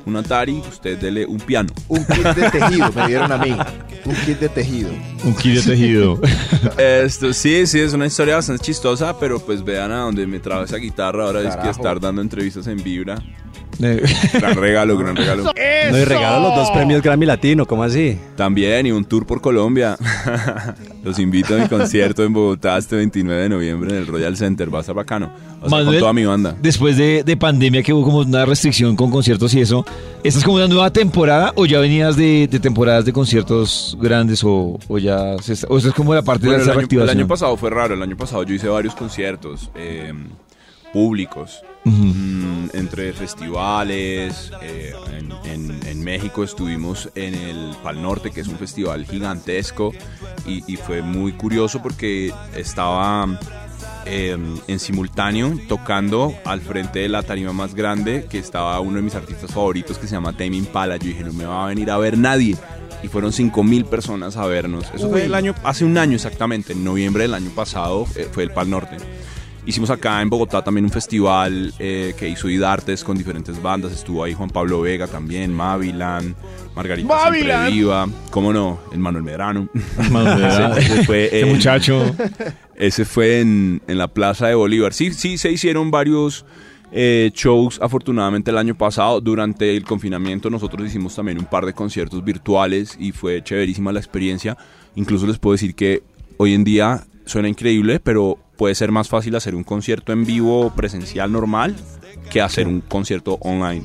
un 0.07 0.17
Atari, 0.17 0.59
usted 0.69 0.99
dele 0.99 1.25
un 1.25 1.39
piano. 1.39 1.71
Un 1.89 2.05
kit 2.05 2.25
de 2.25 2.51
tejido 2.51 2.93
me 2.93 3.07
dieron 3.09 3.33
a 3.33 3.39
mí. 3.39 3.57
Un 4.05 4.15
kit 4.17 4.39
de 4.39 4.49
tejido. 4.51 4.91
Un 5.25 5.35
kit 5.35 5.55
de 5.55 5.63
tejido. 5.63 6.21
Esto 6.77 7.33
sí, 7.33 7.67
sí, 7.67 7.81
es 7.81 7.95
una 7.95 8.05
historia 8.05 8.35
bastante 8.37 8.63
chistosa, 8.63 9.19
pero 9.19 9.41
pues 9.41 9.65
vean 9.65 9.91
a 9.93 10.01
dónde 10.01 10.27
me 10.27 10.41
trajo 10.41 10.65
esa 10.65 10.77
guitarra. 10.77 11.25
Ahora 11.25 11.41
es 11.41 11.47
que 11.47 11.57
Carajo. 11.57 11.71
estar 11.71 12.01
dando 12.01 12.21
entrevistas 12.21 12.67
en 12.67 12.83
Vibra. 12.85 13.17
Gran 14.35 14.55
regalo, 14.57 14.97
gran 14.97 15.17
regalo. 15.17 15.45
No, 15.45 15.51
y 15.99 16.05
regalo 16.05 16.49
los 16.49 16.55
dos 16.57 16.71
premios 16.71 17.03
Grammy 17.03 17.27
Latino, 17.27 17.67
¿cómo 17.67 17.83
así? 17.83 18.19
También, 18.37 18.87
y 18.87 18.93
un 18.93 19.05
tour 19.05 19.27
por 19.27 19.41
Colombia. 19.41 19.97
Los 21.05 21.19
invito 21.19 21.55
a 21.55 21.59
mi 21.59 21.69
concierto 21.69 22.25
en 22.25 22.33
Bogotá 22.33 22.79
este 22.79 22.97
29 22.97 23.43
de 23.43 23.49
noviembre 23.51 23.91
en 23.91 23.97
el 23.99 24.07
Royal 24.07 24.37
Center. 24.39 24.73
Va 24.73 24.79
a 24.79 24.81
estar 24.81 24.95
bacano. 24.95 25.27
O 25.27 25.29
sea, 25.29 25.61
con 25.61 25.71
Manuel, 25.71 25.99
toda 25.99 26.13
mi 26.15 26.25
banda. 26.25 26.57
Después 26.63 26.97
de, 26.97 27.23
de 27.25 27.37
pandemia 27.37 27.83
que 27.83 27.93
hubo 27.93 28.05
como 28.05 28.19
una 28.21 28.47
restricción 28.47 28.97
con 28.97 29.11
conciertos 29.11 29.53
y 29.55 29.61
eso, 29.61 29.85
¿esta 30.23 30.39
es 30.39 30.45
como 30.45 30.57
una 30.57 30.67
nueva 30.69 30.91
temporada 30.91 31.53
o 31.57 31.67
ya 31.67 31.79
venías 31.81 32.17
de, 32.17 32.49
de 32.51 32.59
temporadas 32.59 33.05
de 33.05 33.13
conciertos 33.13 33.99
grandes 34.01 34.43
o, 34.45 34.79
o 34.89 34.99
ya 34.99 35.37
se 35.43 35.53
está- 35.55 35.67
o 35.69 35.77
esto 35.77 35.91
es 35.91 35.95
como 35.95 36.15
la 36.15 36.23
parte 36.23 36.47
Bueno, 36.47 36.59
de 36.65 36.71
el, 36.71 36.77
la 36.77 36.83
año, 36.83 37.03
el 37.03 37.09
año 37.11 37.29
pasado 37.29 37.57
fue 37.59 37.69
raro. 37.71 37.95
El 37.95 38.03
año 38.03 38.17
pasado 38.17 38.43
yo 38.45 38.55
hice 38.55 38.69
varios 38.69 38.95
conciertos 38.95 39.71
eh, 39.75 40.13
públicos. 40.93 41.61
Mm, 41.85 42.69
entre 42.73 43.13
festivales, 43.13 44.51
eh, 44.63 44.95
en, 45.13 45.33
en- 45.51 45.87
en 45.87 46.03
México 46.05 46.43
estuvimos 46.45 47.11
en 47.15 47.35
el 47.35 47.77
Pal 47.83 48.01
Norte, 48.03 48.31
que 48.31 48.41
es 48.41 48.49
un 48.49 48.57
festival 48.57 49.05
gigantesco, 49.07 49.93
y, 50.47 50.63
y 50.73 50.77
fue 50.77 51.03
muy 51.03 51.33
curioso 51.33 51.83
porque 51.83 52.33
estaba 52.57 53.39
eh, 54.07 54.37
en 54.67 54.79
simultáneo 54.79 55.59
tocando 55.69 56.35
al 56.45 56.61
frente 56.61 57.01
de 57.01 57.09
la 57.09 57.23
tarima 57.23 57.53
más 57.53 57.75
grande, 57.75 58.27
que 58.31 58.39
estaba 58.39 58.79
uno 58.81 58.97
de 58.97 59.03
mis 59.03 59.15
artistas 59.15 59.51
favoritos 59.53 59.99
que 59.99 60.07
se 60.07 60.13
llama 60.15 60.33
Tame 60.33 60.57
Impala. 60.57 60.97
Yo 60.97 61.09
dije, 61.09 61.25
no 61.25 61.33
me 61.33 61.45
va 61.45 61.65
a 61.65 61.69
venir 61.69 61.91
a 61.91 61.99
ver 61.99 62.17
nadie. 62.19 62.57
Y 63.03 63.09
fueron 63.09 63.33
5 63.35 63.63
mil 63.63 63.85
personas 63.85 64.39
a 64.39 64.47
vernos. 64.47 64.87
Eso 64.95 65.11
fue 65.11 65.25
el 65.27 65.35
año, 65.35 65.55
hace 65.65 65.85
un 65.85 65.99
año 65.99 66.17
exactamente, 66.17 66.73
en 66.73 66.83
noviembre 66.85 67.25
del 67.25 67.35
año 67.35 67.51
pasado, 67.51 68.07
eh, 68.17 68.27
fue 68.33 68.45
el 68.45 68.51
Pal 68.51 68.71
Norte. 68.71 68.97
Hicimos 69.67 69.89
acá 69.89 70.21
en 70.21 70.29
Bogotá 70.29 70.63
también 70.63 70.85
un 70.85 70.91
festival 70.91 71.73
eh, 71.79 72.15
que 72.19 72.29
hizo 72.29 72.51
Idartes 72.51 73.03
con 73.03 73.17
diferentes 73.17 73.61
bandas. 73.63 73.93
Estuvo 73.93 74.23
ahí 74.23 74.35
Juan 74.35 74.51
Pablo 74.51 74.83
Vega 74.83 75.07
también, 75.07 75.55
Mavilan, 75.55 76.35
Margarita 76.77 77.09
Siempre 77.09 77.45
Mavilan. 77.49 77.73
Viva, 77.73 78.09
cómo 78.31 78.53
no, 78.53 78.79
el 78.93 78.99
Manuel 78.99 79.25
Medrano. 79.25 79.69
Manuel 80.11 80.37
Medrano. 80.43 80.77
ese, 80.77 80.93
ese 80.95 81.05
fue 81.05 81.27
Ese 81.27 81.41
en- 81.41 81.49
muchacho. 81.49 82.15
Ese 82.77 83.05
fue 83.07 83.41
en, 83.41 83.81
en 83.89 83.97
la 83.99 84.09
Plaza 84.09 84.49
de 84.49 84.55
Bolívar. 84.55 84.93
Sí, 84.93 85.13
sí, 85.15 85.39
se 85.39 85.51
hicieron 85.51 85.91
varios 85.91 86.45
eh, 86.93 87.31
shows 87.35 87.81
afortunadamente 87.81 88.51
el 88.51 88.59
año 88.59 88.75
pasado. 88.77 89.21
Durante 89.23 89.75
el 89.75 89.85
confinamiento 89.85 90.51
nosotros 90.51 90.87
hicimos 90.87 91.15
también 91.17 91.39
un 91.39 91.47
par 91.47 91.65
de 91.65 91.73
conciertos 91.73 92.23
virtuales 92.23 92.97
y 93.01 93.13
fue 93.13 93.43
chéverísima 93.43 93.93
la 93.93 94.01
experiencia. 94.01 94.59
Incluso 94.95 95.27
les 95.27 95.39
puedo 95.39 95.53
decir 95.55 95.75
que 95.75 96.03
hoy 96.37 96.53
en 96.53 96.65
día 96.65 97.05
suena 97.25 97.49
increíble, 97.49 97.99
pero 98.01 98.39
puede 98.57 98.75
ser 98.75 98.93
más 98.93 99.09
fácil 99.09 99.35
hacer 99.37 99.55
un 99.55 99.65
concierto 99.65 100.13
en 100.13 100.25
vivo 100.25 100.73
presencial 100.75 101.33
normal 101.33 101.75
que 102.31 102.41
hacer 102.41 102.69
un 102.69 102.81
concierto 102.81 103.39
online. 103.41 103.85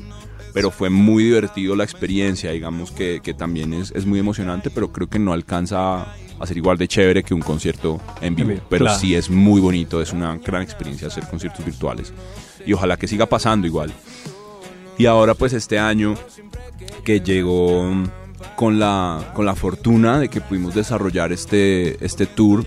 Pero 0.52 0.70
fue 0.70 0.90
muy 0.90 1.24
divertido 1.24 1.76
la 1.76 1.84
experiencia, 1.84 2.50
digamos 2.50 2.90
que, 2.90 3.20
que 3.22 3.34
también 3.34 3.72
es, 3.72 3.92
es 3.94 4.04
muy 4.04 4.18
emocionante, 4.18 4.70
pero 4.70 4.90
creo 4.90 5.08
que 5.08 5.20
no 5.20 5.32
alcanza 5.32 6.12
a 6.40 6.46
ser 6.46 6.56
igual 6.56 6.76
de 6.78 6.88
chévere 6.88 7.22
que 7.22 7.34
un 7.34 7.40
concierto 7.40 8.00
en 8.20 8.34
vivo. 8.34 8.54
Pero 8.68 8.86
claro. 8.86 8.98
sí 8.98 9.14
es 9.14 9.30
muy 9.30 9.60
bonito, 9.60 10.02
es 10.02 10.12
una 10.12 10.36
gran 10.38 10.62
experiencia 10.62 11.06
hacer 11.06 11.28
conciertos 11.28 11.64
virtuales. 11.64 12.12
Y 12.66 12.72
ojalá 12.72 12.96
que 12.96 13.06
siga 13.06 13.26
pasando 13.26 13.66
igual. 13.66 13.92
Y 14.98 15.06
ahora 15.06 15.34
pues 15.34 15.52
este 15.52 15.78
año 15.78 16.14
que 17.04 17.20
llegó 17.20 17.88
con 18.56 18.78
la, 18.78 19.32
con 19.34 19.46
la 19.46 19.54
fortuna 19.54 20.18
de 20.18 20.28
que 20.28 20.40
pudimos 20.40 20.74
desarrollar 20.74 21.32
este, 21.32 22.04
este 22.04 22.26
tour 22.26 22.66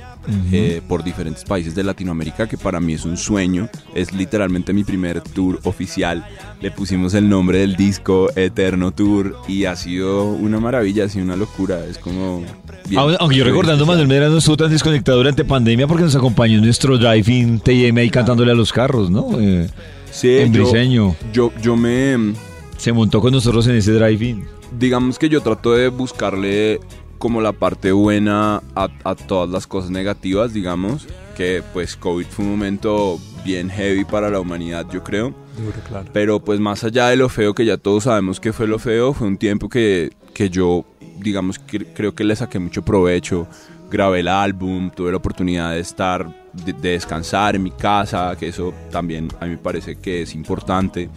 eh, 0.51 0.81
por 0.87 1.03
diferentes 1.03 1.43
países 1.43 1.75
de 1.75 1.83
Latinoamérica, 1.83 2.47
que 2.47 2.57
para 2.57 2.79
mí 2.79 2.93
es 2.93 3.05
un 3.05 3.17
sueño. 3.17 3.69
Es 3.95 4.13
literalmente 4.13 4.73
mi 4.73 4.83
primer 4.83 5.21
tour 5.21 5.59
oficial. 5.63 6.25
Le 6.61 6.71
pusimos 6.71 7.13
el 7.13 7.27
nombre 7.29 7.59
del 7.59 7.75
disco 7.75 8.29
Eterno 8.35 8.91
Tour 8.91 9.35
y 9.47 9.65
ha 9.65 9.75
sido 9.75 10.25
una 10.25 10.59
maravilla, 10.59 11.05
ha 11.05 11.09
sido 11.09 11.25
una 11.25 11.35
locura. 11.35 11.85
Es 11.85 11.97
como... 11.97 12.43
bien- 12.87 12.99
Aunque 12.99 13.17
aunque 13.19 13.35
yo 13.37 13.43
recordando. 13.43 13.85
Manuel 13.85 14.07
Medrano 14.07 14.37
estuvo 14.37 14.55
tan 14.57 14.71
desconectado 14.71 15.17
durante 15.17 15.43
pandemia 15.43 15.87
porque 15.87 16.03
nos 16.03 16.15
acompañó 16.15 16.57
en 16.59 16.63
nuestro 16.65 16.97
drive-in 16.97 17.59
TM 17.59 17.97
ahí 17.97 18.09
cantándole 18.09 18.51
a 18.51 18.55
los 18.55 18.71
carros, 18.71 19.09
¿no? 19.09 19.39
Eh, 19.39 19.69
Sí, 20.11 20.29
en 20.37 20.53
yo- 20.53 20.61
Briseño. 20.63 21.15
Yo, 21.33 21.51
yo 21.61 21.75
me... 21.75 22.33
Se 22.77 22.91
montó 22.93 23.19
con 23.19 23.31
nosotros 23.33 23.65
en 23.67 23.75
ese 23.75 23.91
drive-in. 23.93 24.45
digamos 24.79 25.17
que 25.17 25.27
yo 25.29 25.41
trato 25.41 25.73
de 25.73 25.87
buscarle 25.89 26.79
como 27.23 27.39
la 27.39 27.53
parte 27.53 27.93
buena 27.93 28.61
a, 28.75 28.89
a 29.05 29.15
todas 29.15 29.49
las 29.49 29.65
cosas 29.65 29.91
negativas, 29.91 30.51
digamos, 30.51 31.07
que 31.37 31.63
pues 31.71 31.95
COVID 31.95 32.25
fue 32.25 32.43
un 32.43 32.51
momento 32.51 33.17
bien 33.45 33.69
heavy 33.69 34.03
para 34.03 34.29
la 34.29 34.41
humanidad, 34.41 34.85
yo 34.91 35.05
creo. 35.05 35.33
Duro, 35.57 35.77
claro. 35.87 36.09
Pero 36.11 36.43
pues 36.43 36.59
más 36.59 36.83
allá 36.83 37.07
de 37.07 37.15
lo 37.15 37.29
feo, 37.29 37.53
que 37.53 37.63
ya 37.63 37.77
todos 37.77 38.03
sabemos 38.03 38.41
que 38.41 38.51
fue 38.51 38.67
lo 38.67 38.77
feo, 38.77 39.13
fue 39.13 39.25
un 39.25 39.37
tiempo 39.37 39.69
que, 39.69 40.11
que 40.33 40.49
yo, 40.49 40.83
digamos, 41.17 41.59
que 41.59 41.85
creo 41.85 42.13
que 42.13 42.25
le 42.25 42.35
saqué 42.35 42.59
mucho 42.59 42.81
provecho. 42.81 43.47
Grabé 43.89 44.19
el 44.19 44.27
álbum, 44.27 44.91
tuve 44.93 45.11
la 45.11 45.17
oportunidad 45.17 45.71
de 45.71 45.79
estar, 45.79 46.27
de, 46.51 46.73
de 46.73 46.89
descansar 46.89 47.55
en 47.55 47.63
mi 47.63 47.71
casa, 47.71 48.35
que 48.37 48.49
eso 48.49 48.73
también 48.91 49.29
a 49.39 49.45
mí 49.45 49.51
me 49.51 49.57
parece 49.59 49.95
que 49.95 50.23
es 50.23 50.35
importante. 50.35 51.09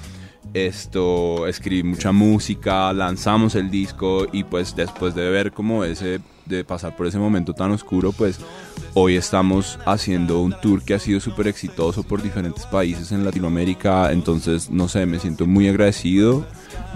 Esto, 0.56 1.46
escribí 1.46 1.82
mucha 1.82 2.12
música, 2.12 2.90
lanzamos 2.94 3.54
el 3.56 3.70
disco 3.70 4.26
y 4.32 4.42
pues 4.42 4.74
después 4.74 5.14
de 5.14 5.28
ver 5.28 5.52
como 5.52 5.84
ese, 5.84 6.20
de 6.46 6.64
pasar 6.64 6.96
por 6.96 7.06
ese 7.06 7.18
momento 7.18 7.52
tan 7.52 7.72
oscuro, 7.72 8.10
pues 8.12 8.38
hoy 8.94 9.16
estamos 9.16 9.78
haciendo 9.84 10.40
un 10.40 10.58
tour 10.58 10.82
que 10.82 10.94
ha 10.94 10.98
sido 10.98 11.20
súper 11.20 11.48
exitoso 11.48 12.04
por 12.04 12.22
diferentes 12.22 12.64
países 12.64 13.12
en 13.12 13.22
Latinoamérica, 13.22 14.10
entonces 14.12 14.70
no 14.70 14.88
sé, 14.88 15.04
me 15.04 15.18
siento 15.18 15.46
muy 15.46 15.68
agradecido, 15.68 16.46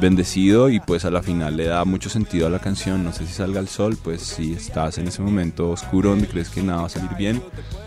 bendecido 0.01 0.71
y 0.71 0.81
pues 0.81 1.05
a 1.05 1.11
la 1.11 1.23
final 1.23 1.59
le 1.59 1.67
da 1.67 1.85
mucho 1.85 2.09
sentido 2.09 2.47
a 2.47 2.51
la 2.51 2.61
canción, 2.61 3.05
no 3.05 3.13
sé 3.13 3.27
si 3.27 3.35
salga 3.35 3.61
el 3.61 3.69
sol, 3.69 3.99
pues 4.03 4.23
si 4.23 4.55
estás 4.55 4.97
en 4.97 5.09
ese 5.09 5.21
momento 5.21 5.69
oscuro 5.69 6.09
donde 6.09 6.29
crees 6.29 6.49
que 6.49 6.63
nada 6.63 6.81
va 6.81 6.87
a 6.87 6.89
salir 6.89 7.15
bien, 7.15 7.43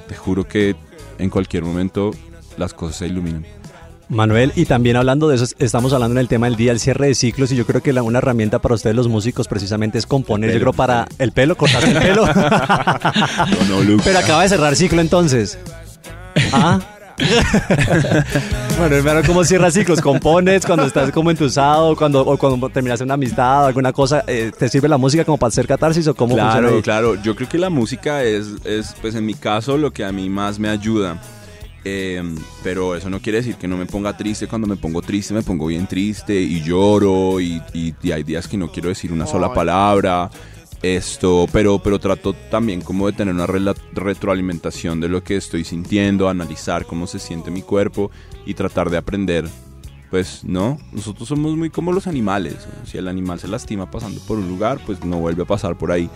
te 0.07 0.13
juro 0.13 0.47
que 0.47 0.75
en 1.17 1.31
cualquier 1.31 1.63
momento 1.63 2.11
las 2.57 2.75
cosas 2.75 2.97
se 2.97 3.07
iluminan. 3.07 3.62
Manuel, 4.13 4.51
y 4.55 4.65
también 4.65 4.95
hablando 4.95 5.27
de 5.27 5.35
eso, 5.35 5.45
estamos 5.59 5.91
hablando 5.93 6.13
en 6.13 6.19
el 6.19 6.27
tema 6.27 6.45
del 6.47 6.55
día, 6.55 6.71
el 6.71 6.79
cierre 6.79 7.07
de 7.07 7.15
ciclos, 7.15 7.51
y 7.51 7.55
yo 7.55 7.65
creo 7.65 7.81
que 7.81 7.93
la, 7.93 8.03
una 8.03 8.19
herramienta 8.19 8.59
para 8.59 8.75
ustedes 8.75 8.95
los 8.95 9.07
músicos 9.07 9.47
precisamente 9.47 9.97
es 9.97 10.05
componer, 10.05 10.53
yo 10.53 10.59
creo 10.59 10.73
para 10.73 11.07
el 11.17 11.31
pelo, 11.31 11.55
cortarse 11.57 11.91
el 11.91 11.97
pelo. 11.99 12.25
No, 13.69 13.83
no. 13.83 14.01
Pero 14.03 14.19
acaba 14.19 14.43
de 14.43 14.49
cerrar 14.49 14.75
ciclo 14.75 15.01
entonces. 15.01 15.57
¿Ah? 16.51 16.79
bueno, 18.79 18.95
hermano, 18.95 19.21
¿cómo 19.25 19.43
cierra 19.43 19.69
ciclos? 19.71 20.01
¿Compones 20.01 20.65
cuando 20.65 20.85
estás 20.85 21.11
como 21.11 21.31
entusado, 21.31 21.95
cuando, 21.95 22.21
o 22.21 22.37
cuando 22.37 22.69
terminas 22.69 23.01
una 23.01 23.13
amistad 23.13 23.63
o 23.63 23.67
alguna 23.67 23.93
cosa? 23.93 24.23
eh, 24.27 24.51
¿Te 24.57 24.69
sirve 24.69 24.87
la 24.87 24.97
música 24.97 25.23
como 25.23 25.37
para 25.37 25.49
hacer 25.49 25.67
catarsis 25.67 26.07
o 26.07 26.15
cómo 26.15 26.35
Claro, 26.35 26.81
claro. 26.81 27.15
Yo 27.21 27.35
creo 27.35 27.47
que 27.47 27.57
la 27.57 27.69
música 27.69 28.23
es, 28.23 28.47
es, 28.65 28.95
pues 29.01 29.15
en 29.15 29.25
mi 29.25 29.33
caso, 29.35 29.77
lo 29.77 29.91
que 29.91 30.03
a 30.03 30.11
mí 30.11 30.29
más 30.29 30.59
me 30.59 30.69
ayuda. 30.69 31.17
Eh, 31.85 32.23
pero 32.63 32.95
eso 32.95 33.09
no 33.09 33.19
quiere 33.19 33.39
decir 33.39 33.55
que 33.55 33.67
no 33.67 33.75
me 33.77 33.85
ponga 33.85 34.15
triste. 34.15 34.47
Cuando 34.47 34.67
me 34.67 34.77
pongo 34.77 35.01
triste, 35.01 35.33
me 35.33 35.41
pongo 35.43 35.65
bien 35.67 35.85
triste 35.87 36.33
y 36.39 36.61
lloro. 36.63 37.39
Y, 37.41 37.61
y- 37.73 37.93
y 38.01 38.11
hay 38.11 38.23
días 38.23 38.47
que 38.47 38.57
no 38.57 38.71
quiero 38.71 38.89
decir 38.89 39.11
una 39.11 39.25
sola 39.27 39.47
palabra. 39.53 40.29
Esto, 40.81 41.47
pero, 41.53 41.79
pero 41.79 41.97
trato 41.99 42.33
también 42.51 42.81
como 42.81 43.07
de 43.07 43.13
tener 43.13 43.33
una 43.33 43.47
retroalimentación 43.93 44.99
de 44.99 45.07
lo 45.07 45.23
que 45.23 45.37
estoy 45.37 45.63
sintiendo, 45.63 46.27
analizar 46.27 46.85
cómo 46.85 47.07
se 47.07 47.19
siente 47.19 47.51
mi 47.51 47.61
cuerpo 47.61 48.11
y 48.45 48.53
tratar 48.53 48.89
de 48.89 48.97
aprender. 48.97 49.45
Pues 50.11 50.43
no, 50.43 50.77
nosotros 50.91 51.27
somos 51.29 51.55
muy 51.55 51.69
como 51.69 51.91
los 51.93 52.05
animales. 52.05 52.67
Si 52.85 52.97
el 52.97 53.07
animal 53.07 53.39
se 53.39 53.47
lastima 53.47 53.89
pasando 53.89 54.19
por 54.27 54.37
un 54.37 54.47
lugar, 54.49 54.79
pues 54.85 55.03
no 55.05 55.17
vuelve 55.19 55.43
a 55.43 55.47
pasar 55.47 55.77
por 55.77 55.91
ahí. 55.91 56.09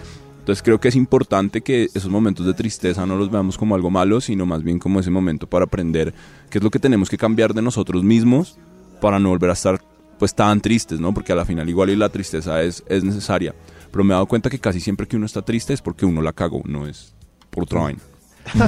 Entonces 0.48 0.64
creo 0.64 0.80
que 0.80 0.88
es 0.88 0.96
importante 0.96 1.60
que 1.60 1.90
esos 1.94 2.10
momentos 2.10 2.46
de 2.46 2.54
tristeza 2.54 3.06
no 3.06 3.18
los 3.18 3.30
veamos 3.30 3.58
como 3.58 3.76
algo 3.76 3.90
malo, 3.90 4.22
sino 4.22 4.46
más 4.46 4.64
bien 4.64 4.80
como 4.80 5.02
ese 5.02 5.12
momento 5.12 5.46
para 5.46 5.66
aprender 5.66 6.14
qué 6.50 6.60
es 6.60 6.64
lo 6.64 6.70
que 6.72 6.80
tenemos 6.80 7.10
que 7.10 7.18
cambiar 7.18 7.54
de 7.54 7.62
nosotros 7.62 8.02
mismos 8.02 8.58
para 9.02 9.20
no 9.20 9.28
volver 9.28 9.50
a 9.50 9.54
estar 9.54 9.82
pues 10.18 10.34
tan 10.34 10.62
tristes, 10.62 11.02
¿no? 11.02 11.14
Porque 11.14 11.34
a 11.34 11.36
la 11.36 11.44
final 11.44 11.68
igual 11.68 11.90
y 11.90 11.98
la 11.98 12.08
tristeza 12.08 12.64
es, 12.64 12.82
es 12.88 13.04
necesaria. 13.04 13.54
Pero 13.92 14.06
me 14.06 14.14
he 14.14 14.16
dado 14.16 14.26
cuenta 14.26 14.50
que 14.50 14.58
casi 14.58 14.80
siempre 14.80 15.06
que 15.06 15.18
uno 15.18 15.26
está 15.26 15.42
triste 15.42 15.74
es 15.74 15.82
porque 15.82 16.06
uno 16.06 16.22
la 16.22 16.32
cagó, 16.32 16.62
no 16.64 16.88
es 16.88 17.14
por 17.50 17.64
otra 17.64 17.82
vaina. 17.82 18.00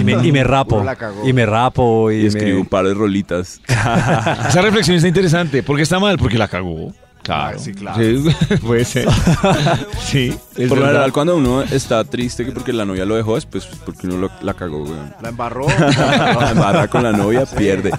Y 0.02 0.04
me, 0.04 0.28
y 0.28 0.34
me 0.34 0.44
rapo. 0.44 0.84
Y 1.26 1.32
me 1.32 1.46
rapo. 1.46 2.12
Y, 2.12 2.16
Y 2.16 2.22
me- 2.24 2.28
escribo 2.28 2.60
un 2.60 2.66
par 2.68 2.86
de 2.86 2.94
rolitas. 2.94 3.62
Esa 3.70 4.62
reflexión 4.62 4.98
está 4.98 5.08
interesante. 5.08 5.64
¿Por 5.64 5.78
qué 5.78 5.84
está 5.84 5.98
mal? 5.98 6.18
Porque 6.18 6.38
la 6.38 6.50
cagó. 6.50 6.94
Claro. 7.24 7.58
Ah, 7.58 7.62
sí, 7.64 7.74
claro. 7.74 8.02
Sí, 8.02 8.56
puede 8.66 8.86
ser. 8.86 9.08
sí, 10.06 10.30
es 10.56 10.70
Por 10.70 10.78
lo 10.80 10.84
verdad. 10.86 10.88
general, 10.88 11.12
cuando 11.14 11.38
uno 11.38 11.62
está 11.62 12.04
triste 12.04 12.46
que 12.46 12.52
porque 12.52 12.74
la 12.74 12.86
novia 12.86 13.06
lo 13.06 13.16
dejó, 13.16 13.38
es 13.38 13.46
pues 13.46 13.66
porque 13.86 14.08
uno 14.08 14.18
lo- 14.18 14.32
la 14.42 14.54
cagó, 14.56 14.86
güey. 14.86 14.98
La 15.22 15.30
embarró. 15.30 15.68
la 15.78 16.52
embarra 16.52 16.88
con 16.88 17.04
la 17.04 17.12
novia, 17.12 17.46
pierde. 17.46 17.92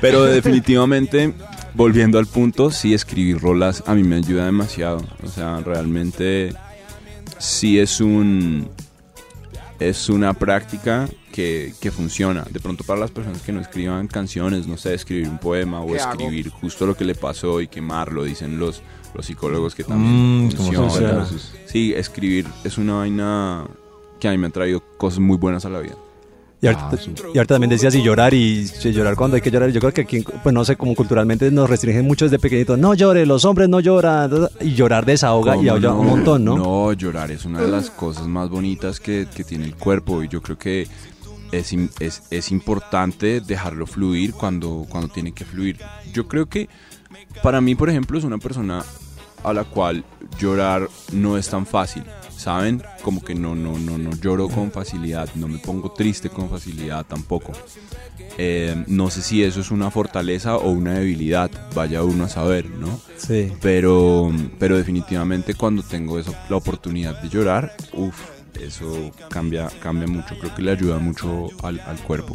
Pero 0.00 0.24
definitivamente, 0.24 1.32
volviendo 1.74 2.18
al 2.18 2.26
punto, 2.26 2.70
sí 2.70 2.92
escribir 2.94 3.40
rolas 3.40 3.82
a 3.86 3.94
mí 3.94 4.02
me 4.02 4.16
ayuda 4.16 4.44
demasiado. 4.44 5.02
O 5.22 5.28
sea, 5.28 5.60
realmente 5.64 6.52
sí 7.38 7.78
es 7.78 8.00
un 8.00 8.68
es 9.80 10.08
una 10.08 10.34
práctica 10.34 11.08
que, 11.38 11.72
que 11.80 11.92
funciona. 11.92 12.44
De 12.50 12.58
pronto 12.58 12.82
para 12.82 12.98
las 12.98 13.12
personas 13.12 13.42
que 13.42 13.52
no 13.52 13.60
escriban 13.60 14.08
canciones, 14.08 14.66
no 14.66 14.76
sé, 14.76 14.92
escribir 14.94 15.28
un 15.28 15.38
poema 15.38 15.80
o 15.80 15.86
¿Qué 15.86 16.00
hago? 16.00 16.10
escribir 16.10 16.50
justo 16.50 16.84
lo 16.84 16.96
que 16.96 17.04
le 17.04 17.14
pasó 17.14 17.60
y 17.60 17.68
quemarlo, 17.68 18.24
dicen 18.24 18.58
los, 18.58 18.82
los 19.14 19.24
psicólogos 19.24 19.76
que 19.76 19.84
también 19.84 20.48
Mm, 20.48 20.50
¿cómo 20.56 20.72
funciona. 20.72 21.28
Sí, 21.66 21.94
escribir 21.94 22.44
es 22.64 22.76
una 22.76 22.94
vaina 22.94 23.68
que 24.18 24.26
a 24.26 24.32
mí 24.32 24.38
me 24.38 24.48
ha 24.48 24.50
traído 24.50 24.82
cosas 24.96 25.20
muy 25.20 25.36
buenas 25.36 25.64
a 25.64 25.68
la 25.68 25.78
vida. 25.78 25.94
Y 26.60 26.66
ahorita, 26.66 26.90
y 27.32 27.38
ahorita 27.38 27.54
también 27.54 27.70
decías 27.70 27.94
y 27.94 28.02
llorar 28.02 28.34
y 28.34 28.66
sí, 28.66 28.90
llorar 28.90 29.14
cuando 29.14 29.36
hay 29.36 29.40
que 29.40 29.52
llorar. 29.52 29.70
Yo 29.70 29.78
creo 29.78 29.94
que 29.94 30.00
aquí, 30.00 30.24
pues 30.42 30.52
no 30.52 30.64
sé, 30.64 30.74
como 30.74 30.96
culturalmente 30.96 31.52
nos 31.52 31.70
restringen 31.70 32.04
mucho 32.04 32.24
desde 32.24 32.40
pequeñitos. 32.40 32.76
No 32.76 32.94
llore, 32.94 33.26
los 33.26 33.44
hombres 33.44 33.68
no 33.68 33.78
lloran. 33.78 34.48
Y 34.60 34.74
llorar 34.74 35.06
desahoga 35.06 35.54
y 35.54 35.58
¿Cómo 35.58 35.72
ayuda 35.76 35.94
un 35.94 36.06
montón, 36.08 36.44
¿no? 36.44 36.56
No, 36.56 36.92
llorar 36.94 37.30
es 37.30 37.44
una 37.44 37.60
de 37.60 37.68
las 37.68 37.90
cosas 37.90 38.26
más 38.26 38.48
bonitas 38.48 38.98
que, 38.98 39.28
que 39.32 39.44
tiene 39.44 39.66
el 39.66 39.76
cuerpo 39.76 40.24
y 40.24 40.26
yo 40.26 40.42
creo 40.42 40.58
que 40.58 40.88
es, 41.52 41.72
es, 42.00 42.22
es 42.30 42.50
importante 42.50 43.40
dejarlo 43.40 43.86
fluir 43.86 44.32
cuando, 44.32 44.86
cuando 44.88 45.08
tiene 45.08 45.32
que 45.32 45.44
fluir. 45.44 45.78
Yo 46.12 46.28
creo 46.28 46.46
que 46.46 46.68
para 47.42 47.60
mí, 47.60 47.74
por 47.74 47.90
ejemplo, 47.90 48.18
es 48.18 48.24
una 48.24 48.38
persona 48.38 48.84
a 49.44 49.52
la 49.52 49.64
cual 49.64 50.04
llorar 50.38 50.88
no 51.12 51.38
es 51.38 51.48
tan 51.48 51.66
fácil, 51.66 52.04
¿saben? 52.36 52.82
Como 53.02 53.22
que 53.22 53.34
no, 53.34 53.54
no, 53.54 53.78
no, 53.78 53.98
no 53.98 54.10
lloro 54.12 54.48
con 54.48 54.70
facilidad, 54.70 55.28
no 55.34 55.48
me 55.48 55.58
pongo 55.58 55.92
triste 55.92 56.28
con 56.28 56.50
facilidad 56.50 57.06
tampoco. 57.06 57.52
Eh, 58.36 58.84
no 58.86 59.10
sé 59.10 59.22
si 59.22 59.42
eso 59.42 59.60
es 59.60 59.70
una 59.70 59.90
fortaleza 59.90 60.56
o 60.56 60.70
una 60.70 60.94
debilidad, 60.94 61.50
vaya 61.74 62.02
uno 62.02 62.24
a 62.24 62.28
saber, 62.28 62.68
¿no? 62.70 63.00
Sí. 63.16 63.52
Pero, 63.60 64.32
pero 64.58 64.76
definitivamente 64.76 65.54
cuando 65.54 65.82
tengo 65.82 66.18
eso, 66.18 66.34
la 66.48 66.56
oportunidad 66.56 67.20
de 67.20 67.28
llorar, 67.28 67.74
uff, 67.92 68.37
eso 68.60 69.10
cambia, 69.30 69.68
cambia 69.80 70.06
mucho, 70.06 70.38
creo 70.38 70.54
que 70.54 70.62
le 70.62 70.72
ayuda 70.72 70.98
mucho 70.98 71.48
al, 71.62 71.80
al 71.80 71.98
cuerpo. 71.98 72.34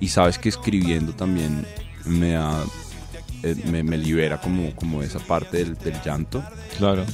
Y 0.00 0.08
sabes 0.08 0.38
que 0.38 0.48
escribiendo 0.48 1.12
también 1.12 1.64
me 2.04 2.32
da, 2.32 2.64
eh, 3.42 3.56
me, 3.70 3.82
me 3.82 3.98
libera 3.98 4.40
como, 4.40 4.74
como 4.74 5.02
esa 5.02 5.18
parte 5.18 5.58
del, 5.58 5.76
del 5.78 6.00
llanto. 6.04 6.42
Claro. 6.78 7.04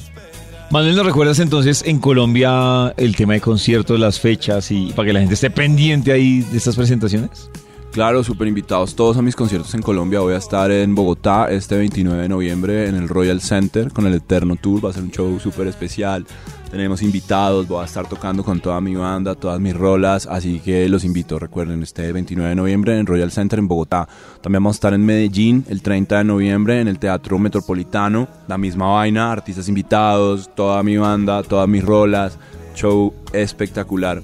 Manuel, 0.71 0.95
¿nos 0.95 1.05
recuerdas 1.05 1.39
entonces 1.39 1.83
en 1.85 1.99
Colombia 1.99 2.93
el 2.97 3.15
tema 3.15 3.33
de 3.33 3.41
conciertos, 3.41 3.99
las 3.99 4.19
fechas 4.19 4.69
y 4.69 4.91
para 4.95 5.07
que 5.07 5.13
la 5.13 5.19
gente 5.19 5.33
esté 5.33 5.49
pendiente 5.49 6.11
ahí 6.11 6.41
de 6.41 6.57
estas 6.57 6.75
presentaciones? 6.75 7.49
Claro, 7.91 8.23
súper 8.23 8.47
invitados 8.47 8.93
todos 8.93 9.17
a 9.17 9.23
mis 9.23 9.35
conciertos 9.35 9.73
en 9.73 9.81
Colombia. 9.81 10.19
Voy 10.19 10.35
a 10.35 10.37
estar 10.37 10.69
en 10.69 10.93
Bogotá 10.93 11.49
este 11.49 11.75
29 11.75 12.21
de 12.21 12.29
noviembre 12.29 12.87
en 12.87 12.95
el 12.95 13.09
Royal 13.09 13.41
Center 13.41 13.91
con 13.91 14.05
el 14.05 14.13
Eterno 14.13 14.57
Tour. 14.57 14.85
Va 14.85 14.91
a 14.91 14.93
ser 14.93 15.01
un 15.01 15.11
show 15.11 15.39
súper 15.39 15.65
especial. 15.65 16.27
Tenemos 16.69 17.01
invitados, 17.01 17.67
voy 17.67 17.81
a 17.81 17.85
estar 17.85 18.07
tocando 18.07 18.43
con 18.43 18.59
toda 18.59 18.79
mi 18.79 18.95
banda, 18.95 19.33
todas 19.33 19.59
mis 19.59 19.75
rolas, 19.75 20.27
así 20.27 20.59
que 20.59 20.87
los 20.87 21.03
invito, 21.03 21.39
recuerden, 21.39 21.81
este 21.81 22.11
29 22.11 22.49
de 22.49 22.55
noviembre 22.55 22.99
en 22.99 23.07
Royal 23.07 23.31
Center 23.31 23.57
en 23.57 23.67
Bogotá. 23.67 24.07
También 24.41 24.61
vamos 24.61 24.75
a 24.75 24.77
estar 24.77 24.93
en 24.93 25.03
Medellín 25.03 25.65
el 25.67 25.81
30 25.81 26.19
de 26.19 26.23
noviembre 26.25 26.79
en 26.79 26.87
el 26.87 26.99
Teatro 26.99 27.39
Metropolitano, 27.39 28.27
la 28.47 28.59
misma 28.59 28.93
vaina, 28.93 29.31
artistas 29.31 29.67
invitados, 29.67 30.53
toda 30.55 30.83
mi 30.83 30.95
banda, 30.97 31.41
todas 31.41 31.67
mis 31.67 31.83
rolas, 31.83 32.37
show 32.75 33.15
espectacular. 33.33 34.21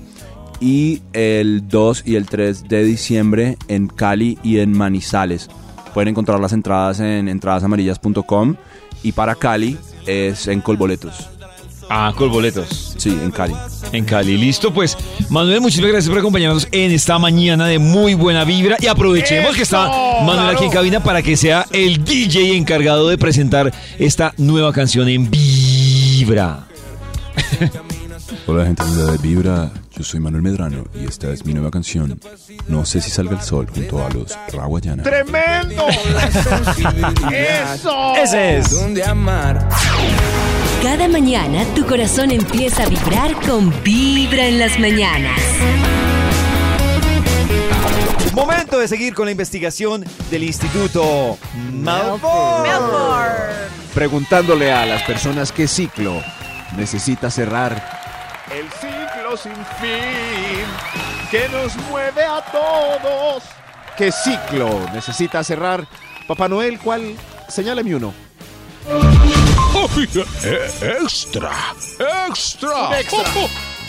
Y 0.59 1.01
el 1.13 1.67
2 1.67 2.03
y 2.05 2.15
el 2.15 2.27
3 2.27 2.67
de 2.67 2.83
diciembre 2.83 3.57
en 3.67 3.87
Cali 3.87 4.37
y 4.43 4.59
en 4.59 4.71
Manizales. 4.77 5.49
Pueden 5.95 6.09
encontrar 6.09 6.39
las 6.39 6.53
entradas 6.53 6.99
en 6.99 7.27
entradasamarillas.com 7.27 8.55
y 9.01 9.11
para 9.13 9.33
Cali 9.33 9.77
es 10.05 10.47
en 10.47 10.61
Colboletos. 10.61 11.34
Ah, 11.89 12.13
con 12.15 12.31
boletos. 12.31 12.95
Sí, 12.97 13.09
en 13.09 13.31
Cali. 13.31 13.53
En 13.91 14.05
Cali. 14.05 14.37
Listo, 14.37 14.73
pues. 14.73 14.97
Manuel, 15.29 15.61
muchísimas 15.61 15.91
gracias 15.91 16.09
por 16.09 16.19
acompañarnos 16.19 16.67
en 16.71 16.91
esta 16.91 17.19
mañana 17.19 17.67
de 17.67 17.79
muy 17.79 18.13
buena 18.13 18.43
vibra. 18.43 18.77
Y 18.79 18.87
aprovechemos 18.87 19.55
que 19.55 19.63
está 19.63 19.87
Manuel 20.23 20.55
aquí 20.55 20.65
en 20.65 20.71
cabina 20.71 21.03
para 21.03 21.21
que 21.21 21.37
sea 21.37 21.65
el 21.71 22.03
DJ 22.03 22.55
encargado 22.57 23.09
de 23.09 23.17
presentar 23.17 23.73
esta 23.99 24.33
nueva 24.37 24.73
canción 24.73 25.07
en 25.09 25.29
Vibra. 25.29 26.67
Hola 28.47 28.65
gente 28.65 28.83
linda 28.85 29.11
de 29.11 29.17
Vibra, 29.17 29.71
yo 29.95 30.03
soy 30.03 30.19
Manuel 30.19 30.43
Medrano 30.43 30.85
y 30.93 31.05
esta 31.05 31.31
es 31.31 31.45
mi 31.45 31.53
nueva 31.53 31.71
canción. 31.71 32.19
No 32.67 32.85
sé 32.85 33.01
si 33.01 33.09
salga 33.09 33.37
el 33.37 33.41
sol 33.41 33.67
junto 33.73 34.03
a 34.05 34.09
los 34.09 34.37
Raguayana. 34.51 35.03
¡Tremendo! 35.03 35.87
¡Eso! 37.31 38.15
Ese 38.15 38.57
es. 38.57 38.71
Cada 40.85 41.07
mañana 41.07 41.65
tu 41.73 41.83
corazón 41.83 42.29
empieza 42.29 42.83
a 42.83 42.85
vibrar 42.87 43.33
con 43.41 43.73
Vibra 43.81 44.45
en 44.45 44.59
las 44.59 44.77
mañanas. 44.77 45.41
Momento 48.35 48.77
de 48.77 48.87
seguir 48.87 49.15
con 49.15 49.25
la 49.25 49.31
investigación 49.31 50.05
del 50.29 50.43
Instituto 50.43 51.39
Malfoy. 51.71 52.69
Preguntándole 53.95 54.71
a 54.71 54.85
las 54.85 55.01
personas 55.01 55.51
qué 55.51 55.67
ciclo 55.67 56.21
necesita 56.77 57.31
cerrar. 57.31 58.43
El 58.53 58.69
ciclo 58.73 59.35
sin 59.37 59.55
fin 59.81 60.67
que 61.31 61.49
nos 61.49 61.75
mueve 61.89 62.25
a 62.25 62.43
todos. 62.51 63.41
¿Qué 63.97 64.11
ciclo 64.11 64.87
necesita 64.93 65.43
cerrar? 65.43 65.87
Papá 66.27 66.47
Noel, 66.47 66.77
¿cuál? 66.77 67.15
Señáleme 67.49 67.95
uno. 67.95 68.13
Eh, 69.79 70.97
extra, 71.01 71.51
extra. 72.29 72.87
Un 72.87 72.93
extra. 72.93 73.23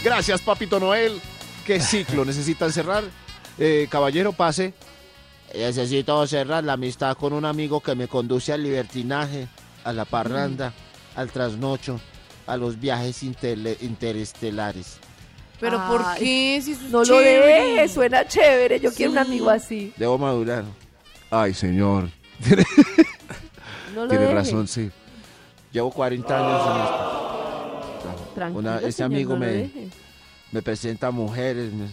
Gracias, 0.03 0.43
Papito 0.43 0.80
Noel. 0.80 1.20
¿Qué 1.64 1.80
ciclo 1.80 2.24
necesitan 2.24 2.72
cerrar? 2.72 3.05
Eh, 3.57 3.87
caballero, 3.89 4.32
pase. 4.32 4.74
Necesito 5.55 6.26
cerrar 6.26 6.64
la 6.64 6.72
amistad 6.72 7.16
con 7.16 7.32
un 7.32 7.45
amigo 7.45 7.80
que 7.80 7.95
me 7.95 8.09
conduce 8.09 8.53
al 8.53 8.64
libertinaje, 8.64 9.47
a 9.84 9.93
la 9.93 10.05
parranda, 10.05 10.72
al 11.14 11.30
trasnocho, 11.30 12.01
a 12.49 12.57
los 12.57 12.80
viajes 12.80 13.22
interestelares. 13.22 14.99
Pero 15.61 15.80
Ay, 15.80 15.89
¿por 15.89 16.14
qué? 16.18 16.61
Si 16.64 16.76
No 16.91 16.99
lo 16.99 17.05
chévere. 17.05 17.47
dejes, 17.76 17.93
suena 17.93 18.26
chévere. 18.26 18.80
Yo 18.80 18.93
quiero 18.93 19.12
un 19.12 19.18
amigo 19.18 19.51
así. 19.51 19.93
Debo 19.97 20.18
madurar. 20.18 20.64
Ay, 21.30 21.55
señor. 21.55 22.11
No 23.95 24.03
lo 24.05 24.09
Tiene 24.09 24.34
razón, 24.34 24.66
sí. 24.66 24.91
Llevo 25.77 25.91
40 25.91 26.39
años 26.39 26.62
en 26.74 26.83
esto. 26.83 28.31
Tranquilo, 28.35 28.59
Una- 28.61 28.79
ese 28.79 28.93
señor, 28.93 29.12
amigo 29.12 29.33
no 29.35 29.41
me-. 29.41 29.70
Me 30.51 30.62
presenta 30.62 31.11
mujeres, 31.11 31.70
me, 31.70 31.89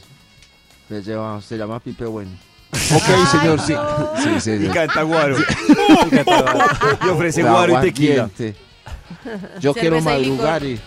me 0.87 1.01
lleva, 1.03 1.41
se 1.41 1.57
llama 1.57 1.81
Pipe 1.81 2.05
Bueno. 2.05 2.31
Ok, 2.71 3.27
señor, 3.29 3.59
sí. 3.59 3.73
Sí, 4.23 4.29
Y 4.37 4.39
señor. 4.39 4.73
canta 4.73 5.01
guaro. 5.01 5.35
y 5.37 7.09
ofrece 7.09 7.43
guaro 7.43 7.77
y 7.77 7.81
tequila. 7.81 8.29
Yo 9.59 9.73
quiero 9.73 9.97
y 9.97 10.01
madrugar 10.01 10.63
y, 10.63 10.79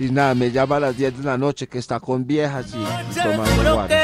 y 0.00 0.10
nada, 0.10 0.34
me 0.34 0.50
llama 0.50 0.78
a 0.78 0.80
las 0.80 0.96
10 0.96 1.18
de 1.18 1.22
la 1.24 1.38
noche 1.38 1.68
que 1.68 1.78
está 1.78 2.00
con 2.00 2.26
viejas 2.26 2.74
y, 2.74 2.78
y 2.80 3.22
tomando 3.22 3.74
guaro. 3.74 3.94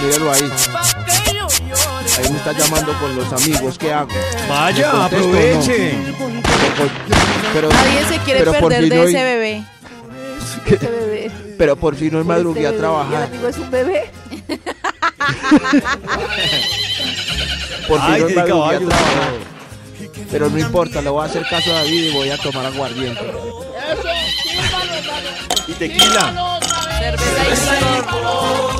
Míralo 0.00 0.32
ahí. 0.32 0.52
Ahí 2.18 2.30
me 2.30 2.38
está 2.38 2.52
llamando 2.52 2.92
con 2.98 3.14
los 3.16 3.32
amigos. 3.32 3.78
¿Qué 3.78 3.92
hago? 3.92 4.08
Vaya, 4.48 4.86
¿Le 4.86 4.98
contesto 4.98 5.16
o 5.16 5.28
no? 5.28 5.34
aproveche. 5.34 5.94
Pero, 7.52 7.68
Nadie 7.68 8.04
se 8.08 8.18
quiere 8.20 8.40
pero 8.40 8.52
perder 8.52 8.88
de 8.88 9.00
hoy- 9.00 9.14
ese 9.14 9.24
bebé. 9.24 9.64
Este 10.66 10.86
bebé. 10.86 11.30
Pero 11.58 11.76
por 11.76 11.94
fin 11.94 12.08
hoy 12.14 12.24
Por 12.24 12.24
madrugué 12.24 12.64
este 12.64 12.74
a 12.74 12.78
trabajar. 12.78 13.22
Amigo 13.24 13.48
es 13.48 13.56
un 13.58 13.70
bebé. 13.70 14.10
Por 17.88 18.00
fin 18.00 18.10
Ay, 18.10 18.20
hoy 18.22 18.32
de 18.32 18.36
madrugué 18.40 18.76
a 18.76 18.78
trabajar. 18.78 19.32
Pero 20.30 20.50
no 20.50 20.58
importa, 20.58 21.00
le 21.02 21.10
voy 21.10 21.22
a 21.22 21.26
hacer 21.26 21.46
caso 21.48 21.70
a 21.70 21.74
David 21.74 22.04
y 22.08 22.10
voy 22.12 22.30
a 22.30 22.36
tomar 22.38 22.66
aguardiente. 22.66 23.20
Y 25.68 25.72
tequila. 25.74 26.58
Cerveza 26.98 27.74
y 27.80 28.76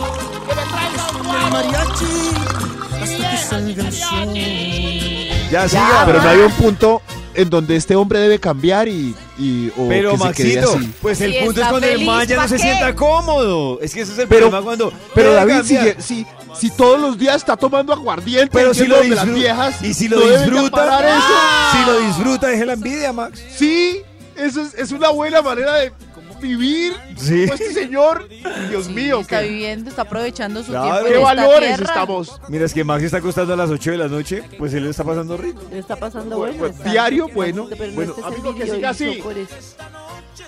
Ya, 5.51 5.69
siga. 5.69 6.03
Pero 6.07 6.23
no 6.23 6.29
hay 6.29 6.39
un 6.39 6.53
punto 6.53 7.03
en 7.35 7.51
donde 7.51 7.77
este 7.77 7.95
hombre 7.95 8.19
debe 8.19 8.39
cambiar 8.39 8.89
y, 8.89 9.15
y 9.39 9.69
o 9.77 9.89
Pero 9.89 10.13
que 10.13 10.19
se 10.19 10.33
quede 10.33 10.57
Maxito, 10.61 10.79
así. 10.79 10.93
pues 11.03 11.21
el 11.21 11.33
Si 11.35 11.39
punto 11.41 11.61
es 11.63 11.69
cuando 11.69 11.87
el 11.87 12.05
man 12.05 12.27
ya 12.27 12.37
no 12.37 12.43
¿pa' 12.43 12.49
se 12.49 12.57
qué? 12.57 12.63
sienta 12.63 12.95
cómodo. 12.95 13.79
Es 13.83 13.95
que 13.95 14.01
ese 14.03 14.13
es 14.13 14.19
el 14.21 14.29
Pero- 14.29 14.49
problema 14.51 14.65
cuando. 14.65 14.93
Pero 15.15 15.33
David, 15.35 15.61
si, 15.65 15.77
si, 15.99 16.27
si 16.59 16.71
todos 16.71 16.99
los 16.99 17.19
días 17.19 17.37
está 17.37 17.57
tomando 17.57 17.93
aguardiente, 17.93 18.49
Pero 18.53 18.73
si 18.73 18.87
lo 18.87 18.97
las 18.97 19.05
disfruta. 19.11 19.33
viejas, 19.35 19.83
Y 19.83 19.93
si 19.95 20.09
lo 20.09 20.19
no 20.19 20.27
disfruta. 20.27 21.09
eso. 21.17 21.27
Si 21.73 21.85
lo 21.91 22.01
disfruta, 22.01 22.47
deje 22.49 22.65
la 22.67 22.73
envidia, 22.73 23.13
Max. 23.13 23.39
Sí, 23.55 23.99
eso 24.37 24.63
es, 24.63 24.75
es 24.75 24.93
una 24.93 25.11
buena 25.11 25.43
manera 25.43 25.75
de 25.75 25.93
vivir. 26.41 26.95
Sí. 27.17 27.43
Como 27.43 27.55
este 27.55 27.73
señor, 27.73 28.29
Dios 28.69 28.87
Sí, 28.87 28.93
mío, 28.93 29.21
está 29.21 29.41
qué, 29.43 29.49
viviendo, 29.49 29.91
está 29.91 30.03
aprovechando 30.03 30.63
su 30.63 30.71
Claro. 30.71 31.05
tiempo. 31.05 31.09
qué 31.13 31.19
valores 31.19 31.69
tierra. 31.77 31.85
estamos. 31.85 32.41
Mira, 32.49 32.65
es 32.67 32.75
que 32.75 32.85
Max 32.85 33.03
está 33.05 33.19
acostando 33.19 33.53
a 33.55 33.57
las 33.57 33.71
8 33.71 33.91
de 33.93 33.97
la 33.99 34.09
noche, 34.09 34.43
pues 34.59 34.73
él 34.75 34.85
le 34.85 34.91
está 34.91 35.05
pasando 35.05 35.37
rico. 35.37 35.63
Le 35.71 35.79
está 35.79 35.97
pasando 35.97 36.37
Bueno, 36.39 36.55
bueno. 36.59 36.69
pues, 36.73 36.79
está- 36.79 36.91
diario, 36.91 37.29
bueno, 37.35 37.67
pero 37.77 37.93
bueno, 37.93 38.11
estés 38.13 38.25
amigo, 38.25 38.55
que 38.55 38.67
siga 38.67 38.91
así. 38.91 39.23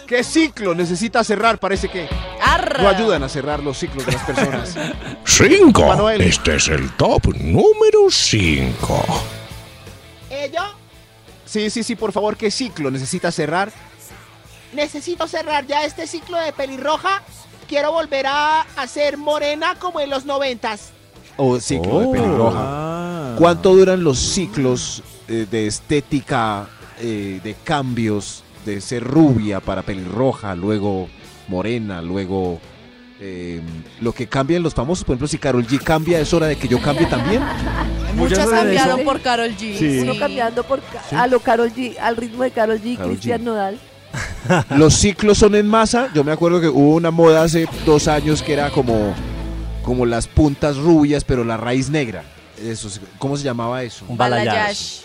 ¿Qué 0.07 0.25
ciclo 0.25 0.75
necesita 0.75 1.23
cerrar? 1.25 1.59
Parece 1.59 1.89
que 1.89 2.09
Arra. 2.43 2.83
no 2.83 2.89
ayudan 2.89 3.23
a 3.23 3.29
cerrar 3.29 3.63
los 3.63 3.79
ciclos 3.79 4.07
de 4.07 4.13
las 4.13 4.23
personas. 4.25 4.75
5. 5.25 5.87
Manuel. 5.87 6.21
Este 6.23 6.57
es 6.57 6.69
el 6.69 6.91
top 6.97 7.27
número 7.37 8.11
5. 8.11 9.05
¿Ello? 10.31 10.61
Sí, 11.45 11.71
sí, 11.71 11.83
sí, 11.83 11.95
por 11.97 12.13
favor, 12.13 12.37
¿qué 12.37 12.51
ciclo 12.51 12.91
necesita 12.91 13.31
cerrar? 13.33 13.71
Necesito 14.73 15.27
cerrar 15.27 15.67
ya 15.67 15.85
este 15.85 16.07
ciclo 16.07 16.39
de 16.39 16.53
pelirroja. 16.53 17.23
Quiero 17.69 17.93
volver 17.93 18.27
a, 18.27 18.67
ser 18.87 19.17
morena 19.17 19.77
como 19.79 20.01
en 20.01 20.11
los 20.11 20.25
noventas. 20.25 20.91
O 21.37 21.59
ciclo 21.61 22.01
de 22.01 22.09
pelirroja. 22.09 22.59
Ah. 22.61 23.37
¿Cuánto 23.39 23.75
duran 23.75 24.03
los 24.03 24.19
ciclos 24.19 25.03
eh, 25.29 25.47
de 25.51 25.67
estética, 25.67 26.69
eh, 27.01 27.41
de 27.43 27.55
cambios, 27.63 28.43
de 28.65 28.81
ser 28.81 29.05
rubia 29.05 29.61
para 29.61 29.83
pelirroja, 29.83 30.55
luego 30.55 31.09
morena, 31.47 32.03
luego 32.03 32.59
eh, 33.21 33.61
lo 34.01 34.13
que 34.13 34.27
cambian 34.27 34.63
los 34.63 34.75
famosos? 34.75 35.05
Por 35.05 35.15
ejemplo, 35.15 35.29
si 35.29 35.39
Carol 35.39 35.67
G 35.67 35.83
cambia, 35.83 36.19
es 36.19 36.33
hora 36.33 36.47
de 36.47 36.57
que 36.57 36.69
yo 36.69 36.81
cambie 36.83 37.07
también. 37.07 37.43
Muchas 38.15 38.49
cambiaron 38.49 39.05
por 39.05 39.21
Carol 39.21 39.51
G. 39.51 39.79
Sí. 39.79 39.99
Uno 40.01 40.19
cambiando 40.19 40.65
por 40.65 40.81
a 41.13 41.27
lo 41.27 41.41
Carol 41.41 41.71
G, 41.73 41.97
al 42.01 42.17
ritmo 42.17 42.43
de 42.43 42.51
Carol 42.51 42.81
G 42.81 42.87
y 42.87 42.97
Karol 42.97 43.11
G. 43.11 43.15
Cristian 43.15 43.45
Nodal. 43.45 43.79
Los 44.71 44.95
ciclos 44.95 45.39
son 45.39 45.55
en 45.55 45.67
masa. 45.69 46.09
Yo 46.15 46.25
me 46.25 46.33
acuerdo 46.33 46.61
que 46.61 46.69
hubo 46.69 46.95
una 46.95 47.11
moda 47.11 47.43
hace 47.43 47.67
dos 47.85 48.09
años 48.09 48.43
que 48.43 48.53
era 48.53 48.71
como, 48.71 49.15
como 49.83 50.07
las 50.07 50.27
puntas 50.27 50.77
rubias, 50.77 51.25
pero 51.25 51.45
la 51.45 51.57
raíz 51.57 51.91
negra. 51.91 52.23
Eso, 52.63 52.89
es- 52.89 53.01
¿Cómo 53.19 53.37
se 53.37 53.45
llamaba 53.45 53.83
eso? 53.83 54.05
Un 54.09 54.17
Balayage. 54.17 55.03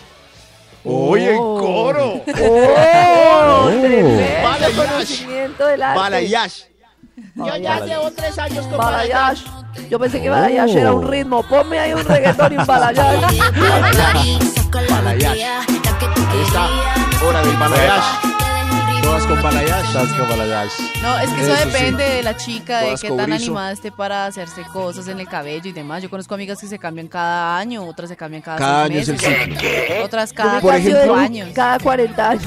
¡Oye, 0.84 1.34
Oh. 1.38 1.58
coro! 1.58 2.22
¡Oh! 2.26 3.68
Tremendo 3.70 4.22
Balayage. 4.42 4.74
conocimiento 4.76 5.66
del 5.66 5.82
arte. 5.82 5.98
Balayage. 6.00 6.74
Yo 7.36 7.56
ya 7.56 7.80
llevo 7.84 8.10
tres 8.10 8.38
años 8.38 8.66
con 8.66 8.76
Balayage. 8.78 9.44
Yo 9.90 9.98
pensé 9.98 10.20
que 10.20 10.28
balayage 10.30 10.80
era 10.80 10.92
un 10.92 11.08
ritmo. 11.08 11.42
Ponme 11.44 11.78
ahí 11.78 11.92
un 11.94 12.04
reggaetón 12.04 12.52
y 12.52 12.56
un 12.58 12.66
balayage. 12.66 13.38
Balayage. 14.90 15.44
Ahí 15.44 16.40
está. 16.46 16.68
Hora 17.26 17.40
del 17.42 17.56
balayage. 17.56 18.33
Todas 19.04 19.26
con 19.26 19.42
balayage. 19.42 19.86
Estás 19.86 20.08
como 20.12 20.28
balayage. 20.28 20.82
No, 21.02 21.18
es 21.18 21.30
que 21.30 21.40
eso, 21.42 21.52
Eso 21.54 21.62
sí. 21.62 21.68
depende 21.70 22.04
de 22.04 22.22
la 22.22 22.36
chica, 22.36 22.78
de 22.78 22.84
Todas 22.86 23.00
qué 23.02 23.08
tan 23.10 23.32
animada 23.32 23.72
esté 23.72 23.92
para 23.92 24.26
hacerse 24.26 24.62
cosas 24.72 25.06
en 25.08 25.20
el 25.20 25.28
cabello 25.28 25.68
y 25.68 25.72
demás. 25.72 26.02
Yo 26.02 26.08
conozco 26.10 26.34
amigas 26.34 26.58
que 26.60 26.66
se 26.66 26.78
cambian 26.78 27.08
cada 27.08 27.58
año, 27.58 27.84
otras 27.86 28.08
se 28.08 28.16
cambian 28.16 28.42
cada, 28.42 28.58
Cada 28.58 28.86
seis 28.86 28.90
año 28.90 29.00
es 29.00 29.08
el 29.08 29.14
meses, 29.14 29.58
ciclo. 29.88 30.04
otras 30.04 30.32
cada 30.32 30.60
Por 30.60 30.70
cambio 30.72 30.90
ejemplo, 30.96 31.14
de 31.16 31.20
años. 31.24 31.48
Cada 31.54 31.78
40 31.78 32.30
años. 32.30 32.44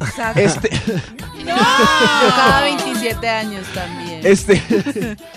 Exacto. 0.00 0.40
Este, 0.40 0.70
Yo 1.46 1.54
cada 2.36 2.60
27 2.62 3.28
años 3.28 3.66
también. 3.74 4.20
este, 4.24 4.62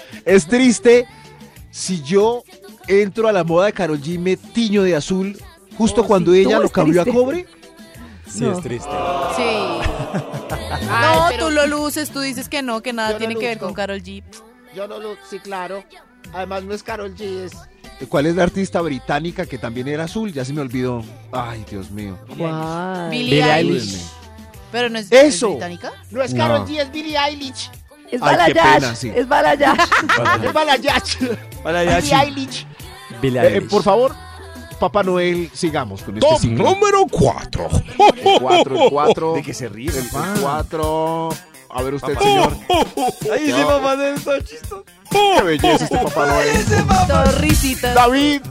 es 0.25 0.47
triste 0.47 1.07
si 1.69 2.01
yo 2.03 2.43
entro 2.87 3.27
a 3.29 3.31
la 3.31 3.43
moda 3.45 3.67
de 3.67 3.73
Carol 3.73 4.01
G, 4.01 4.19
me 4.19 4.35
tiño 4.35 4.83
de 4.83 4.95
azul, 4.97 5.37
justo 5.77 6.01
Oh, 6.01 6.05
cuando 6.07 6.33
sí, 6.33 6.41
ella 6.41 6.59
lo 6.59 6.69
cambió 6.69 7.01
a 7.01 7.05
cobre. 7.05 7.47
Sí, 8.27 8.41
No. 8.43 8.51
es 8.53 8.61
triste. 8.61 8.89
Sí. 9.35 10.40
Ay, 10.89 11.15
No, 11.17 11.25
pero 11.29 11.45
tú 11.47 11.51
lo 11.51 11.67
luces, 11.67 12.09
tú 12.09 12.19
dices 12.21 12.49
que 12.49 12.61
no, 12.61 12.81
que 12.81 12.93
nada 12.93 13.11
Yo 13.13 13.17
tiene 13.17 13.35
que 13.35 13.47
ver 13.47 13.57
con 13.57 13.73
Carol 13.73 14.01
G. 14.01 14.23
Yo 14.75 14.87
no 14.87 14.99
lo... 14.99 15.15
Sí, 15.29 15.39
claro. 15.39 15.83
Además 16.33 16.63
no 16.63 16.73
es 16.73 16.83
Carol 16.83 17.15
G, 17.15 17.21
es... 17.45 17.51
¿Cuál 18.09 18.25
es 18.25 18.35
la 18.35 18.43
artista 18.43 18.81
británica 18.81 19.45
que 19.45 19.57
también 19.59 19.87
era 19.87 20.05
azul? 20.05 20.33
Ya 20.33 20.43
se 20.43 20.53
me 20.53 20.61
olvidó. 20.61 21.03
Ay, 21.31 21.63
Dios 21.69 21.91
mío. 21.91 22.17
Billie 22.29 22.49
Billie 23.11 23.43
Eilish. 23.43 23.93
Eilish. 23.93 24.01
Pero 24.71 24.89
no 24.89 24.97
es, 24.97 25.11
Eso. 25.11 25.47
¿es 25.47 25.51
británica. 25.53 25.91
No 26.09 26.23
es 26.23 26.33
Carol 26.33 26.59
No. 26.61 26.67
G, 26.67 26.79
es 26.81 26.91
Billie 26.91 27.17
Eilish. 27.17 27.69
Es 28.11 28.19
pena, 28.21 28.95
sí. 28.95 29.11
Es 29.15 29.27
balayage. 29.27 29.81
Es 30.43 30.53
Balayage. 30.53 31.37
Balayage. 31.63 32.01
Billie 32.01 32.15
Eilish. 32.15 32.67
Billie 33.21 33.39
Eh, 33.39 33.43
eh, 33.45 33.53
Eilish. 33.55 33.69
por 33.69 33.83
favor, 33.83 34.15
Papá 34.81 35.03
Noel, 35.03 35.51
sigamos 35.53 36.01
con 36.01 36.17
este 36.17 36.27
Top 36.27 36.39
ciclo. 36.39 36.63
número 36.71 37.05
4. 37.05 37.69
El 38.15 38.41
cuatro, 38.41 38.83
el 38.83 38.89
cuatro. 38.89 39.33
De 39.35 39.43
que 39.43 39.53
se 39.53 39.69
ríe, 39.69 39.91
El 39.95 40.09
papá. 40.09 40.33
cuatro. 40.41 41.29
A 41.69 41.81
ver 41.83 41.93
usted, 41.93 42.17
señor. 42.17 42.51
Ay, 43.31 43.51
ese 43.51 43.63
papá 43.63 43.95
de 43.95 44.13
está 44.15 44.43
chistoso. 44.43 44.83
Qué 45.11 45.43
belleza 45.43 45.83
este 45.83 45.97
Papá 45.99 46.25
Noel. 46.25 46.65
Todo 47.07 47.23
risitas. 47.39 47.93
David, 47.93 48.41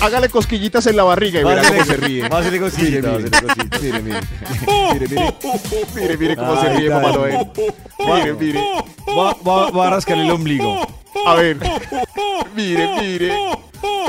hágale 0.00 0.28
cosquillitas 0.28 0.86
en 0.86 0.96
la 0.96 1.04
barriga 1.04 1.40
y 1.40 1.44
verá 1.44 1.62
cómo 1.66 1.84
se 1.84 1.96
ríe. 1.96 2.28
Mire, 2.28 3.02
mire. 3.02 3.30
Mire, 3.80 4.00
mire. 4.00 4.20
Mire, 4.92 5.08
mire. 5.08 5.34
Mire, 5.94 6.16
mire 6.16 6.36
cómo 6.36 6.60
se 6.60 6.68
ríe 6.70 6.90
Papá. 6.90 7.12
Noel. 7.12 7.50
Mire, 7.98 8.32
mire. 8.34 8.60
Va, 9.08 9.86
a 9.86 9.90
rascarle 9.90 10.24
el 10.24 10.30
ombligo. 10.30 10.86
A 11.26 11.34
ver. 11.34 11.58
Mire, 12.54 13.00
mire. 13.00 13.34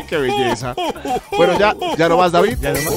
Qué 0.07 0.17
belleza. 0.17 0.75
Bueno, 1.35 1.57
ya, 1.57 1.75
ya 1.97 2.09
no 2.09 2.17
más, 2.17 2.31
David. 2.31 2.57
Ya 2.59 2.73
nomás. 2.73 2.95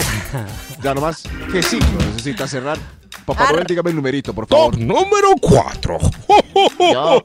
Ya 0.83 0.95
no 0.95 1.01
más. 1.01 1.23
¿Qué 1.51 1.63
ciclo 1.63 1.99
necesita 2.11 2.47
cerrar? 2.47 2.79
Papá 3.25 3.51
Noel, 3.53 3.67
dígame 3.67 3.91
el 3.91 3.97
numerito, 3.97 4.33
por 4.33 4.47
favor. 4.47 4.73
Top 4.73 4.81
número 4.81 5.35
4. 5.41 5.99
Yo, 6.93 7.23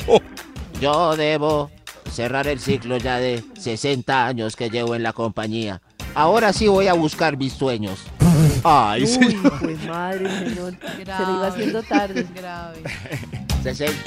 yo 0.79 1.15
debo 1.15 1.69
cerrar 2.11 2.47
el 2.47 2.59
ciclo 2.59 2.97
ya 2.97 3.17
de 3.17 3.43
60 3.59 4.25
años 4.27 4.55
que 4.55 4.69
llevo 4.69 4.95
en 4.95 5.03
la 5.03 5.13
compañía. 5.13 5.81
Ahora 6.13 6.51
sí 6.51 6.67
voy 6.67 6.87
a 6.87 6.93
buscar 6.93 7.37
mis 7.37 7.53
sueños. 7.53 7.99
Ay, 8.63 9.03
Uy, 9.03 9.07
señor. 9.07 9.59
pues 9.59 9.83
madre, 9.85 10.29
señor. 10.49 10.73
Se 10.81 10.97
le 10.97 11.03
iba 11.31 11.47
haciendo 11.47 11.83
tarde. 11.83 12.27
Grave. 12.35 12.81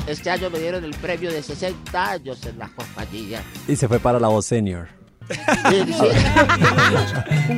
Este 0.07 0.31
año 0.31 0.51
me 0.51 0.59
dieron 0.59 0.85
el 0.85 0.91
premio 0.95 1.31
de 1.33 1.43
60 1.43 2.11
años 2.11 2.45
en 2.45 2.59
la 2.59 2.69
compañía. 2.69 3.43
Y 3.69 3.77
se 3.77 3.87
fue 3.89 4.01
para 4.01 4.19
la 4.19 4.29
voz 4.29 4.47
senior. 4.47 4.89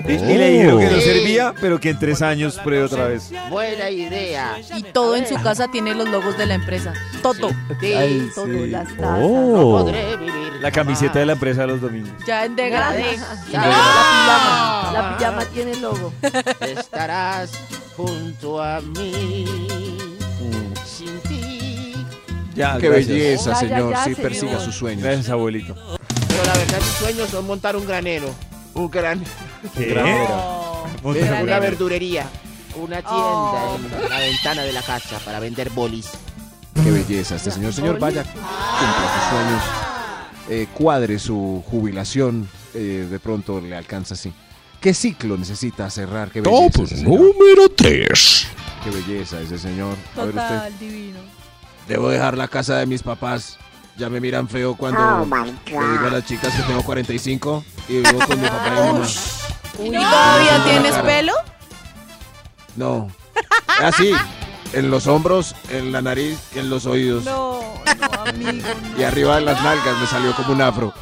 Y 0.09 0.13
le 0.39 0.51
dijeron 0.51 0.79
que 0.79 0.87
no 0.87 0.97
Sí. 0.97 1.01
servía, 1.03 1.55
pero 1.61 1.81
que 1.81 1.91
en 1.91 1.99
tres 1.99 2.23
años 2.23 2.59
pruebe 2.63 2.85
otra 2.85 3.09
vez. 3.09 3.31
Buena 3.51 3.91
idea. 3.91 4.57
Y 4.77 4.83
todo 4.85 5.17
en 5.17 5.27
su 5.27 5.35
casa 5.43 5.69
tiene 5.69 5.95
los 5.95 6.09
logos 6.09 6.37
de 6.39 6.47
la 6.47 6.55
empresa. 6.55 6.93
Todo. 7.23 7.51
Sí, 7.81 7.93
Ay, 7.93 8.29
Todo, 8.35 8.47
sí. 8.47 8.67
las 8.69 8.89
tazas. 8.97 9.19
Oh. 9.23 9.79
podré 9.83 10.17
vivir. 10.17 10.53
La 10.61 10.71
camiseta 10.71 11.19
de 11.19 11.27
la 11.27 11.33
empresa 11.33 11.63
de 11.63 11.67
los 11.69 11.81
domingos. 11.81 12.11
Ya 12.27 12.45
en 12.45 12.57
degradé. 12.57 13.17
La 13.53 13.63
pijama. 13.63 14.91
La 14.93 15.17
pijama 15.19 15.45
tiene 15.47 15.73
el 15.73 15.83
logo. 15.83 16.13
Estarás 16.61 17.51
junto 17.97 18.63
a 18.63 18.81
mí. 18.81 19.45
Mm. 20.41 20.87
Sin 20.87 21.19
ti. 21.21 21.95
Ya, 22.55 22.79
Qué 22.79 22.89
gracias. 22.89 23.09
belleza, 23.09 23.45
Ya, 23.45 23.53
ya, 23.53 23.61
señor. 23.77 23.91
ya, 23.93 23.97
Sí, 24.05 24.15
señor. 24.15 24.23
persiga 24.31 24.61
sus 24.61 24.75
sueños. 24.75 25.03
Gracias, 25.03 25.29
abuelito. 25.31 25.75
Verdad, 26.59 26.79
mis 26.81 26.97
sueños 26.99 27.31
son 27.31 27.47
montar 27.47 27.77
un 27.77 27.87
granero. 27.87 28.35
Un 28.75 28.91
gran. 28.91 29.23
¿Qué? 29.77 29.97
Oh. 31.03 31.11
Una 31.11 31.19
Granero. 31.21 31.61
verdurería. 31.61 32.27
Una 32.77 32.97
tienda 33.03 33.13
Oh. 33.15 33.79
en 34.05 34.09
la 34.11 34.19
ventana 34.19 34.63
de 34.63 34.73
la 34.73 34.83
casa 34.83 35.19
para 35.25 35.41
vender 35.41 35.71
bolis. 35.71 36.11
Qué 36.75 36.91
belleza 36.91 37.37
este 37.37 37.51
señor. 37.51 37.73
Señor, 37.73 37.99
vaya, 37.99 38.23
cumpla 38.23 39.15
sus 39.15 39.31
sueños. 39.31 39.63
Eh, 40.49 40.69
cuadre 40.75 41.19
su 41.19 41.63
jubilación 41.69 42.49
eh, 42.75 43.07
de 43.11 43.19
pronto 43.19 43.61
le 43.61 43.77
alcanza 43.77 44.15
así. 44.15 44.33
¿Qué 44.81 44.95
ciclo 44.95 45.37
necesita 45.37 45.89
cerrar? 45.91 46.31
¿Qué 46.31 46.43
Top 46.43 46.53
belleza 46.77 46.83
ese 46.85 46.97
señor? 47.05 47.21
número 47.21 47.69
3. 47.71 48.47
Qué 48.85 48.91
belleza 48.91 49.41
ese 49.41 49.59
señor. 49.59 49.97
A 50.17 50.21
ver 50.25 50.29
usted. 50.29 50.43
Total, 50.43 50.79
divino. 50.79 51.19
Debo 51.89 52.09
dejar 52.11 52.37
la 52.39 52.47
casa 52.49 52.77
de 52.79 52.87
mis 52.87 53.03
papás. 53.03 53.59
Ya 53.99 54.11
me 54.11 54.21
miran 54.21 54.47
feo 54.49 54.77
cuando 54.77 55.01
Oh, 55.01 55.25
my 55.25 55.51
le 55.67 55.89
digo 55.93 56.07
a 56.07 56.11
las 56.11 56.25
chicas 56.27 56.55
que 56.55 56.63
tengo 56.63 56.83
45 56.83 57.65
y 57.89 57.93
vivo 58.03 58.19
con 58.27 58.41
mi 58.41 58.47
papá 58.47 58.69
y 58.69 58.71
mi 58.71 58.77
mamá. 58.93 59.07
¿Y 59.79 59.91
todavía 59.91 60.65
tienes 60.65 60.95
pelo? 60.97 61.33
No. 62.77 63.09
Así. 63.83 64.13
En 64.73 64.91
los 64.91 65.07
hombros, 65.07 65.55
en 65.71 65.93
la 65.93 66.03
nariz 66.03 66.39
y 66.55 66.59
en 66.59 66.69
los 66.69 66.85
oídos. 66.87 67.25
No, 67.25 67.61
no, 68.01 68.23
amigo. 68.29 68.67
Y 68.99 69.03
arriba 69.05 69.37
de 69.37 69.43
las 69.43 69.63
nalgas 69.63 69.99
me 69.99 70.07
salió 70.07 70.35
como 70.35 70.53
un 70.53 70.61
afro. 70.61 70.93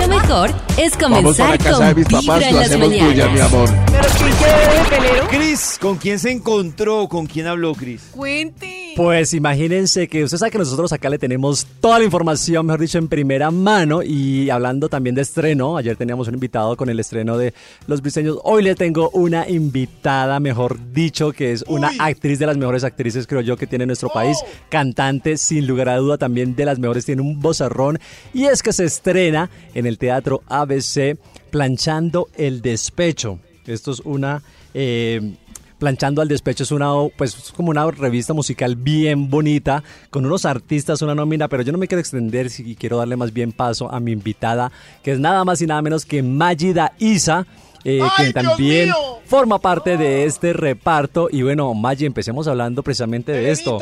Lo 0.00 0.08
mejor 0.08 0.50
es 0.76 0.98
Vamos 0.98 1.36
para 1.36 1.56
comenzar 1.56 1.58
casa 1.58 1.84
de 1.86 1.94
mis 1.94 2.08
con 2.08 2.26
papás, 2.26 2.42
en 2.42 2.52
lo 2.52 2.58
las 2.58 2.68
hacemos 2.68 2.88
tuya, 2.88 3.28
mi 3.28 3.40
amor. 3.40 3.70
¿Pero 3.90 4.08
quién 4.18 4.32
quiere 4.32 4.78
de 4.78 4.84
pelero? 4.90 5.28
Cris, 5.28 5.78
¿con 5.80 5.96
quién 5.96 6.18
se 6.18 6.30
encontró? 6.32 7.08
¿Con 7.08 7.26
quién 7.26 7.46
habló 7.46 7.74
Cris? 7.74 8.02
Cuente. 8.10 8.79
Pues 8.96 9.34
imagínense 9.34 10.08
que 10.08 10.24
usted 10.24 10.36
sabe 10.38 10.50
que 10.50 10.58
nosotros 10.58 10.92
acá 10.92 11.08
le 11.08 11.18
tenemos 11.18 11.66
toda 11.80 11.98
la 11.98 12.04
información, 12.04 12.66
mejor 12.66 12.80
dicho, 12.80 12.98
en 12.98 13.08
primera 13.08 13.50
mano. 13.50 14.02
Y 14.02 14.50
hablando 14.50 14.88
también 14.88 15.14
de 15.14 15.22
estreno, 15.22 15.76
ayer 15.76 15.96
teníamos 15.96 16.28
un 16.28 16.34
invitado 16.34 16.76
con 16.76 16.90
el 16.90 17.00
estreno 17.00 17.38
de 17.38 17.54
Los 17.86 18.02
Briseños. 18.02 18.38
Hoy 18.44 18.62
le 18.62 18.74
tengo 18.74 19.10
una 19.10 19.48
invitada, 19.48 20.38
mejor 20.40 20.78
dicho, 20.92 21.32
que 21.32 21.52
es 21.52 21.64
una 21.68 21.90
actriz 21.98 22.38
de 22.38 22.46
las 22.46 22.56
mejores 22.56 22.84
actrices, 22.84 23.26
creo 23.26 23.40
yo, 23.40 23.56
que 23.56 23.66
tiene 23.66 23.86
nuestro 23.86 24.10
país. 24.10 24.36
Cantante, 24.68 25.36
sin 25.38 25.66
lugar 25.66 25.88
a 25.88 25.96
duda, 25.96 26.18
también 26.18 26.54
de 26.54 26.64
las 26.64 26.78
mejores, 26.78 27.06
tiene 27.06 27.22
un 27.22 27.40
vozarrón. 27.40 27.98
Y 28.34 28.44
es 28.44 28.62
que 28.62 28.72
se 28.72 28.84
estrena 28.84 29.50
en 29.74 29.86
el 29.86 29.98
Teatro 29.98 30.42
ABC 30.46 31.16
Planchando 31.50 32.28
el 32.36 32.60
Despecho. 32.60 33.38
Esto 33.66 33.92
es 33.92 34.00
una... 34.00 34.42
eh, 34.74 35.36
Planchando 35.80 36.20
al 36.20 36.28
Despecho 36.28 36.62
es 36.62 36.72
una, 36.72 36.92
pues, 37.16 37.34
es 37.36 37.52
como 37.52 37.70
una 37.70 37.90
revista 37.90 38.34
musical 38.34 38.76
bien 38.76 39.30
bonita, 39.30 39.82
con 40.10 40.26
unos 40.26 40.44
artistas, 40.44 41.00
una 41.00 41.14
nómina, 41.14 41.48
pero 41.48 41.62
yo 41.62 41.72
no 41.72 41.78
me 41.78 41.88
quiero 41.88 42.00
extender 42.00 42.48
y 42.58 42.76
quiero 42.76 42.98
darle 42.98 43.16
más 43.16 43.32
bien 43.32 43.50
paso 43.50 43.90
a 43.90 43.98
mi 43.98 44.12
invitada, 44.12 44.70
que 45.02 45.12
es 45.12 45.18
nada 45.18 45.42
más 45.44 45.62
y 45.62 45.66
nada 45.66 45.80
menos 45.80 46.04
que 46.04 46.22
Magida 46.22 46.92
Isa, 46.98 47.46
eh, 47.84 48.02
quien 48.14 48.32
también 48.34 48.90
forma 49.24 49.58
parte 49.58 49.96
de 49.96 50.26
este 50.26 50.52
reparto. 50.52 51.28
Y 51.32 51.40
bueno, 51.42 51.72
Maggi, 51.72 52.04
empecemos 52.04 52.46
hablando 52.46 52.82
precisamente 52.82 53.32
de 53.32 53.50
esto. 53.50 53.78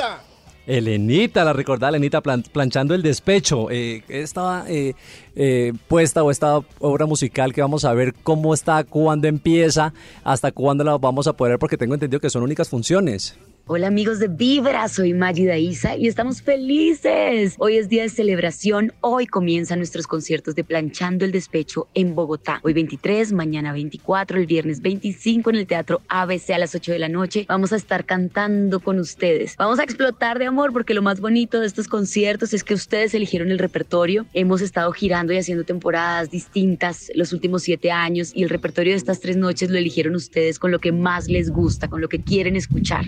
Elenita, 0.69 1.45
la 1.45 1.53
recordada 1.55 1.89
Elenita 1.89 2.21
plan- 2.21 2.43
planchando 2.53 2.95
el 2.95 3.03
despecho. 3.03 3.71
Eh, 3.71 4.03
esta 4.09 4.64
eh, 4.69 4.95
eh, 5.35 5.73
puesta 5.89 6.23
o 6.23 6.31
esta 6.31 6.61
obra 6.79 7.07
musical 7.07 7.55
que 7.55 7.62
vamos 7.62 7.85
a 7.87 7.95
ver 7.95 8.14
cómo 8.23 8.53
está, 8.53 8.85
cuándo 8.85 9.27
empieza, 9.29 9.95
hasta 10.25 10.53
cuándo 10.53 10.85
la 10.85 10.99
vamos 10.99 11.27
a 11.27 11.33
poder, 11.33 11.59
porque 11.59 11.79
tengo 11.79 11.95
entendido 11.95 12.21
que 12.21 12.29
son 12.31 12.43
únicas 12.43 12.69
funciones. 12.69 13.37
Hola 13.71 13.89
amigos 13.89 14.19
de 14.19 14.29
Vibra, 14.29 14.89
soy 14.89 15.12
Magida 15.12 15.59
Isa 15.59 15.95
y 15.95 16.09
estamos 16.09 16.41
felices. 16.41 17.55
Hoy 17.59 17.77
es 17.77 17.91
día 17.91 18.05
de 18.05 18.09
celebración, 18.09 18.95
hoy 19.03 19.27
comienzan 19.27 19.81
nuestros 19.81 20.07
conciertos 20.07 20.55
de 20.55 20.64
Planchando 20.64 21.27
el 21.27 21.33
Despecho 21.33 21.87
en 21.93 22.14
Bogotá. 22.14 22.61
Hoy 22.62 22.73
23, 22.73 23.35
mañana 23.35 23.75
24, 23.75 24.39
el 24.39 24.47
viernes 24.47 24.81
25 24.81 25.51
en 25.51 25.57
el 25.57 25.66
Teatro 25.66 26.01
ABC 26.09 26.53
a 26.53 26.59
las 26.59 26.75
8 26.75 26.93
de 26.93 26.99
la 26.99 27.11
noche. 27.11 27.45
Vamos 27.47 27.75
a 27.75 27.77
estar 27.77 28.07
cantando 28.07 28.81
con 28.81 28.99
ustedes. 28.99 29.55
Vamos 29.59 29.79
a 29.79 29.83
explotar 29.83 30.39
de 30.39 30.47
amor 30.47 30.73
porque 30.73 30.95
lo 30.95 31.03
más 31.03 31.21
bonito 31.21 31.61
de 31.61 31.66
estos 31.66 31.89
conciertos 31.89 32.55
es 32.55 32.64
que 32.64 32.73
ustedes 32.73 33.12
eligieron 33.12 33.51
el 33.51 33.59
repertorio. 33.59 34.25
Hemos 34.33 34.62
estado 34.62 34.91
girando 34.93 35.35
y 35.35 35.37
haciendo 35.37 35.64
temporadas 35.64 36.31
distintas 36.31 37.12
los 37.14 37.35
últimos 37.35 37.64
siete 37.64 37.91
años 37.91 38.33
y 38.35 38.45
el 38.45 38.49
repertorio 38.49 38.95
de 38.95 38.97
estas 38.97 39.21
tres 39.21 39.37
noches 39.37 39.69
lo 39.69 39.77
eligieron 39.77 40.14
ustedes 40.14 40.59
con 40.59 40.71
lo 40.71 40.79
que 40.79 40.91
más 40.91 41.29
les 41.29 41.51
gusta, 41.51 41.89
con 41.89 42.01
lo 42.01 42.09
que 42.09 42.23
quieren 42.23 42.57
escuchar. 42.57 43.05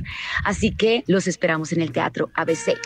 Así 0.50 0.72
que 0.72 1.04
los 1.06 1.28
esperamos 1.28 1.70
en 1.70 1.80
el 1.80 1.92
Teatro 1.92 2.30
ABC. 2.34 2.76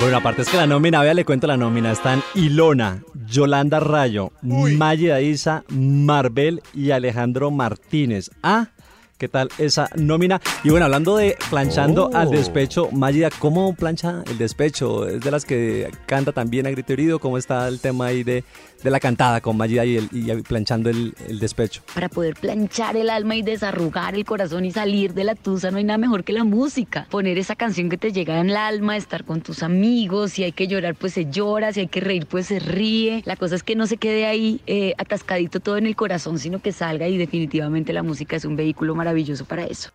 Bueno, 0.00 0.16
aparte 0.16 0.42
es 0.42 0.48
que 0.48 0.56
la 0.56 0.66
nómina, 0.66 1.00
vea, 1.02 1.14
le 1.14 1.24
cuento 1.24 1.46
la 1.46 1.56
nómina. 1.56 1.92
Están 1.92 2.20
Ilona, 2.34 3.04
Yolanda 3.28 3.78
Rayo, 3.78 4.32
Magida 4.42 5.20
Isa, 5.20 5.62
Marbel 5.68 6.60
y 6.74 6.90
Alejandro 6.90 7.52
Martínez. 7.52 8.28
Ah, 8.42 8.70
¿qué 9.18 9.28
tal 9.28 9.50
esa 9.58 9.88
nómina? 9.94 10.40
Y 10.64 10.70
bueno, 10.70 10.86
hablando 10.86 11.16
de 11.16 11.36
planchando 11.48 12.10
Oh. 12.12 12.16
al 12.16 12.30
despecho, 12.30 12.90
Magida, 12.90 13.30
¿cómo 13.38 13.72
plancha 13.76 14.24
el 14.28 14.36
despecho? 14.36 15.06
¿Es 15.08 15.20
de 15.20 15.30
las 15.30 15.44
que 15.44 15.88
canta 16.06 16.32
también 16.32 16.66
a 16.66 16.70
grito 16.70 16.92
herido? 16.92 17.20
¿Cómo 17.20 17.38
está 17.38 17.68
el 17.68 17.78
tema 17.78 18.06
ahí 18.06 18.24
de, 18.24 18.42
de 18.82 18.90
la 18.90 19.00
cantada 19.00 19.40
con 19.40 19.56
Magida 19.56 19.84
y, 19.84 19.96
el, 19.96 20.42
planchando 20.42 20.90
el, 20.90 21.14
el 21.28 21.38
despecho? 21.38 21.82
Para 21.94 22.08
poder 22.08 22.34
planchar 22.34 22.96
el 22.96 23.10
alma 23.10 23.36
y 23.36 23.42
desarrugar 23.42 24.14
el 24.14 24.24
corazón 24.24 24.64
y 24.64 24.72
salir 24.72 25.14
de 25.14 25.24
la 25.24 25.34
tusa, 25.34 25.70
no 25.70 25.78
hay 25.78 25.84
nada 25.84 25.98
mejor 25.98 26.24
que 26.24 26.32
la 26.32 26.44
música. 26.44 27.06
Poner 27.10 27.38
esa 27.38 27.56
canción 27.56 27.88
que 27.88 27.98
te 27.98 28.12
llega 28.12 28.40
en 28.40 28.50
el 28.50 28.56
alma, 28.56 28.96
estar 28.96 29.24
con 29.24 29.40
tus 29.40 29.62
amigos. 29.62 30.32
Si 30.32 30.44
hay 30.44 30.52
que 30.52 30.68
llorar, 30.68 30.94
pues 30.94 31.14
se 31.14 31.30
llora. 31.30 31.72
Si 31.72 31.80
hay 31.80 31.88
que 31.88 32.00
reír, 32.00 32.26
pues 32.26 32.46
se 32.46 32.58
ríe. 32.58 33.22
La 33.24 33.36
cosa 33.36 33.54
es 33.54 33.62
que 33.62 33.76
no 33.76 33.86
se 33.86 33.96
quede 33.96 34.26
ahí 34.26 34.60
eh, 34.66 34.94
atascadito 34.98 35.60
todo 35.60 35.76
en 35.76 35.86
el 35.86 35.96
corazón, 35.96 36.38
sino 36.38 36.60
que 36.60 36.72
salga 36.72 37.08
y 37.08 37.16
definitivamente 37.16 37.92
la 37.92 38.02
música 38.02 38.36
es 38.36 38.44
un 38.44 38.56
vehículo 38.56 38.94
maravilloso 38.94 39.44
para 39.44 39.64
eso. 39.64 39.90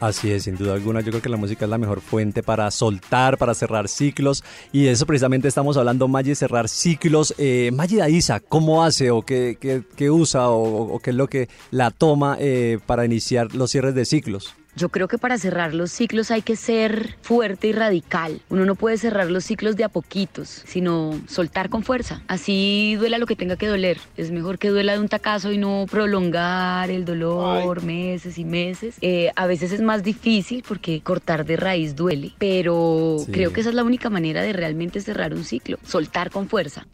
Así 0.00 0.30
es, 0.30 0.44
sin 0.44 0.56
duda 0.56 0.72
alguna. 0.72 1.02
Yo 1.02 1.10
creo 1.10 1.20
que 1.20 1.28
la 1.28 1.36
música 1.36 1.66
es 1.66 1.70
la 1.70 1.76
mejor 1.76 2.00
fuente 2.00 2.42
para 2.42 2.70
soltar, 2.70 3.36
para 3.36 3.52
cerrar 3.54 3.86
ciclos. 3.86 4.42
Y 4.72 4.84
de 4.84 4.92
eso 4.92 5.04
precisamente 5.04 5.46
estamos 5.46 5.76
hablando, 5.76 6.08
Maggi, 6.08 6.34
cerrar 6.34 6.70
ciclos. 6.70 7.34
Eh, 7.36 7.70
Maggi 7.74 7.96
Daiza, 7.96 8.40
¿cómo 8.40 8.82
hace 8.82 9.10
o 9.10 9.20
qué, 9.22 9.58
qué- 9.60 10.10
usa 10.10 10.48
o, 10.48 10.94
o 10.94 10.98
qué 11.00 11.10
es 11.10 11.16
lo 11.16 11.28
que 11.28 11.50
la 11.70 11.90
toma 11.90 12.38
eh, 12.40 12.78
para 12.86 13.04
iniciar 13.04 13.54
los 13.54 13.70
cierres 13.70 13.94
de 13.94 14.06
ciclos? 14.06 14.54
Yo 14.80 14.88
creo 14.88 15.08
que 15.08 15.18
para 15.18 15.36
cerrar 15.36 15.74
los 15.74 15.92
ciclos 15.92 16.30
hay 16.30 16.40
que 16.40 16.56
ser 16.56 17.16
fuerte 17.20 17.66
y 17.68 17.72
radical. 17.72 18.40
Uno 18.48 18.64
no 18.64 18.76
puede 18.76 18.96
cerrar 18.96 19.30
los 19.30 19.44
ciclos 19.44 19.76
de 19.76 19.84
a 19.84 19.90
poquitos, 19.90 20.48
sino 20.66 21.20
soltar 21.28 21.68
con 21.68 21.82
fuerza. 21.82 22.22
Así 22.28 22.96
duela 22.98 23.18
lo 23.18 23.26
que 23.26 23.36
tenga 23.36 23.56
que 23.56 23.66
doler. 23.66 23.98
Es 24.16 24.30
mejor 24.30 24.58
que 24.58 24.70
duela 24.70 24.94
de 24.94 25.00
un 25.00 25.08
tacazo 25.08 25.52
y 25.52 25.58
no 25.58 25.84
prolongar 25.90 26.90
el 26.90 27.04
dolor 27.04 27.82
meses 27.82 28.38
y 28.38 28.46
meses. 28.46 28.96
Eh, 29.02 29.30
a 29.36 29.46
veces 29.46 29.72
es 29.72 29.82
más 29.82 30.02
difícil 30.02 30.64
porque 30.66 31.02
cortar 31.02 31.44
de 31.44 31.58
raíz 31.58 31.94
duele, 31.94 32.32
pero 32.38 33.16
Sí. 33.26 33.32
creo 33.32 33.52
que 33.52 33.60
esa 33.60 33.68
es 33.68 33.74
la 33.74 33.84
única 33.84 34.08
manera 34.08 34.40
de 34.40 34.54
realmente 34.54 35.02
cerrar 35.02 35.34
un 35.34 35.44
ciclo. 35.44 35.76
Soltar 35.86 36.30
con 36.30 36.48
fuerza. 36.48 36.86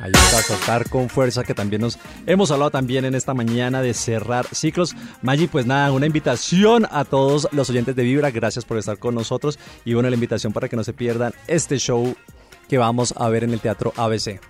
Ahí 0.00 0.12
está, 0.14 0.42
soltar 0.42 0.88
con 0.88 1.10
fuerza, 1.10 1.44
que 1.44 1.52
también 1.52 1.82
nos 1.82 1.98
hemos 2.26 2.50
hablado 2.50 2.70
también 2.70 3.04
en 3.04 3.14
esta 3.14 3.34
mañana 3.34 3.82
de 3.82 3.92
cerrar 3.92 4.46
ciclos. 4.46 4.96
Maggi, 5.20 5.46
pues 5.46 5.66
nada, 5.66 5.92
una 5.92 6.06
invitación 6.06 6.86
a 6.90 7.04
todos 7.04 7.48
los 7.52 7.68
oyentes 7.68 7.94
de 7.94 8.02
Vibra. 8.02 8.30
Gracias 8.30 8.64
por 8.64 8.78
estar 8.78 8.98
con 8.98 9.14
nosotros. 9.14 9.58
Y 9.84 9.92
bueno, 9.92 10.08
la 10.08 10.14
invitación 10.14 10.54
para 10.54 10.70
que 10.70 10.76
no 10.76 10.84
se 10.84 10.94
pierdan 10.94 11.34
este 11.48 11.78
show 11.78 12.16
que 12.66 12.78
vamos 12.78 13.12
a 13.16 13.28
ver 13.28 13.44
en 13.44 13.52
el 13.52 13.60
Teatro 13.60 13.92
ABC. 13.96 14.40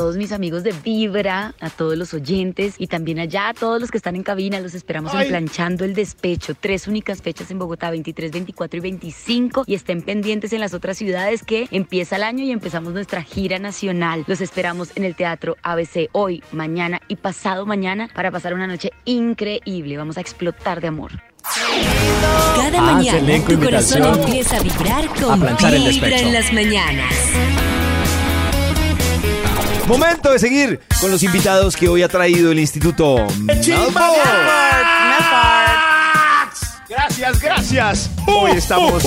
A 0.00 0.02
todos 0.02 0.16
mis 0.16 0.32
amigos 0.32 0.62
de 0.62 0.72
Vibra, 0.82 1.54
a 1.60 1.68
todos 1.68 1.94
los 1.94 2.14
oyentes 2.14 2.76
y 2.78 2.86
también 2.86 3.18
allá 3.18 3.50
a 3.50 3.54
todos 3.54 3.78
los 3.78 3.90
que 3.90 3.98
están 3.98 4.16
en 4.16 4.22
cabina. 4.22 4.58
Los 4.58 4.72
esperamos 4.72 5.12
en 5.12 5.28
Planchando 5.28 5.84
el 5.84 5.92
Despecho. 5.92 6.54
Tres 6.58 6.88
únicas 6.88 7.20
fechas 7.20 7.50
en 7.50 7.58
Bogotá, 7.58 7.90
23, 7.90 8.32
24 8.32 8.78
y 8.78 8.80
25. 8.80 9.64
Y 9.66 9.74
estén 9.74 10.00
pendientes 10.00 10.54
en 10.54 10.60
las 10.60 10.72
otras 10.72 10.96
ciudades 10.96 11.42
que 11.42 11.68
empieza 11.70 12.16
el 12.16 12.22
año 12.22 12.44
y 12.44 12.50
empezamos 12.50 12.94
nuestra 12.94 13.22
gira 13.22 13.58
nacional. 13.58 14.24
Los 14.26 14.40
esperamos 14.40 14.88
en 14.94 15.04
el 15.04 15.14
Teatro 15.14 15.58
ABC 15.62 16.08
hoy, 16.12 16.42
mañana 16.50 17.02
y 17.08 17.16
pasado 17.16 17.66
mañana 17.66 18.08
para 18.14 18.30
pasar 18.30 18.54
una 18.54 18.66
noche 18.66 18.92
increíble. 19.04 19.98
Vamos 19.98 20.16
a 20.16 20.22
explotar 20.22 20.80
de 20.80 20.88
amor. 20.88 21.12
Cada 22.56 22.78
Ah, 22.78 22.92
mañana 22.94 23.44
tu 23.46 23.60
corazón 23.60 24.18
empieza 24.18 24.56
a 24.56 24.62
vibrar 24.62 25.04
a 25.04 25.14
con 25.20 25.74
el 25.74 25.90
Vibra 25.90 26.18
en 26.20 26.32
las 26.32 26.50
mañanas. 26.54 27.79
Momento 29.86 30.32
de 30.32 30.38
seguir 30.38 30.80
con 31.00 31.10
los 31.10 31.22
invitados 31.22 31.76
que 31.76 31.88
hoy 31.88 32.02
ha 32.02 32.08
traído 32.08 32.52
el 32.52 32.58
Instituto. 32.58 33.26
Gracias, 36.88 37.40
gracias. 37.40 38.10
Hoy 38.26 38.52
estamos 38.52 39.02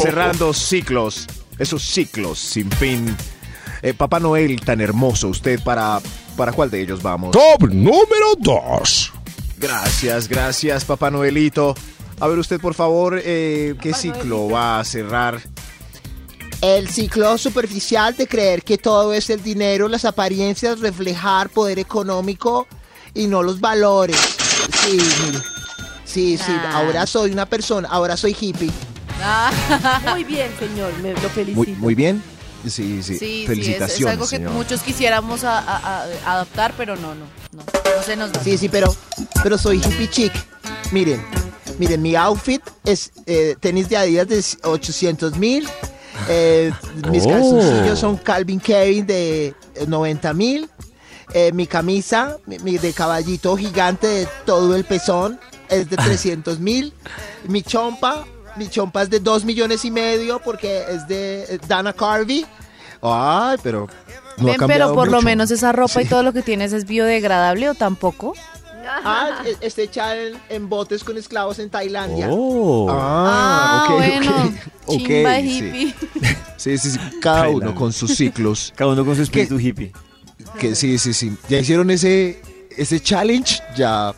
cerrando 0.00 0.52
ciclos, 0.52 1.26
esos 1.58 1.82
ciclos 1.82 2.38
sin 2.38 2.70
fin. 2.70 3.16
Eh, 3.82 3.94
Papá 3.94 4.18
Noel, 4.20 4.60
tan 4.60 4.80
hermoso, 4.80 5.28
usted 5.28 5.60
para, 5.62 6.00
¿para 6.36 6.52
cuál 6.52 6.70
de 6.70 6.80
ellos 6.80 7.02
vamos? 7.02 7.30
Top 7.30 7.68
número 7.70 8.34
2. 8.38 9.12
Gracias, 9.58 10.28
gracias, 10.28 10.84
Papá 10.84 11.10
Noelito. 11.10 11.74
A 12.20 12.26
ver 12.26 12.38
usted, 12.38 12.60
por 12.60 12.74
favor, 12.74 13.20
eh, 13.24 13.76
¿qué 13.80 13.94
ciclo 13.94 14.48
va 14.48 14.80
a 14.80 14.84
cerrar? 14.84 15.40
El 16.60 16.88
ciclo 16.88 17.38
superficial 17.38 18.16
de 18.16 18.26
creer 18.26 18.62
que 18.64 18.78
todo 18.78 19.12
es 19.12 19.30
el 19.30 19.42
dinero, 19.42 19.86
las 19.88 20.04
apariencias, 20.04 20.80
reflejar 20.80 21.50
poder 21.50 21.78
económico 21.78 22.66
y 23.14 23.26
no 23.28 23.42
los 23.44 23.60
valores. 23.60 24.16
Sí, 24.82 24.98
mire. 25.26 25.38
Sí, 26.04 26.36
sí, 26.38 26.52
Ah. 26.52 26.78
ahora 26.78 27.06
soy 27.06 27.30
una 27.30 27.46
persona, 27.46 27.88
ahora 27.90 28.16
soy 28.16 28.36
hippie. 28.38 28.70
Muy 30.10 30.24
bien, 30.24 30.50
señor, 30.58 30.92
me 31.02 31.12
lo 31.12 31.28
felicito. 31.30 31.56
Muy, 31.58 31.68
muy 31.76 31.94
bien. 31.94 32.22
Sí, 32.66 33.02
sí. 33.02 33.02
Sí, 33.02 33.18
sí, 33.18 33.40
es, 33.42 33.46
Felicitaciones, 33.48 34.00
es 34.00 34.06
algo 34.06 34.24
que 34.24 34.36
señor. 34.36 34.52
muchos 34.52 34.80
quisiéramos 34.80 35.44
a- 35.44 35.58
a- 35.60 36.02
a- 36.02 36.32
adaptar, 36.32 36.74
pero 36.76 36.96
no, 36.96 37.14
no, 37.14 37.24
no, 37.52 37.62
no 37.62 38.02
se 38.04 38.16
nos 38.16 38.32
da. 38.32 38.42
Sí, 38.42 38.58
sí, 38.58 38.68
pero, 38.68 38.94
pero 39.44 39.58
soy 39.58 39.76
hippie 39.78 40.10
chic. 40.10 40.32
Miren, 40.90 41.24
miren, 41.78 42.02
mi 42.02 42.16
outfit 42.16 42.62
es 42.84 43.12
eh, 43.26 43.54
tenis 43.60 43.88
de 43.88 43.96
Adidas 43.96 44.28
de 44.28 44.44
800 44.64 45.36
mil. 45.36 45.68
Eh, 46.28 46.72
mis 47.10 47.24
Oh. 47.26 47.30
calzoncillos 47.30 47.98
son 47.98 48.16
Calvin 48.16 48.60
Klein 48.60 49.06
de 49.06 49.54
90 49.86 50.32
mil. 50.34 50.68
eh, 51.34 51.52
mi 51.52 51.66
camisa 51.66 52.38
mi- 52.46 52.58
mi 52.60 52.78
de 52.78 52.94
caballito 52.94 53.54
gigante 53.54 54.06
de 54.06 54.28
todo 54.46 54.74
el 54.74 54.84
pezón 54.84 55.38
es 55.68 55.90
de 55.90 55.96
300 56.18 56.58
mil. 56.58 56.94
Mi 57.46 57.62
chompa, 57.62 58.24
mi 58.56 58.66
chompa 58.68 59.02
es 59.02 59.10
de 59.10 59.20
2 59.20 59.44
millones 59.44 59.84
y 59.84 59.90
medio 59.90 60.38
porque 60.40 60.84
es 60.88 61.06
de 61.06 61.42
eh, 61.44 61.58
Dana 61.68 61.92
Carvey. 61.92 62.46
Ay, 63.02 63.58
pero 63.62 63.86
no 64.38 64.44
ha 64.48 64.50
Ven, 64.52 64.56
cambiado 64.56 64.84
pero 64.86 64.94
por 64.94 65.08
lo 65.10 65.20
menos 65.20 65.50
esa 65.50 65.70
ropa 65.72 66.00
y 66.00 66.06
todo 66.06 66.22
lo 66.22 66.32
que 66.32 66.40
tienes 66.42 66.72
es 66.72 66.86
biodegradable 66.86 67.68
o 67.68 67.74
tampoco. 67.74 68.32
Ah, 68.86 69.42
e- 69.44 69.56
está 69.66 69.82
hecha 69.82 70.16
en, 70.16 70.34
en 70.48 70.68
botes 70.68 71.04
con 71.04 71.16
esclavos 71.18 71.58
en 71.58 71.70
Tailandia. 71.70 72.28
Oh. 72.30 72.86
Ah, 72.90 73.86
Ah, 73.88 73.92
ok, 73.92 73.96
bueno, 73.96 74.52
ok. 74.86 74.96
chimba 74.98 75.36
Ok, 75.36 75.42
sí. 75.44 75.58
hippie. 75.58 75.94
Sí, 76.56 76.78
sí, 76.78 76.90
sí. 76.92 76.98
Cada 77.20 77.48
uno 77.48 77.74
con 77.74 77.92
sus 77.92 78.14
ciclos. 78.16 78.72
Cada 78.76 78.92
uno 78.92 79.04
con 79.04 79.16
su 79.16 79.22
espíritu 79.22 79.58
hippie. 79.58 79.92
Que 80.58 80.74
sí, 80.74 80.98
sí, 80.98 81.12
sí. 81.12 81.32
Ya 81.48 81.58
hicieron 81.58 81.90
ese, 81.90 82.40
ese 82.76 83.00
challenge, 83.00 83.60
ya. 83.76 84.14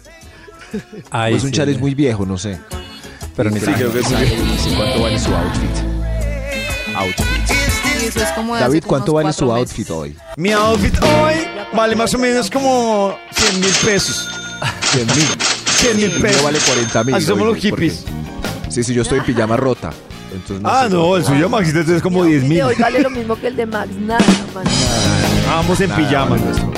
Ay, 1.11 1.34
es 1.34 1.42
un 1.42 1.50
sí. 1.50 1.56
challenge 1.56 1.80
muy 1.80 1.94
viejo, 1.94 2.24
no 2.24 2.38
sé. 2.38 2.58
Pero 3.36 3.50
ni 3.50 3.58
Sí, 3.61 3.66
creo 3.72 3.92
que 3.92 4.02
sí. 4.02 4.14
¿Cuánto 4.76 5.00
vale 5.02 5.18
su 5.18 5.34
outfit? 5.34 5.70
Outfit. 6.96 7.26
Eso 8.02 8.20
es 8.22 8.32
como 8.32 8.56
David, 8.56 8.84
¿cuánto 8.86 9.12
vale 9.14 9.32
su 9.32 9.50
outfit 9.52 9.88
hoy? 9.90 10.16
Mi 10.36 10.50
outfit 10.52 10.94
hoy 11.02 11.34
vale 11.72 11.94
más 11.96 12.12
o 12.14 12.18
menos 12.18 12.50
como 12.50 13.14
100 13.32 13.61
mil 13.61 13.72
pesos. 13.84 14.28
100 14.92 15.06
mil. 15.06 15.26
100 15.66 15.96
mil 15.96 16.11
pesos. 16.20 16.36
mío 16.36 16.44
vale 16.44 16.58
40 16.58 17.04
mil. 17.04 17.14
Así 17.14 17.26
somos 17.26 17.46
hoy, 17.48 17.54
los 17.54 17.62
hippies. 17.62 18.04
porque- 18.06 18.70
Sí, 18.70 18.84
sí, 18.84 18.94
yo 18.94 19.02
estoy 19.02 19.18
en 19.18 19.24
pijama 19.24 19.56
rota. 19.56 19.90
Entonces 20.32 20.64
Ah, 20.64 20.86
no, 20.88 21.16
el 21.16 21.24
suyo, 21.24 21.48
Maxito, 21.48 21.78
entonces 21.80 21.96
es 21.96 22.02
como 22.02 22.22
10 22.24 22.42
El 22.44 22.48
mil. 22.48 22.62
hoy 22.62 22.76
vale 22.78 23.00
lo 23.00 23.11
mismo 23.11 23.34
que 23.34 23.48
el 23.48 23.56
de 23.56 23.66
Max. 23.66 23.90
Nada, 24.00 24.24
man. 24.54 24.64
Vamos 25.48 25.80
en 25.80 25.88
Nada, 25.88 26.00
pijama. 26.00 26.30
vale 26.30 26.42
nuestro. 26.44 26.72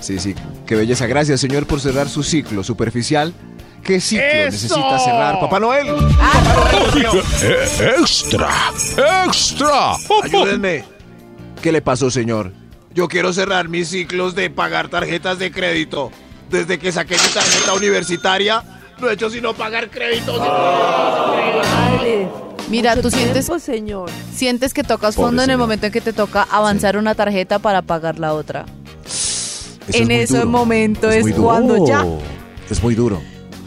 Sí, 0.00 0.18
sí. 0.18 0.34
Qué 0.66 0.74
belleza. 0.76 1.06
Gracias, 1.06 1.40
señor, 1.40 1.66
por 1.66 1.80
cerrar 1.80 2.08
su 2.08 2.22
ciclo 2.22 2.64
superficial. 2.64 3.34
¿Qué 3.82 4.00
ciclo 4.00 4.24
necesita 4.46 4.98
cerrar? 4.98 5.38
Papá 5.40 5.60
Noel. 5.60 5.86
Eh, 7.42 7.94
extra, 8.00 8.48
extra. 9.26 9.92
Ayúdenme. 10.24 10.84
¿Qué 11.62 11.70
le 11.72 11.82
pasó, 11.82 12.10
señor? 12.10 12.52
Yo 12.94 13.08
quiero 13.08 13.32
cerrar 13.32 13.68
mis 13.68 13.88
ciclos 13.88 14.34
de 14.34 14.48
pagar 14.50 14.88
tarjetas 14.88 15.38
de 15.38 15.50
crédito. 15.52 16.10
Desde 16.50 16.78
que 16.78 16.92
saqué 16.92 17.14
mi 17.14 17.34
tarjeta 17.34 17.74
universitaria, 17.74 18.62
no 19.00 19.10
he 19.10 19.14
hecho 19.14 19.28
sino 19.30 19.52
pagar 19.54 19.90
créditos. 19.90 20.40
Mira, 22.68 22.96
tú 23.00 23.10
sientes, 23.10 23.46
tiempo, 23.46 23.58
señor. 23.60 24.10
sientes 24.34 24.74
que 24.74 24.82
tocas 24.82 25.14
Pobre 25.14 25.28
fondo 25.28 25.42
en 25.42 25.50
el 25.50 25.54
señor. 25.54 25.60
momento 25.60 25.86
en 25.86 25.92
que 25.92 26.00
te 26.00 26.12
toca 26.12 26.46
avanzar 26.50 26.96
una 26.96 27.14
tarjeta 27.14 27.58
para 27.58 27.82
pagar 27.82 28.18
la 28.18 28.32
otra. 28.34 28.64
Eso 29.04 29.78
en 30.02 30.10
es 30.10 30.30
ese 30.30 30.38
duro. 30.38 30.50
momento 30.50 31.08
Es 31.10 31.26
es, 31.26 31.34
cuando 31.34 31.86
ya. 31.86 32.04
Es 32.68 32.82
muy 32.82 32.94
duro. 32.96 33.22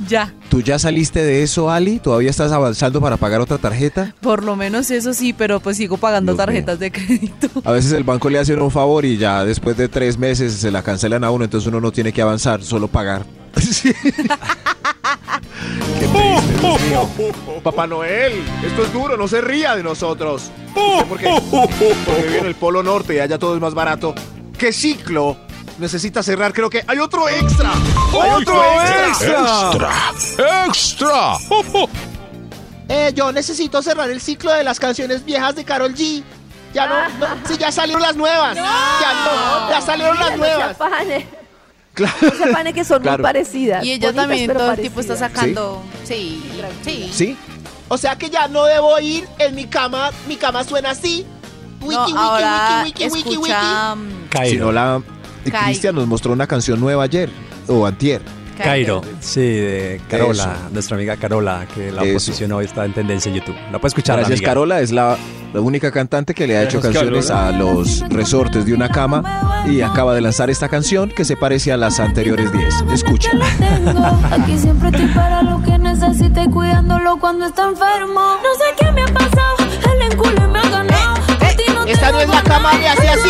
Ya. 0.10 0.34
¿Tú 0.50 0.62
ya 0.62 0.78
saliste 0.80 1.24
de 1.24 1.44
eso, 1.44 1.70
Ali? 1.72 2.00
¿Todavía 2.00 2.30
estás 2.30 2.52
avanzando 2.52 3.00
para 3.00 3.16
pagar 3.18 3.40
otra 3.40 3.58
tarjeta? 3.58 4.14
Por 4.20 4.44
lo 4.44 4.56
menos 4.56 4.92
eso 4.92 5.14
sí, 5.14 5.32
pero 5.32 5.60
pues 5.60 5.78
sigo 5.78 5.98
pagando 5.98 6.34
Dios 6.34 6.40
mío. 6.40 6.46
tarjetas 6.46 6.80
de 6.80 6.92
crédito. 6.92 7.48
A 7.64 7.72
veces 7.72 7.94
el 7.94 8.04
banco 8.04 8.30
le 8.30 8.40
hace 8.40 8.54
uno 8.56 8.66
un 8.66 8.72
favor 8.72 9.06
y 9.06 9.18
ya 9.18 9.46
después 9.46 9.78
de 9.78 9.88
tres 9.88 10.18
meses 10.18 10.54
se 10.54 10.72
la 10.72 10.82
cancelan 10.84 11.24
a 11.24 11.32
uno, 11.32 11.46
entonces 11.46 11.68
uno 11.68 11.80
no 11.80 11.92
tiene 11.92 12.12
que 12.12 12.22
avanzar, 12.22 12.62
solo 12.64 12.88
pagar. 12.88 13.26
Sí. 13.60 13.94
Qué 16.00 16.08
triste, 16.08 16.60
Dios 16.62 16.82
mío. 16.82 17.10
Papá 17.64 17.88
Noel, 17.88 18.34
esto 18.66 18.84
es 18.84 18.94
duro, 18.94 19.18
no 19.18 19.28
se 19.28 19.42
ría 19.42 19.76
de 19.76 19.84
nosotros. 19.84 20.52
¿Usted 20.76 21.06
¿Por 21.08 21.18
qué? 21.20 21.30
Porque 21.50 22.22
vive 22.24 22.40
en 22.40 22.46
el 22.46 22.56
Polo 22.56 22.84
Norte 22.84 23.16
y 23.16 23.20
allá 23.20 23.38
todo 23.38 23.56
es 23.56 23.62
más 23.62 23.74
barato. 23.74 24.14
¿Qué 24.58 24.72
ciclo 24.74 25.38
necesita 25.80 26.22
cerrar? 26.24 26.54
Creo 26.54 26.70
que 26.70 26.84
hay 26.88 26.98
otro 27.00 27.28
extra. 27.30 27.72
¡Hay 28.22 28.30
otro 28.42 28.62
extra! 29.08 29.72
Extra, 29.72 29.92
extra. 30.68 31.38
Eh, 32.92 33.12
yo 33.14 33.32
necesito 33.32 33.84
cerrar 33.84 34.10
el 34.10 34.20
ciclo 34.20 34.52
de 34.52 34.64
las 34.64 34.80
canciones 34.80 35.24
viejas 35.24 35.56
de 35.56 35.64
Carol 35.64 35.94
G. 35.94 36.24
Ya 36.74 36.88
no, 36.88 36.96
no 37.20 37.28
sí, 37.48 37.56
ya 37.56 37.72
salieron 37.72 38.02
las 38.02 38.16
nuevas. 38.16 38.56
Ya 38.56 38.64
no, 38.64 39.70
ya 39.70 39.80
salieron 39.80 40.16
las 40.18 40.26
No 40.30 40.32
se 40.32 40.38
nuevas. 40.38 40.72
afane. 40.72 41.28
Claro. 41.94 42.16
No 42.20 42.64
se 42.64 42.74
que 42.74 42.84
son 42.84 43.02
Claro. 43.04 43.18
muy 43.20 43.24
parecidas. 43.24 43.84
Y 43.86 43.92
ella 43.92 44.08
bonitas, 44.08 44.28
también 44.28 44.54
todo 44.54 44.72
el 44.72 44.80
tiempo 44.80 45.00
está 45.02 45.16
sacando. 45.16 45.84
Sí, 46.04 46.42
sí. 46.84 47.12
¿Sí? 47.14 47.38
O 47.90 47.98
sea 48.00 48.16
que 48.18 48.32
ya 48.32 48.48
no 48.48 48.66
debo 48.66 48.98
ir 49.00 49.28
en 49.38 49.54
mi 49.54 49.66
cama. 49.66 50.10
Mi 50.28 50.36
cama 50.38 50.64
suena 50.64 50.90
así. 50.90 51.28
Wiki, 51.82 51.96
No, 51.96 52.06
wiki, 52.06 52.18
ahora 52.18 52.82
wiki, 52.86 53.04
wiki, 53.06 53.18
wiki, 53.18 53.38
wiki. 53.38 53.54
Si 53.54 54.30
Cairo. 54.30 54.66
no, 54.66 54.72
la... 54.72 55.02
Cristian 55.44 55.96
nos 55.96 56.08
mostró 56.08 56.34
una 56.34 56.48
canción 56.48 56.80
nueva 56.80 57.04
ayer, 57.04 57.30
o 57.68 57.86
antier. 57.86 58.22
Cairo, 58.58 59.02
sí, 59.22 59.40
de 59.40 60.02
Carola, 60.10 60.44
Eso. 60.44 60.70
nuestra 60.74 60.98
amiga 60.98 61.16
Carola, 61.16 61.66
que 61.74 61.94
la 61.94 62.04
Eso. 62.04 62.14
posición 62.16 62.52
hoy 62.52 62.66
está 62.66 62.84
en 62.84 62.92
tendencia 62.94 63.30
en 63.30 63.36
YouTube. 63.40 63.56
La 63.72 63.80
puedes 63.80 63.92
escuchar, 63.92 64.18
Gracias, 64.18 64.38
amiga. 64.40 64.50
Carola. 64.50 64.82
Es 64.82 64.92
la, 64.92 65.18
la 65.54 65.62
única 65.62 65.92
cantante 65.94 66.34
que 66.34 66.46
le 66.46 66.58
ha 66.58 66.64
hecho 66.64 66.82
Gracias, 66.82 66.94
canciones 67.02 67.28
Carola. 67.28 67.48
a 67.48 67.52
los 67.58 68.02
resortes 68.10 68.66
de 68.66 68.74
una 68.74 68.90
cama 68.90 69.64
y 69.66 69.80
acaba 69.80 70.14
de 70.14 70.20
lanzar 70.20 70.50
esta 70.50 70.68
canción 70.68 71.10
que 71.10 71.24
se 71.24 71.38
parece 71.38 71.72
a 71.72 71.78
las 71.78 72.02
anteriores 72.02 72.52
10. 72.52 72.66
Escucha. 72.94 73.30
tengo. 73.60 74.06
Aquí 74.30 74.58
siempre 74.58 74.90
estoy 74.90 75.08
para 75.16 75.42
lo 75.42 75.64
que 75.64 75.78
necesite 75.78 76.50
cuidándolo 76.50 77.18
cuando 77.18 77.46
está 77.46 77.64
enfermo. 77.70 78.20
No 78.44 78.54
sé 78.58 78.66
qué 78.78 78.92
me 78.92 79.04
ha 79.04 79.08
pasado, 79.08 79.56
el 79.96 80.12
enculo 80.12 80.50
me 80.50 80.60
ha 80.60 80.70
ganado. 80.70 81.16
No 81.76 81.86
te 81.86 81.92
esta 81.94 82.12
no 82.12 82.20
es 82.20 82.28
la 82.28 82.42
cama 82.44 82.78
de 82.78 82.88
hace 82.90 83.08
así. 83.08 83.30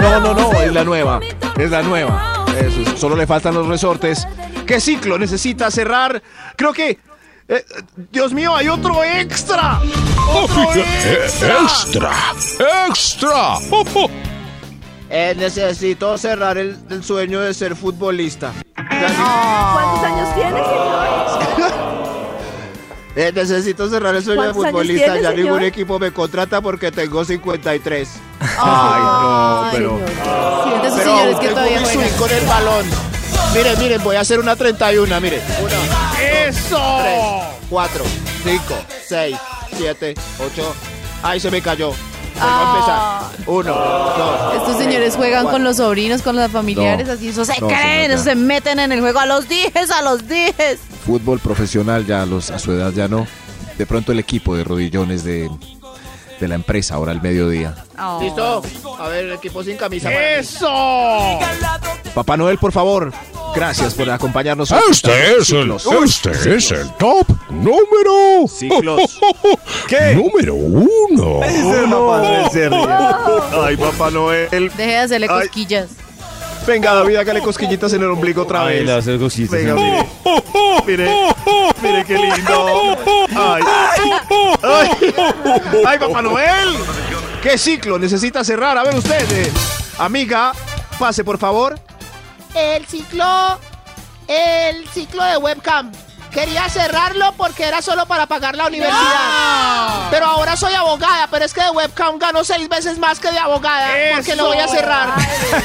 No, 0.00 0.20
no, 0.20 0.34
no, 0.34 0.52
es 0.60 0.72
la 0.72 0.84
nueva. 0.84 1.20
Es 1.58 1.70
la 1.70 1.82
nueva. 1.82 2.44
Eso, 2.58 2.80
es, 2.82 2.98
solo 3.00 3.16
le 3.16 3.26
faltan 3.26 3.54
los 3.54 3.66
resortes. 3.66 4.26
¿Qué 4.66 4.80
ciclo 4.80 5.18
necesita 5.18 5.70
cerrar? 5.70 6.22
Creo 6.56 6.72
que. 6.72 6.98
eh, 7.48 7.64
Dios 8.10 8.32
mío, 8.32 8.54
hay 8.54 8.68
otro 8.68 9.02
extra. 9.04 9.80
Otro 10.32 10.72
extra. 10.74 11.58
Extra, 11.62 12.12
extra. 12.88 13.58
Eh, 15.08 15.34
necesito 15.36 16.18
cerrar 16.18 16.58
el, 16.58 16.76
el 16.90 17.04
sueño 17.04 17.40
de 17.40 17.54
ser 17.54 17.76
futbolista. 17.76 18.52
¿Cuántos 18.74 20.04
años 20.04 20.34
tiene, 20.34 20.50
señor? 20.64 21.85
Eh, 23.16 23.32
necesito 23.34 23.88
cerrar 23.88 24.14
el 24.14 24.22
sueño 24.22 24.42
de 24.42 24.48
¿Cuántos 24.52 24.64
años 24.64 24.72
futbolista. 24.72 25.04
tiene, 25.06 25.22
ya 25.22 25.30
señor? 25.30 25.44
ningún 25.46 25.62
equipo 25.62 25.98
me 25.98 26.12
contrata 26.12 26.60
porque 26.60 26.92
tengo 26.92 27.24
53. 27.24 28.08
Ay, 28.40 28.48
no, 28.58 29.62
Ay, 29.64 29.70
pero. 29.72 29.98
Sí, 29.98 30.70
esos 30.86 30.98
Pero 30.98 31.10
señores 31.16 31.36
que 31.38 31.48
todavía 31.48 31.82
con 32.18 32.30
el 32.30 32.44
balón. 32.44 32.86
Miren, 33.54 33.78
miren, 33.78 34.04
voy 34.04 34.16
a 34.16 34.20
hacer 34.20 34.38
una 34.38 34.54
31, 34.54 35.18
miren. 35.22 35.40
Una, 35.62 36.20
¡Eso! 36.46 36.78
3, 37.00 37.66
4, 37.70 38.04
5, 38.44 38.74
6, 39.08 39.36
7, 39.78 40.14
8. 40.52 40.74
Ay, 41.22 41.40
se 41.40 41.50
me 41.50 41.62
cayó. 41.62 41.92
Ah. 42.40 43.22
a 43.22 43.26
empezar. 43.30 43.48
1, 43.48 43.74
2. 43.74 44.54
Estos 44.56 44.76
señores 44.82 45.16
juegan 45.16 45.46
con 45.46 45.64
los 45.64 45.76
sobrinos, 45.76 46.22
con 46.22 46.36
los 46.36 46.50
familiares, 46.50 47.06
No. 47.06 47.12
así, 47.14 47.28
eso 47.28 47.44
se 47.44 47.60
No, 47.60 47.68
creen, 47.68 48.10
eso 48.10 48.24
se 48.24 48.34
meten 48.34 48.78
en 48.80 48.92
el 48.92 49.00
juego 49.00 49.18
a 49.20 49.26
los 49.26 49.48
10, 49.48 49.90
a 49.90 50.02
los 50.02 50.26
10. 50.28 50.54
Fútbol 51.04 51.38
profesional 51.40 52.04
ya 52.06 52.22
a, 52.22 52.26
los, 52.26 52.50
a 52.50 52.58
su 52.58 52.72
edad 52.72 52.92
ya 52.92 53.08
no. 53.08 53.26
De 53.78 53.86
pronto 53.86 54.12
el 54.12 54.18
equipo 54.18 54.56
de 54.56 54.64
rodillones 54.64 55.22
de, 55.22 55.50
de 56.40 56.48
la 56.48 56.54
empresa 56.54 56.94
ahora 56.94 57.12
al 57.12 57.22
mediodía. 57.22 57.74
Oh. 57.98 58.20
¿Listo? 58.22 58.62
A 58.98 59.08
ver, 59.08 59.24
el 59.26 59.32
equipo 59.32 59.62
sin 59.62 59.76
camisa. 59.76 60.10
¡Eso! 60.12 61.38
Papá 62.14 62.36
Noel, 62.36 62.58
por 62.58 62.72
favor. 62.72 63.12
Gracias 63.54 63.94
por 63.94 64.08
acompañarnos. 64.10 64.70
Este 64.90 65.38
es 65.38 65.50
el, 65.50 65.72
este 66.04 66.56
es 66.56 66.70
el 66.72 66.90
top 66.96 67.26
número. 67.50 68.46
Ciclos. 68.48 69.18
¿Qué? 69.88 70.14
Número 70.14 70.54
uno. 70.54 71.40
Papá 71.40 71.86
Noel 71.88 72.50
se 72.50 72.68
ríe. 72.68 72.86
Ay, 73.64 73.76
Papá 73.76 74.10
Noel. 74.10 74.48
Deje 74.50 74.90
de 74.90 74.96
hacerle 74.98 75.26
Ay. 75.30 75.40
cosquillas. 75.46 75.88
Venga, 76.66 76.94
David, 76.94 77.16
hágale 77.16 77.40
cosquillitas 77.40 77.92
en 77.92 78.02
el 78.02 78.10
ombligo 78.10 78.42
otra 78.42 78.64
Ay, 78.66 78.78
vez. 78.78 78.86
le 78.86 78.92
hace 78.92 79.18
cositas. 79.18 79.52
Venga, 79.52 79.74
mire. 79.74 80.06
Mire, 80.86 81.34
mire 81.82 82.04
qué 82.04 82.18
lindo. 82.18 82.96
Ay. 83.36 83.62
Ay. 84.62 85.14
Ay, 85.86 85.98
Papá 85.98 86.22
Noel. 86.22 86.76
¿Qué 87.42 87.56
ciclo 87.56 87.98
necesita 87.98 88.42
cerrar? 88.42 88.76
A 88.78 88.82
ver 88.82 88.96
usted, 88.96 89.30
eh, 89.32 89.52
amiga, 89.98 90.52
pase 90.98 91.22
por 91.22 91.38
favor. 91.38 91.78
El 92.54 92.84
ciclo. 92.86 93.58
El 94.26 94.88
ciclo 94.88 95.22
de 95.24 95.36
webcam. 95.36 95.92
Quería 96.36 96.68
cerrarlo 96.68 97.32
porque 97.38 97.64
era 97.64 97.80
solo 97.80 98.04
para 98.04 98.26
pagar 98.26 98.56
la 98.56 98.66
universidad. 98.66 100.10
Pero 100.10 100.26
ahora 100.26 100.54
soy 100.54 100.74
abogada, 100.74 101.28
pero 101.30 101.46
es 101.46 101.54
que 101.54 101.62
de 101.62 101.70
webcam 101.70 102.18
gano 102.18 102.44
seis 102.44 102.68
veces 102.68 102.98
más 102.98 103.18
que 103.18 103.30
de 103.32 103.38
abogada. 103.38 103.88
Porque 104.16 104.36
lo 104.36 104.48
voy 104.48 104.58
a 104.58 104.68
cerrar. 104.68 105.14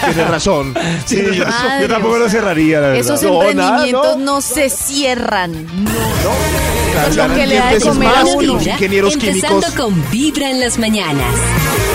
Tienes 0.06 0.28
razón. 0.30 0.74
Sí, 1.06 1.16
Tienes 1.18 1.36
yo, 1.36 1.44
razón. 1.46 1.72
yo 1.82 1.88
tampoco 1.90 2.18
lo 2.20 2.30
cerraría, 2.30 2.80
la 2.80 2.88
verdad. 2.88 3.02
Esos 3.02 3.22
No, 3.24 3.30
nada, 3.44 3.50
emprendimientos 3.52 4.18
no. 4.18 4.36
no. 4.36 4.42
se 4.42 4.70
cierran. 4.70 5.66
No. 5.84 5.92
Es 7.08 7.16
lo 7.18 7.34
que 7.36 7.48
le 7.48 7.56
da 7.58 7.72
de 7.72 7.82
comer 7.82 8.10
a 8.16 8.24
uno. 8.24 8.54
los 8.54 8.68
ingenieros 8.68 9.14
empezando 9.14 9.60
químicos. 9.62 9.74
con 9.86 10.10
Vibra 10.12 10.50
en 10.52 10.60
las 10.62 10.78
mañanas. 10.78 11.36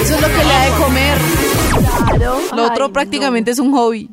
Eso 0.02 0.14
es 0.16 0.20
lo 0.20 0.26
que 0.28 0.36
le 0.44 0.44
da 0.52 0.64
de 0.64 0.70
comer. 0.82 1.18
Claro. 2.16 2.40
Lo 2.54 2.64
otro 2.66 2.84
Ay, 2.86 2.92
prácticamente 2.92 3.50
es 3.52 3.58
un 3.58 3.72
hobby. 3.72 4.08